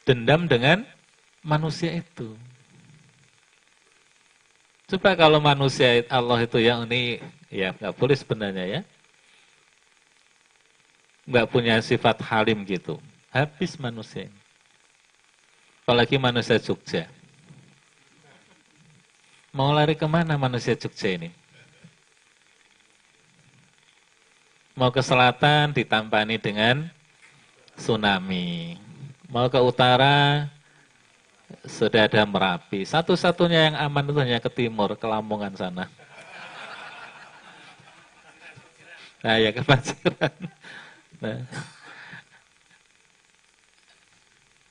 [0.04, 0.84] Dendam dengan
[1.44, 2.36] manusia itu.
[4.90, 8.80] Coba kalau manusia Allah itu yang ini ya nggak boleh sebenarnya ya.
[11.30, 12.98] Nggak punya sifat halim gitu.
[13.30, 14.26] Habis manusia.
[15.86, 17.06] Apalagi manusia Jogja.
[19.54, 21.30] Mau lari ke mana manusia Jogja ini?
[24.74, 26.90] Mau ke selatan ditampani dengan
[27.78, 28.89] tsunami.
[29.30, 30.50] Mau ke utara
[31.62, 32.82] sudah ada Merapi.
[32.82, 35.86] Satu-satunya yang aman itu hanya ke timur, ke Lamongan sana.
[39.22, 39.62] Nah ya ke.
[41.20, 41.36] Nah.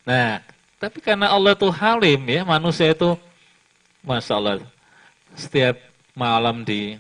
[0.02, 0.42] nah,
[0.82, 3.14] tapi karena Allah itu halim ya, manusia itu
[4.02, 4.66] Masya Allah,
[5.38, 5.78] setiap
[6.18, 6.98] malam di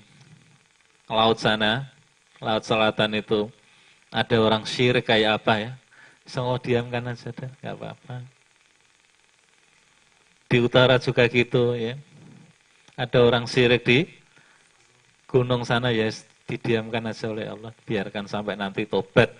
[1.09, 1.89] laut sana,
[2.37, 3.49] laut selatan itu,
[4.13, 5.71] ada orang syirik kayak apa ya,
[6.29, 8.15] semua diamkan aja deh, nggak apa-apa.
[10.45, 11.97] Di utara juga gitu ya,
[12.93, 14.05] ada orang syirik di
[15.25, 16.05] gunung sana ya,
[16.45, 19.33] didiamkan aja oleh Allah, biarkan sampai nanti tobat,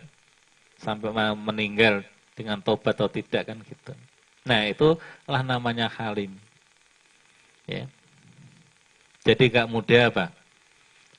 [0.82, 2.02] sampai meninggal
[2.34, 3.94] dengan tobat atau tidak kan gitu.
[4.50, 6.34] Nah itulah namanya halim.
[7.70, 7.86] Ya.
[9.22, 10.26] Jadi nggak mudah apa?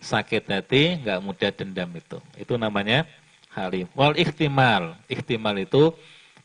[0.03, 2.19] Sakit hati, nggak mudah dendam itu.
[2.35, 3.07] Itu namanya
[3.55, 3.87] halim.
[3.95, 4.99] Wal ikhtimal.
[5.11, 5.95] Ikhtimal itu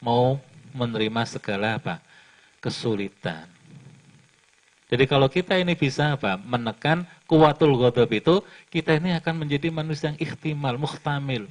[0.01, 0.41] mau
[0.73, 2.01] menerima segala apa?
[2.59, 3.47] Kesulitan.
[4.85, 6.37] Jadi kalau kita ini bisa apa?
[6.37, 11.49] Menekan kuatul ghadab itu, kita ini akan menjadi manusia yang ikhtimal, muhtamil.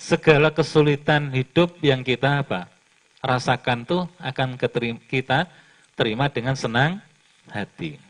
[0.00, 2.72] Segala kesulitan hidup yang kita apa?
[3.20, 4.56] Rasakan tuh akan
[5.04, 5.44] kita
[5.92, 7.04] terima dengan senang
[7.52, 8.00] hati.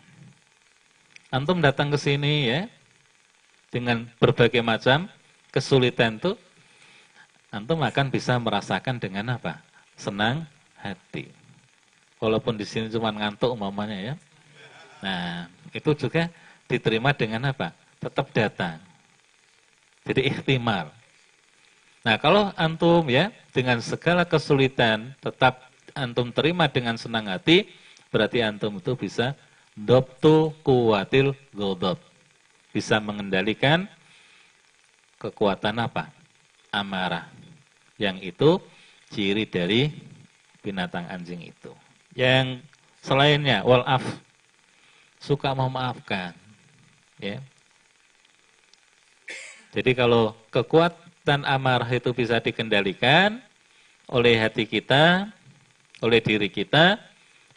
[1.34, 2.70] Antum datang ke sini ya,
[3.70, 5.06] dengan berbagai macam
[5.55, 6.34] kesulitan itu,
[7.55, 9.62] antum akan bisa merasakan dengan apa?
[9.94, 10.44] Senang
[10.78, 11.30] hati.
[12.18, 14.14] Walaupun di sini cuma ngantuk umpamanya ya.
[15.01, 16.28] Nah, itu juga
[16.68, 17.72] diterima dengan apa?
[18.02, 18.76] Tetap datang.
[20.05, 20.90] Jadi ikhtimal.
[22.02, 27.68] Nah, kalau antum ya dengan segala kesulitan tetap antum terima dengan senang hati,
[28.10, 29.36] berarti antum itu bisa
[29.76, 32.10] doptu kuatil godop.
[32.70, 33.90] Bisa mengendalikan
[35.18, 36.09] kekuatan apa?
[36.70, 37.26] Amarah.
[37.98, 38.51] Yang itu
[39.10, 39.90] ciri dari
[40.62, 41.74] binatang anjing itu.
[42.14, 42.62] Yang
[43.02, 44.02] selainnya, walaf,
[45.18, 46.32] suka memaafkan.
[47.20, 47.42] Ya.
[49.70, 53.38] Jadi kalau kekuatan amarah itu bisa dikendalikan
[54.10, 55.30] oleh hati kita,
[56.02, 56.98] oleh diri kita,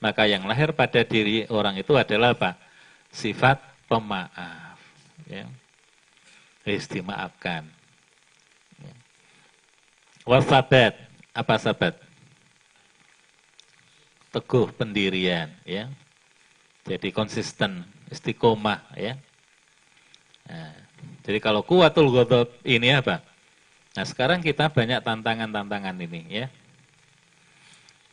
[0.03, 2.59] maka yang lahir pada diri orang itu adalah apa?
[3.09, 3.57] Sifat
[3.87, 4.72] pemaaf.
[5.27, 5.45] Ya.
[6.63, 7.67] Istimaafkan.
[8.79, 8.93] Ya.
[10.23, 10.95] Wasabat.
[11.33, 11.97] Apa sabat?
[14.33, 15.49] Teguh pendirian.
[15.65, 15.89] ya.
[16.83, 18.83] Jadi konsisten, istiqomah.
[18.99, 19.15] ya.
[20.43, 20.75] Nah,
[21.23, 23.23] jadi kalau kuatul ghadab ini apa?
[23.93, 26.47] Nah sekarang kita banyak tantangan-tantangan ini ya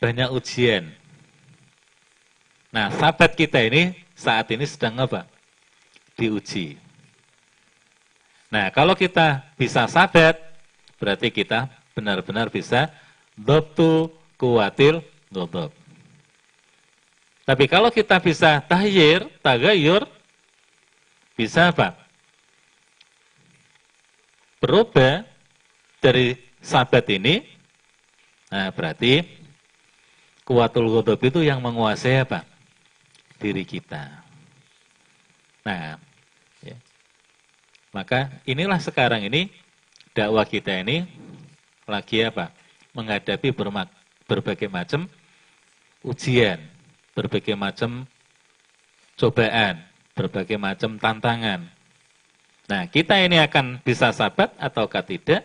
[0.01, 0.89] banyak ujian.
[2.73, 5.29] Nah, sahabat kita ini saat ini sedang apa?
[6.17, 6.81] Diuji.
[8.51, 10.35] Nah, kalau kita bisa sahabat,
[10.99, 12.91] berarti kita benar-benar bisa
[13.39, 15.71] dobtu kuatil dodob.
[17.47, 20.03] Tapi kalau kita bisa tahyir, tagayur,
[21.39, 21.95] bisa apa?
[24.59, 25.23] Berubah
[26.03, 27.47] dari sahabat ini,
[28.51, 29.25] nah berarti
[30.43, 32.43] kuatul ghadab itu yang menguasai apa?
[33.39, 34.27] Diri kita.
[35.63, 36.10] Nah.
[37.91, 39.51] Maka inilah sekarang ini
[40.15, 41.07] dakwah kita ini
[41.87, 42.55] lagi apa?
[42.95, 43.55] Menghadapi
[44.27, 45.07] berbagai macam
[46.03, 46.59] ujian,
[47.15, 48.07] berbagai macam
[49.15, 49.83] cobaan,
[50.15, 51.71] berbagai macam tantangan.
[52.71, 55.43] Nah, kita ini akan bisa sabat ataukah tidak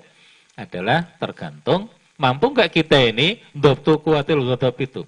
[0.58, 5.04] adalah tergantung Mampu nggak kita ini dobtu kuatil ghadab itu?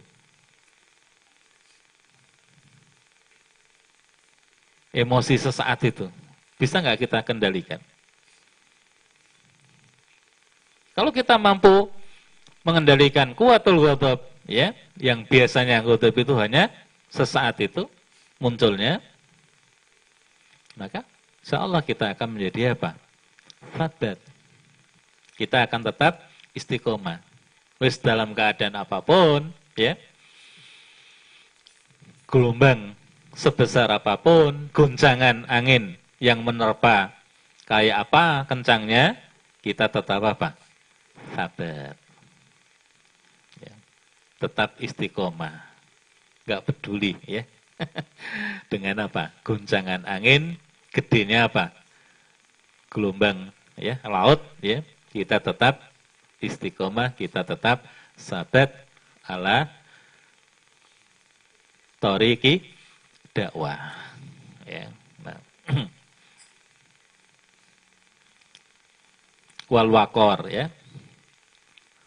[4.91, 6.11] Emosi sesaat itu.
[6.57, 7.77] Bisa nggak kita kendalikan?
[10.97, 11.93] Kalau kita mampu
[12.65, 16.73] mengendalikan kuatul ghadab, ya, yang biasanya ghadab itu hanya
[17.13, 17.85] sesaat itu
[18.41, 18.97] munculnya,
[20.73, 21.05] maka
[21.45, 22.97] insya kita akan menjadi apa?
[23.77, 24.17] Fadat.
[25.37, 26.25] Kita akan tetap
[26.57, 27.21] istiqomah.
[27.77, 29.93] Wis dalam keadaan apa pun, ya.
[32.25, 32.97] Gelombang
[33.37, 37.13] sebesar apa pun, guncangan angin yang menerpa
[37.69, 39.17] kayak apa kencangnya,
[39.61, 40.55] kita tetap apa?
[41.35, 41.93] Sabar.
[43.61, 43.73] Ya.
[44.41, 45.67] Tetap istiqomah.
[46.47, 47.43] Gak peduli ya.
[48.71, 49.35] Dengan apa?
[49.43, 50.57] Guncangan angin,
[50.89, 51.75] gedenya apa?
[52.89, 54.81] Gelombang ya, laut ya.
[55.11, 55.83] Kita tetap
[56.41, 57.85] istiqomah, kita tetap
[58.17, 58.73] sabat
[59.27, 59.69] ala
[61.99, 62.63] toriki
[63.35, 63.93] dakwah.
[64.65, 64.89] Ya.
[65.21, 65.37] Nah.
[69.67, 70.71] Wal wakor ya.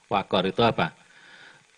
[0.09, 0.97] Wakor itu apa?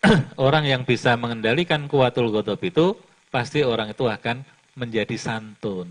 [0.39, 2.99] orang yang bisa mengendalikan kuatul gotob itu
[3.31, 4.47] pasti orang itu akan
[4.79, 5.91] menjadi santun.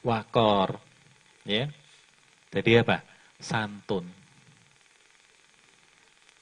[0.00, 0.80] Wakor.
[1.44, 1.70] Ya.
[2.50, 3.04] Jadi apa?
[3.36, 4.08] Santun.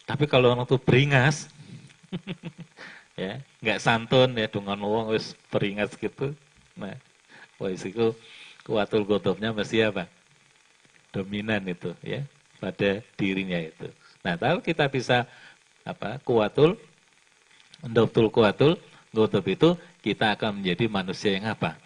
[0.05, 1.49] Tapi kalau orang itu beringas,
[3.21, 6.37] ya, nggak santun ya dengan uang wis beringas gitu.
[6.77, 6.93] Nah,
[7.57, 8.13] wis itu
[8.69, 10.05] kuatul godobnya mesti apa?
[11.15, 12.27] Dominan itu ya
[12.59, 13.87] pada dirinya itu.
[14.27, 15.31] Nah, kalau kita bisa
[15.87, 16.19] apa?
[16.27, 16.75] Kuatul
[17.85, 18.81] Dobtul kuatul
[19.13, 21.77] godob itu kita akan menjadi manusia yang apa?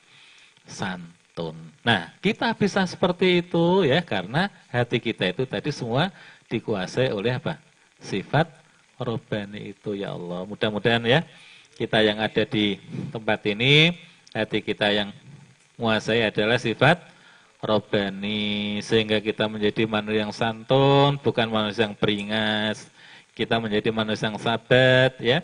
[0.63, 1.59] Santun.
[1.83, 6.15] Nah, kita bisa seperti itu ya karena hati kita itu tadi semua
[6.47, 7.59] dikuasai oleh apa?
[7.99, 8.47] Sifat
[8.95, 10.47] robani itu ya Allah.
[10.47, 11.27] Mudah-mudahan ya
[11.75, 12.79] kita yang ada di
[13.11, 13.99] tempat ini
[14.31, 15.11] hati kita yang
[15.75, 17.03] menguasai adalah sifat
[17.59, 22.87] robani sehingga kita menjadi manusia yang santun, bukan manusia yang peringas.
[23.35, 25.43] Kita menjadi manusia yang sabat ya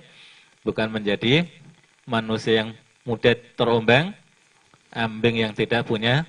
[0.65, 1.45] bukan menjadi
[2.09, 2.70] manusia yang
[3.05, 4.16] mudah terombang
[4.91, 6.24] ambing yang tidak punya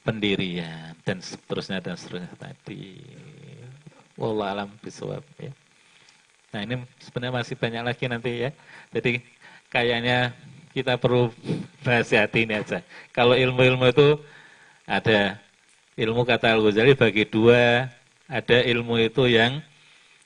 [0.00, 2.96] pendirian dan seterusnya dan seterusnya tadi.
[4.16, 5.52] Wallah alam bisawab ya.
[6.56, 6.74] Nah ini
[7.04, 8.50] sebenarnya masih banyak lagi nanti ya.
[8.96, 9.20] Jadi
[9.68, 10.32] kayaknya
[10.72, 11.28] kita perlu
[11.84, 12.80] bahas hati ini aja.
[13.12, 14.16] Kalau ilmu-ilmu itu
[14.86, 15.36] ada
[15.98, 17.90] ilmu kata Al-Ghazali bagi dua,
[18.30, 19.58] ada ilmu itu yang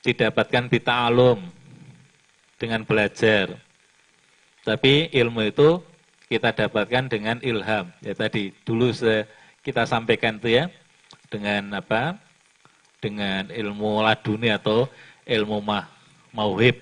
[0.05, 1.41] didapatkan di ta'alum,
[2.61, 3.57] dengan belajar.
[4.61, 5.81] Tapi ilmu itu
[6.29, 7.89] kita dapatkan dengan ilham.
[8.05, 8.93] Ya tadi dulu
[9.65, 10.69] kita sampaikan itu ya
[11.33, 12.21] dengan apa?
[13.01, 14.85] Dengan ilmu laduni atau
[15.25, 15.89] ilmu mah
[16.29, 16.77] mauhib.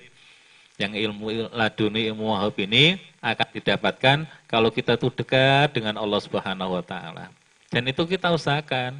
[0.76, 6.76] Yang ilmu laduni ilmu mauhib ini akan didapatkan kalau kita tuh dekat dengan Allah Subhanahu
[6.76, 7.32] wa taala.
[7.70, 8.98] Dan itu kita usahakan.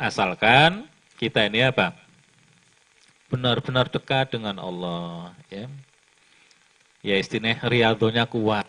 [0.00, 0.88] Asalkan
[1.20, 2.08] kita ini apa?
[3.28, 5.68] benar-benar dekat dengan Allah ya.
[7.04, 8.66] Ya istilah riadonya kuat.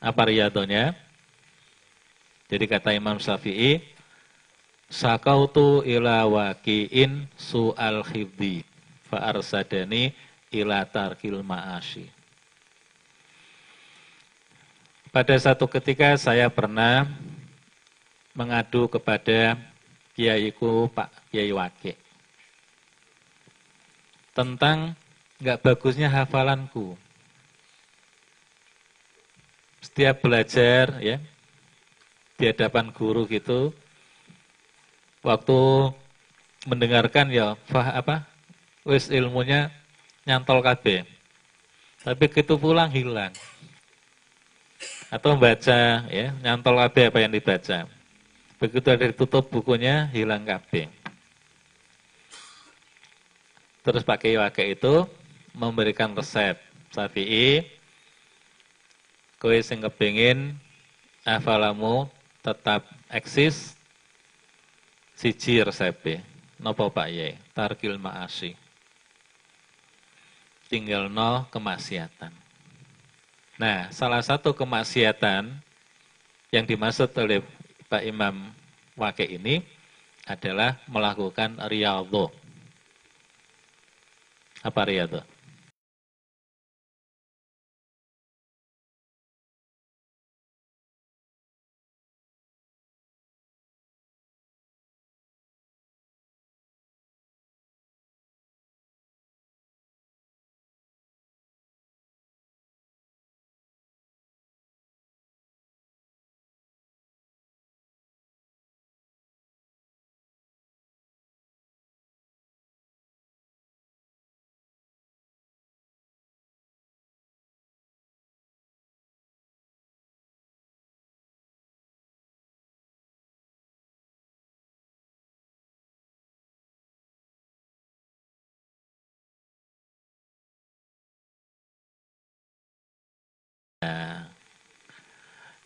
[0.00, 0.96] Apa riadonya?
[2.46, 3.82] Jadi kata Imam Syafi'i,
[4.86, 8.62] sakautu ila waqi'in su'al khidhi
[9.10, 10.14] fa arsadani
[10.54, 12.06] ila tarkil ma'ashi.
[15.16, 17.08] Pada satu ketika saya pernah
[18.36, 19.56] mengadu kepada
[20.12, 21.96] kiaiku Pak Kiai Wakil
[24.36, 24.92] tentang
[25.40, 27.00] nggak bagusnya hafalanku.
[29.80, 31.16] Setiap belajar ya
[32.36, 33.72] di hadapan guru gitu,
[35.24, 35.60] waktu
[36.68, 38.28] mendengarkan ya fah apa
[38.84, 39.72] wis ilmunya
[40.28, 41.08] nyantol KB.
[42.04, 43.32] Tapi gitu pulang hilang.
[45.06, 47.86] Atau membaca ya, nyantol KB apa yang dibaca.
[48.58, 50.90] Begitu ada ditutup bukunya hilang KB.
[53.86, 54.94] Terus pakai wakil itu
[55.54, 56.58] memberikan resep.
[56.90, 57.66] Syafi'i,
[59.36, 60.56] kowe sing kepingin
[61.22, 62.08] afalamu
[62.40, 63.76] tetap eksis,
[65.18, 66.22] siji resep
[66.56, 67.36] Nopo Pak Ye?
[67.52, 68.56] Tarkil ma'asi.
[70.72, 72.45] Tinggal no kemaksiatan.
[73.56, 75.48] Nah, salah satu kemaksiatan
[76.52, 77.40] yang dimaksud oleh
[77.88, 78.52] Pak Imam
[78.96, 79.64] Wake ini
[80.28, 82.28] adalah melakukan riyadhah
[84.66, 85.35] apa riyadhah?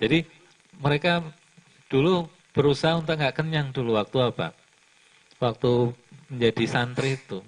[0.00, 0.24] Jadi
[0.80, 1.20] mereka
[1.92, 4.56] dulu berusaha untuk nggak kenyang dulu waktu apa?
[5.36, 5.92] Waktu
[6.32, 7.44] menjadi santri itu.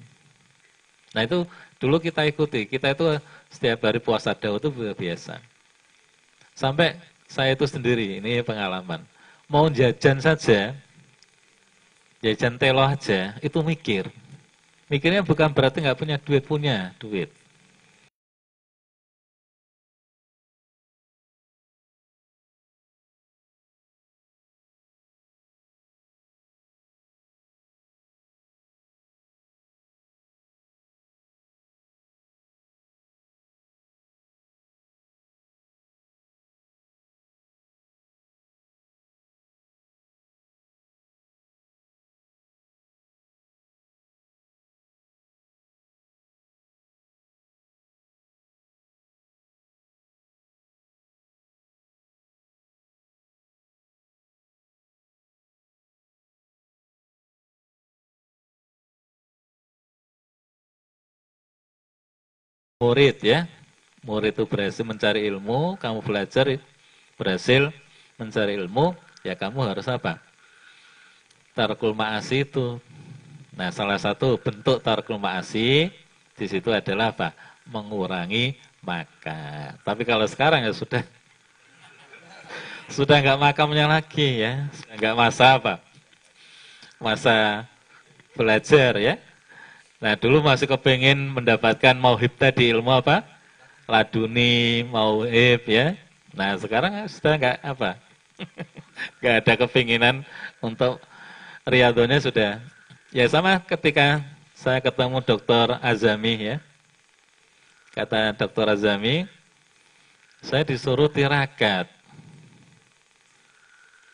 [1.16, 1.44] Nah itu
[1.80, 3.18] dulu kita ikuti, kita itu
[3.48, 5.40] setiap hari puasa daun itu biasa.
[6.52, 6.96] Sampai
[7.28, 9.00] saya itu sendiri, ini pengalaman.
[9.48, 10.76] Mau jajan saja,
[12.20, 14.08] jajan telo aja, itu mikir.
[14.92, 17.32] Mikirnya bukan berarti nggak punya duit, punya duit.
[62.82, 63.46] Murid ya.
[64.02, 66.59] Murid itu berhasil mencari ilmu, kamu belajar
[67.14, 67.70] berhasil
[68.18, 70.18] mencari ilmu, ya kamu harus apa?
[71.54, 72.82] Tarkul ma'asi itu.
[73.54, 75.94] Nah, salah satu bentuk tarkul ma'asi
[76.34, 77.30] di situ adalah apa?
[77.70, 79.78] Mengurangi makan.
[79.86, 81.06] Tapi kalau sekarang ya sudah
[82.96, 84.66] sudah nggak makamnya lagi ya,
[84.98, 85.78] nggak masa apa?
[86.98, 87.62] Masa
[88.34, 89.14] belajar ya,
[90.02, 93.22] Nah dulu masih kepengen mendapatkan mauhib tadi ilmu apa?
[93.86, 95.94] Laduni, mauhib ya.
[96.34, 97.90] Nah sekarang sudah nggak apa?
[99.22, 100.26] nggak ada kepinginan
[100.58, 100.98] untuk
[101.62, 102.58] riadonya sudah.
[103.14, 104.26] Ya sama ketika
[104.58, 106.56] saya ketemu dokter Azami ya.
[107.94, 109.30] Kata dokter Azami,
[110.42, 111.86] saya disuruh tirakat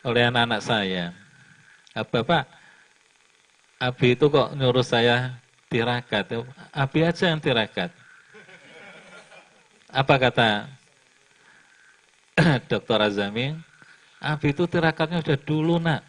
[0.05, 1.17] oleh anak-anak saya.
[1.97, 2.45] Apa Pak?
[3.81, 5.39] Abi itu kok nyuruh saya
[5.69, 6.25] tirakat.
[6.73, 7.93] Api aja yang tirakat.
[9.89, 10.69] Apa kata
[12.69, 12.99] Dr.
[12.99, 13.53] Azami?
[14.19, 16.03] Api itu tirakatnya udah dulu nak.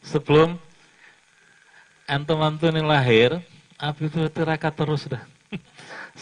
[0.00, 0.56] Sebelum
[2.08, 3.42] antum antum ini lahir,
[3.76, 5.20] api itu tirakat terus dah.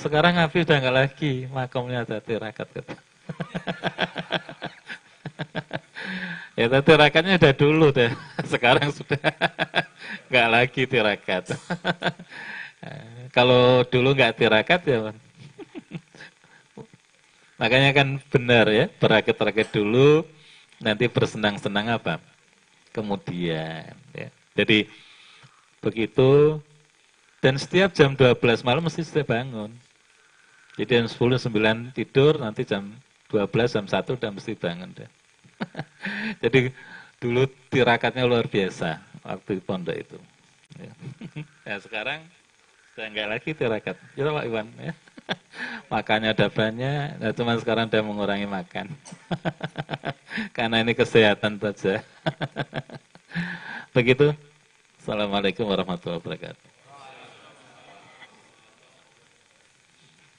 [0.02, 2.66] Sekarang api udah nggak lagi, makamnya ada tirakat.
[6.56, 8.10] ya tirakatnya udah dulu deh.
[8.52, 9.20] Sekarang sudah
[10.32, 11.52] nggak lagi tirakat.
[13.36, 15.12] Kalau dulu nggak tirakat ya,
[17.60, 20.24] makanya kan benar ya, berakit-rakit dulu,
[20.80, 22.16] nanti bersenang-senang apa?
[22.96, 24.28] Kemudian, ya.
[24.56, 24.88] Jadi
[25.84, 26.60] begitu
[27.44, 29.70] dan setiap jam 12 malam mesti sudah bangun.
[30.80, 32.88] Jadi jam 10 9 tidur, nanti jam
[33.28, 35.10] 12 jam 1 udah mesti bangun deh.
[36.42, 36.70] Jadi
[37.16, 40.18] dulu tirakatnya luar biasa waktu di pondok itu.
[40.76, 40.92] Ya.
[41.66, 42.20] Nah sekarang
[42.94, 43.96] saya enggak lagi tirakat.
[44.14, 44.94] Ya Pak Iwan ya.
[45.92, 48.86] Makannya ada banyak, nah cuma sekarang udah mengurangi makan.
[50.54, 52.06] Karena ini kesehatan saja.
[53.90, 54.30] Begitu.
[55.02, 56.66] Assalamualaikum warahmatullahi wabarakatuh.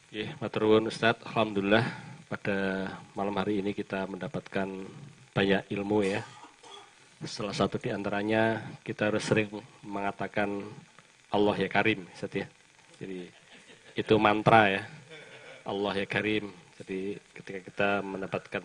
[0.07, 1.83] Ya, maturun Ustadz, Alhamdulillah
[2.27, 4.67] pada malam hari ini kita mendapatkan
[5.31, 6.21] banyak ilmu ya
[7.25, 9.49] Salah satu di antaranya kita harus sering
[9.81, 10.61] mengatakan
[11.33, 12.45] Allah ya Karim, ya.
[13.01, 13.25] Jadi
[13.97, 14.83] itu mantra ya.
[15.65, 16.53] Allah ya Karim.
[16.77, 18.61] Jadi ketika kita mendapatkan